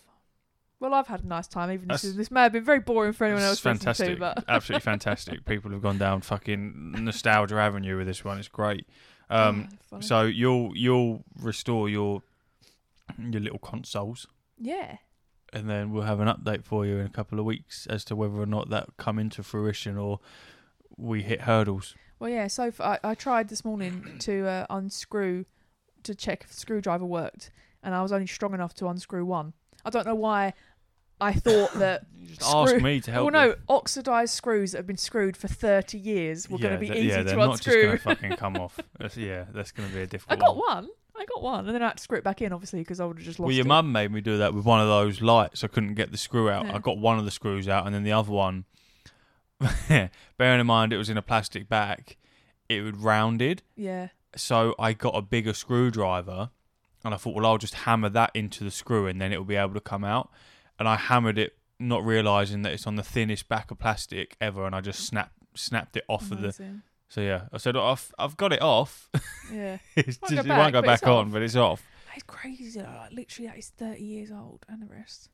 Well, 0.80 0.94
I've 0.94 1.08
had 1.08 1.24
a 1.24 1.28
nice 1.28 1.48
time. 1.48 1.72
Even 1.72 1.88
this, 1.88 2.04
is, 2.04 2.16
this 2.18 2.30
may 2.30 2.42
have 2.42 2.52
been 2.52 2.66
very 2.66 2.80
boring 2.80 3.14
for 3.14 3.24
anyone 3.24 3.44
else 3.44 3.60
fantastic, 3.60 4.16
to, 4.16 4.20
but 4.20 4.44
absolutely 4.50 4.82
fantastic. 4.82 5.46
People 5.46 5.72
have 5.72 5.82
gone 5.82 5.98
down 5.98 6.20
fucking 6.22 6.96
nostalgia 7.04 7.56
avenue 7.56 7.98
with 7.98 8.08
this 8.08 8.26
one. 8.26 8.38
It's 8.40 8.48
great. 8.50 8.86
Um, 9.30 9.70
Oh, 9.94 10.00
so 10.02 10.24
you'll 10.24 10.76
you'll 10.76 11.24
restore 11.40 11.88
your 11.88 12.24
your 13.18 13.42
little 13.42 13.60
consoles, 13.60 14.26
yeah, 14.60 14.98
and 15.54 15.70
then 15.70 15.92
we'll 15.92 16.04
have 16.04 16.20
an 16.20 16.28
update 16.28 16.66
for 16.66 16.86
you 16.86 16.98
in 16.98 17.06
a 17.06 17.10
couple 17.10 17.40
of 17.40 17.46
weeks 17.46 17.86
as 17.88 18.04
to 18.06 18.16
whether 18.16 18.34
or 18.42 18.46
not 18.48 18.70
that 18.72 18.90
come 18.98 19.20
into 19.20 19.44
fruition 19.44 19.98
or 19.98 20.20
we 20.98 21.22
hit 21.22 21.42
hurdles. 21.42 21.96
well, 22.20 22.30
yeah. 22.30 22.48
So 22.48 22.72
far, 22.72 23.00
I, 23.04 23.12
I 23.12 23.16
tried 23.16 23.50
this 23.50 23.64
morning 23.64 24.16
to 24.20 24.48
uh, 24.48 24.66
unscrew 24.70 25.46
to 26.04 26.16
check 26.16 26.42
if 26.44 26.50
the 26.50 26.56
screwdriver 26.58 27.06
worked, 27.06 27.52
and 27.84 27.94
I 27.94 28.02
was 28.02 28.12
only 28.12 28.28
strong 28.28 28.54
enough 28.54 28.74
to 28.76 28.88
unscrew 28.88 29.26
one. 29.26 29.54
I 29.86 29.90
don't 29.90 30.06
know 30.08 30.16
why. 30.16 30.54
I 31.22 31.34
thought 31.34 31.74
that 31.76 32.06
Just 32.26 32.42
Screw- 32.42 32.62
ask 32.62 32.76
me 32.82 33.00
to 33.02 33.12
help. 33.12 33.32
well, 33.32 33.46
you. 33.48 33.52
no, 33.52 33.56
oxidized 33.70 34.34
screws 34.34 34.72
that 34.72 34.80
have 34.80 34.88
been 34.88 34.98
screwed 34.98 35.38
for 35.38 35.48
thirty 35.48 35.98
years 35.98 36.50
were 36.50 36.58
going 36.58 36.74
to 36.74 36.80
be 36.80 36.90
easy 36.90 37.08
yeah, 37.10 37.18
to 37.20 37.24
they're 37.24 37.38
not 37.38 37.52
unscrew. 37.52 37.74
just 37.74 37.84
going 37.84 37.98
to 37.98 38.04
fucking 38.22 38.38
come 38.38 38.56
off. 38.58 38.80
That's, 39.00 39.16
yeah, 39.18 39.46
that's 39.54 39.72
going 39.72 39.88
to 39.90 39.94
be 39.94 40.02
a 40.02 40.04
I 40.04 40.08
difficult. 40.08 40.40
I 40.40 40.46
got 40.46 40.58
one. 40.58 40.90
I 41.16 41.26
got 41.26 41.44
one, 41.44 41.66
and 41.68 41.76
then 41.76 41.84
I 41.84 41.88
had 41.90 41.98
to 41.98 42.04
screw 42.04 42.18
it 42.18 42.24
back 42.24 42.42
in, 42.42 42.52
obviously, 42.52 42.80
because 42.80 43.00
I 43.00 43.06
would 43.06 43.18
have 43.18 43.26
just 43.26 43.40
lost 43.40 43.46
it. 43.46 43.50
Well, 43.50 43.56
your 43.56 43.66
it. 43.66 43.70
mum 43.70 43.92
made 43.92 44.12
me 44.12 44.20
do 44.20 44.40
that 44.40 44.54
with 44.56 44.66
one 44.66 44.82
of 44.82 44.88
those 44.88 45.22
lights. 45.22 45.64
I 45.64 45.68
couldn't 45.68 45.94
get 45.94 46.12
the 46.12 46.18
screw 46.18 46.50
out. 46.50 46.66
Yeah. 46.66 46.76
I 46.76 46.80
got 46.80 46.98
one 46.98 47.20
of 47.20 47.26
the 47.26 47.32
screws 47.32 47.68
out, 47.70 47.86
and 47.86 47.94
then 47.94 48.04
the 48.04 48.12
other 48.14 48.32
one. 48.32 48.66
bearing 50.38 50.60
in 50.60 50.66
mind 50.68 50.92
it 50.92 50.98
was 50.98 51.10
in 51.10 51.18
a 51.18 51.22
plastic 51.22 51.70
bag, 51.70 52.18
it 52.68 52.82
was 52.82 52.94
rounded. 52.96 53.62
Yeah, 53.76 54.10
So 54.36 54.76
I 54.80 54.94
got 54.94 55.16
a 55.16 55.22
bigger 55.22 55.54
screwdriver, 55.54 56.50
and 57.04 57.14
I 57.14 57.18
thought, 57.18 57.36
well, 57.36 57.46
I'll 57.46 57.58
just 57.58 57.74
hammer 57.74 58.10
that 58.10 58.32
into 58.34 58.64
the 58.64 58.72
screw, 58.72 59.08
and 59.08 59.20
then 59.20 59.34
it 59.34 59.38
will 59.38 59.46
be 59.46 59.56
able 59.56 59.74
to 59.74 59.82
come 59.82 60.04
out. 60.04 60.30
And 60.80 60.88
I 60.88 60.96
hammered 60.96 61.38
it, 61.38 61.58
not 61.80 62.06
realizing 62.06 62.62
that 62.64 62.74
it's 62.74 62.88
on 62.88 62.96
the 62.96 63.04
thinnest 63.04 63.50
back 63.50 63.72
of 63.72 63.80
plastic 63.80 64.36
ever, 64.40 64.66
and 64.66 64.76
I 64.76 64.82
just 64.82 65.06
snapped 65.06 65.34
snapped 65.56 65.98
it 65.98 66.06
off 66.08 66.32
of 66.32 66.42
the. 66.42 66.82
So 67.10 67.22
yeah, 67.22 67.44
I 67.52 67.58
said 67.58 67.76
I've 67.76 68.12
I've 68.18 68.38
got 68.38 68.54
it 68.54 68.62
off. 68.62 69.10
Yeah. 69.52 69.78
just, 69.98 70.22
go 70.22 70.28
it 70.30 70.48
back, 70.48 70.58
won't 70.58 70.74
go 70.74 70.82
back 70.82 71.06
on, 71.06 71.28
off. 71.28 71.32
but 71.34 71.42
it's 71.42 71.56
off. 71.56 71.84
It's 72.16 72.24
crazy. 72.24 72.80
Like, 72.80 73.12
literally, 73.12 73.48
that 73.48 73.58
is 73.58 73.70
30 73.70 74.04
years 74.04 74.32
old 74.32 74.66
and 74.70 74.82
the 74.82 74.88
rest. 74.88 75.30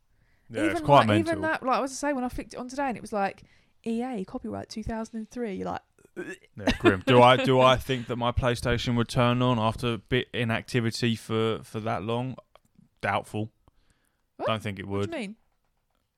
Yeah, 0.49 0.61
even 0.61 0.71
it's 0.71 0.81
quite 0.81 0.99
like, 0.99 1.07
mental. 1.07 1.31
Even 1.33 1.41
that, 1.41 1.63
like 1.63 1.77
I 1.77 1.81
was 1.81 1.91
to 1.91 1.97
say, 1.97 2.13
when 2.13 2.23
I 2.23 2.29
flicked 2.29 2.53
it 2.53 2.57
on 2.57 2.67
today 2.67 2.87
and 2.87 2.97
it 2.97 3.01
was 3.01 3.13
like 3.13 3.43
EA 3.85 4.25
copyright 4.25 4.69
2003, 4.69 5.53
you're 5.53 5.67
like, 5.67 5.81
Yeah, 6.57 6.71
grim. 6.77 7.03
do 7.05 7.21
I 7.21 7.37
do 7.37 7.59
I 7.59 7.77
think 7.77 8.07
that 8.07 8.15
my 8.15 8.31
PlayStation 8.31 8.95
would 8.97 9.07
turn 9.07 9.41
on 9.41 9.59
after 9.59 9.93
a 9.93 9.97
bit 9.97 10.27
inactivity 10.33 11.15
for 11.15 11.61
for 11.63 11.79
that 11.79 12.03
long? 12.03 12.35
Doubtful. 13.01 13.49
What? 14.37 14.47
Don't 14.47 14.61
think 14.61 14.79
it 14.79 14.87
would. 14.87 15.09
what 15.09 15.11
do 15.11 15.17
you 15.17 15.21
mean? 15.29 15.35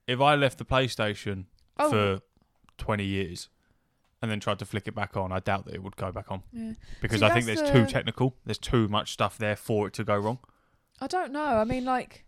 If 0.08 0.20
I 0.20 0.36
left 0.36 0.58
the 0.58 0.66
PlayStation 0.66 1.45
Oh, 1.78 1.89
for 1.89 2.22
twenty 2.78 3.06
years 3.06 3.49
and 4.22 4.30
then 4.30 4.39
tried 4.39 4.60
to 4.60 4.66
flick 4.66 4.88
it 4.88 4.95
back 4.95 5.18
on, 5.18 5.32
I 5.32 5.39
doubt 5.39 5.66
that 5.66 5.74
it 5.74 5.82
would 5.82 5.95
go 5.95 6.12
back 6.12 6.30
on 6.30 6.43
yeah. 6.54 6.74
because 7.02 7.22
See, 7.22 7.26
I 7.26 7.30
think 7.32 7.45
there's 7.45 7.72
too 7.72 7.86
technical. 7.88 8.36
There's 8.45 8.60
too 8.60 8.88
much 8.88 9.14
stuff 9.14 9.38
there 9.38 9.56
for 9.56 9.88
it 9.88 9.93
to 9.93 10.04
go 10.04 10.18
wrong. 10.18 10.39
I 10.99 11.08
don't 11.08 11.32
know. 11.32 11.43
I 11.43 11.64
mean, 11.64 11.84
like, 11.86 12.26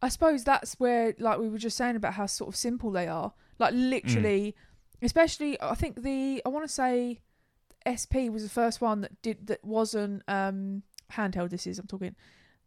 I 0.00 0.08
suppose 0.08 0.44
that's 0.44 0.74
where, 0.80 1.14
like, 1.18 1.38
we 1.38 1.48
were 1.48 1.58
just 1.58 1.76
saying 1.76 1.96
about 1.96 2.14
how 2.14 2.24
sort 2.24 2.48
of 2.48 2.56
simple 2.56 2.90
they 2.90 3.06
are. 3.06 3.34
Like, 3.58 3.74
hmm. 3.74 3.90
literally, 3.90 4.56
especially, 5.02 5.60
I 5.60 5.74
think 5.74 6.02
the, 6.02 6.42
I 6.44 6.48
want 6.48 6.66
to 6.66 6.72
say, 6.72 7.20
SP 7.86 8.28
was 8.30 8.42
the 8.42 8.48
first 8.50 8.80
one 8.80 9.00
that 9.02 9.20
did 9.22 9.46
that 9.46 9.64
wasn't 9.64 10.22
um 10.28 10.82
handheld. 11.12 11.50
This 11.50 11.66
is 11.66 11.78
I'm 11.78 11.86
talking 11.86 12.14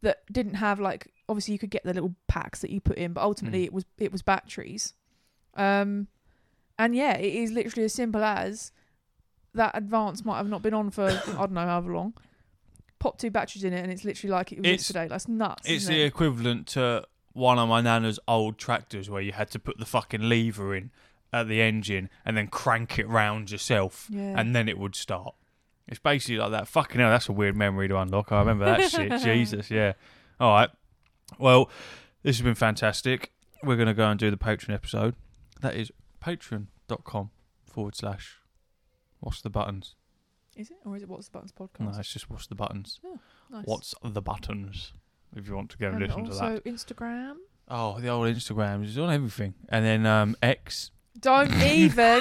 that 0.00 0.18
didn't 0.32 0.54
have 0.54 0.80
like 0.80 1.12
obviously 1.28 1.52
you 1.52 1.58
could 1.58 1.70
get 1.70 1.84
the 1.84 1.94
little 1.94 2.14
packs 2.26 2.60
that 2.60 2.70
you 2.70 2.80
put 2.80 2.96
in, 2.98 3.12
but 3.12 3.22
ultimately 3.22 3.62
Mm. 3.62 3.66
it 3.66 3.72
was 3.72 3.84
it 3.98 4.10
was 4.12 4.22
batteries. 4.22 4.94
Um, 5.54 6.08
and 6.78 6.96
yeah, 6.96 7.16
it 7.18 7.34
is 7.34 7.52
literally 7.52 7.84
as 7.84 7.94
simple 7.94 8.24
as 8.24 8.72
that. 9.54 9.76
Advance 9.76 10.24
might 10.24 10.38
have 10.38 10.48
not 10.48 10.62
been 10.62 10.74
on 10.74 10.90
for 10.90 11.04
I 11.26 11.32
don't 11.36 11.52
know 11.52 11.66
however 11.66 11.92
long. 11.94 12.14
Pop 12.98 13.18
two 13.18 13.30
batteries 13.30 13.64
in 13.64 13.72
it, 13.72 13.82
and 13.82 13.92
it's 13.92 14.04
literally 14.04 14.32
like 14.32 14.50
it 14.52 14.58
was 14.58 14.66
It's- 14.66 14.80
yesterday. 14.80 15.08
That's 15.08 15.28
nuts. 15.28 15.68
It's 15.68 15.86
the 15.86 16.02
it? 16.02 16.06
equivalent 16.06 16.66
to 16.68 17.04
one 17.34 17.58
of 17.58 17.68
my 17.68 17.80
nana's 17.80 18.18
old 18.26 18.58
tractors 18.58 19.08
where 19.10 19.22
you 19.22 19.32
had 19.32 19.50
to 19.50 19.58
put 19.58 19.78
the 19.78 19.86
fucking 19.86 20.22
lever 20.28 20.74
in 20.74 20.90
at 21.32 21.48
the 21.48 21.60
engine 21.60 22.10
and 22.24 22.36
then 22.36 22.48
crank 22.48 22.98
it 22.98 23.08
round 23.08 23.50
yourself 23.50 24.06
yeah. 24.10 24.34
and 24.36 24.54
then 24.54 24.68
it 24.68 24.78
would 24.78 24.94
start. 24.94 25.34
It's 25.88 25.98
basically 25.98 26.38
like 26.38 26.52
that. 26.52 26.68
Fucking 26.68 27.00
hell, 27.00 27.10
that's 27.10 27.28
a 27.28 27.32
weird 27.32 27.56
memory 27.56 27.88
to 27.88 27.96
unlock. 27.98 28.32
I 28.32 28.38
remember 28.38 28.64
that 28.64 28.90
shit. 28.90 29.20
Jesus, 29.22 29.70
yeah. 29.70 29.94
All 30.38 30.52
right. 30.52 30.70
Well, 31.38 31.70
this 32.22 32.36
has 32.36 32.44
been 32.44 32.54
fantastic. 32.54 33.32
We're 33.62 33.76
going 33.76 33.88
to 33.88 33.94
go 33.94 34.08
and 34.08 34.18
do 34.18 34.30
the 34.30 34.36
Patreon 34.36 34.74
episode. 34.74 35.14
That 35.60 35.74
is 35.74 35.90
patreon.com 36.24 37.30
forward 37.64 37.96
slash 37.96 38.38
what's 39.20 39.40
the 39.40 39.50
buttons? 39.50 39.94
is 40.56 40.70
it 40.70 40.76
or 40.84 40.96
is 40.96 41.02
it 41.02 41.08
what's 41.08 41.28
the 41.28 41.32
buttons 41.32 41.52
podcast? 41.52 41.80
No, 41.80 41.98
it's 41.98 42.12
just 42.12 42.30
what's 42.30 42.46
the 42.46 42.54
buttons. 42.54 43.00
Nice. 43.50 43.64
What's 43.64 43.94
the 44.02 44.22
buttons? 44.22 44.92
If 45.34 45.48
you 45.48 45.54
want 45.54 45.70
to 45.70 45.78
go 45.78 45.86
and 45.86 45.96
and 45.96 46.06
listen 46.06 46.24
to 46.24 46.30
also 46.30 46.54
that. 46.54 46.64
Instagram. 46.64 47.36
Oh, 47.68 47.98
the 48.00 48.08
old 48.08 48.26
Instagram 48.26 48.84
is 48.84 48.98
on 48.98 49.10
everything. 49.10 49.54
And 49.68 49.84
then 49.84 50.04
um, 50.04 50.36
X. 50.42 50.90
Don't 51.20 51.52
even. 51.62 52.20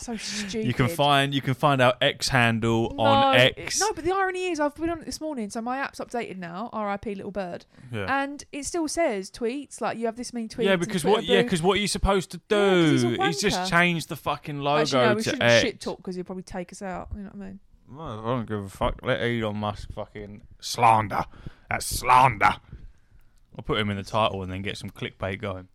so 0.00 0.16
stupid. 0.16 0.66
You 0.66 0.74
can 0.74 0.88
find 0.88 1.34
you 1.34 1.40
can 1.40 1.54
find 1.54 1.80
our 1.80 1.94
X 2.00 2.28
handle 2.28 2.94
no, 2.96 3.02
on 3.04 3.36
X. 3.36 3.80
No, 3.80 3.92
but 3.92 4.04
the 4.04 4.12
irony 4.12 4.46
is, 4.48 4.60
I've 4.60 4.74
been 4.74 4.90
on 4.90 5.00
it 5.00 5.06
this 5.06 5.20
morning, 5.20 5.50
so 5.50 5.60
my 5.60 5.78
app's 5.78 6.00
updated 6.00 6.38
now. 6.38 6.70
R.I.P. 6.72 7.14
Little 7.14 7.30
Bird, 7.30 7.64
Yeah. 7.92 8.22
and 8.22 8.44
it 8.52 8.64
still 8.64 8.88
says 8.88 9.30
tweets 9.30 9.80
like 9.80 9.98
you 9.98 10.06
have 10.06 10.16
this 10.16 10.32
many 10.32 10.48
tweets. 10.48 10.64
Yeah, 10.64 10.76
because 10.76 11.02
Twitter 11.02 11.16
what? 11.16 11.24
Yeah, 11.24 11.42
because 11.42 11.62
what 11.62 11.78
are 11.78 11.80
you 11.80 11.88
supposed 11.88 12.30
to 12.32 12.40
Yeah, 12.50 12.58
'cause 12.58 12.90
he's 12.90 13.04
a 13.04 13.16
do? 13.16 13.22
he's 13.22 13.40
just 13.40 13.70
changed 13.70 14.08
the 14.08 14.16
fucking 14.16 14.60
logo 14.60 14.82
Actually, 14.82 15.06
no, 15.06 15.14
we 15.14 15.22
to 15.22 15.30
shouldn't 15.30 15.42
X. 15.42 15.62
shit 15.62 15.80
talk 15.80 15.96
because 15.98 16.16
he'll 16.16 16.24
probably 16.24 16.42
take 16.44 16.72
us 16.72 16.82
out. 16.82 17.08
You 17.16 17.22
know 17.22 17.30
what 17.32 17.42
I 17.42 17.46
mean? 17.48 17.60
Well, 17.90 18.20
I 18.20 18.24
don't 18.24 18.48
give 18.48 18.64
a 18.64 18.68
fuck. 18.68 19.00
Let 19.02 19.20
Elon 19.20 19.56
Musk 19.56 19.92
fucking 19.92 20.42
slander. 20.60 21.24
That's 21.70 21.86
slander. 21.86 22.56
I'll 23.56 23.62
put 23.64 23.78
him 23.78 23.90
in 23.90 23.96
the 23.96 24.02
title 24.02 24.42
and 24.42 24.50
then 24.50 24.62
get 24.62 24.76
some 24.78 24.90
clickbait 24.90 25.40
going. 25.40 25.68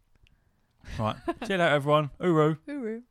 Right. 0.98 1.16
You 1.28 1.34
later, 1.58 1.64
everyone. 1.64 2.10
Uru. 2.22 2.56
Hooroo. 2.68 3.02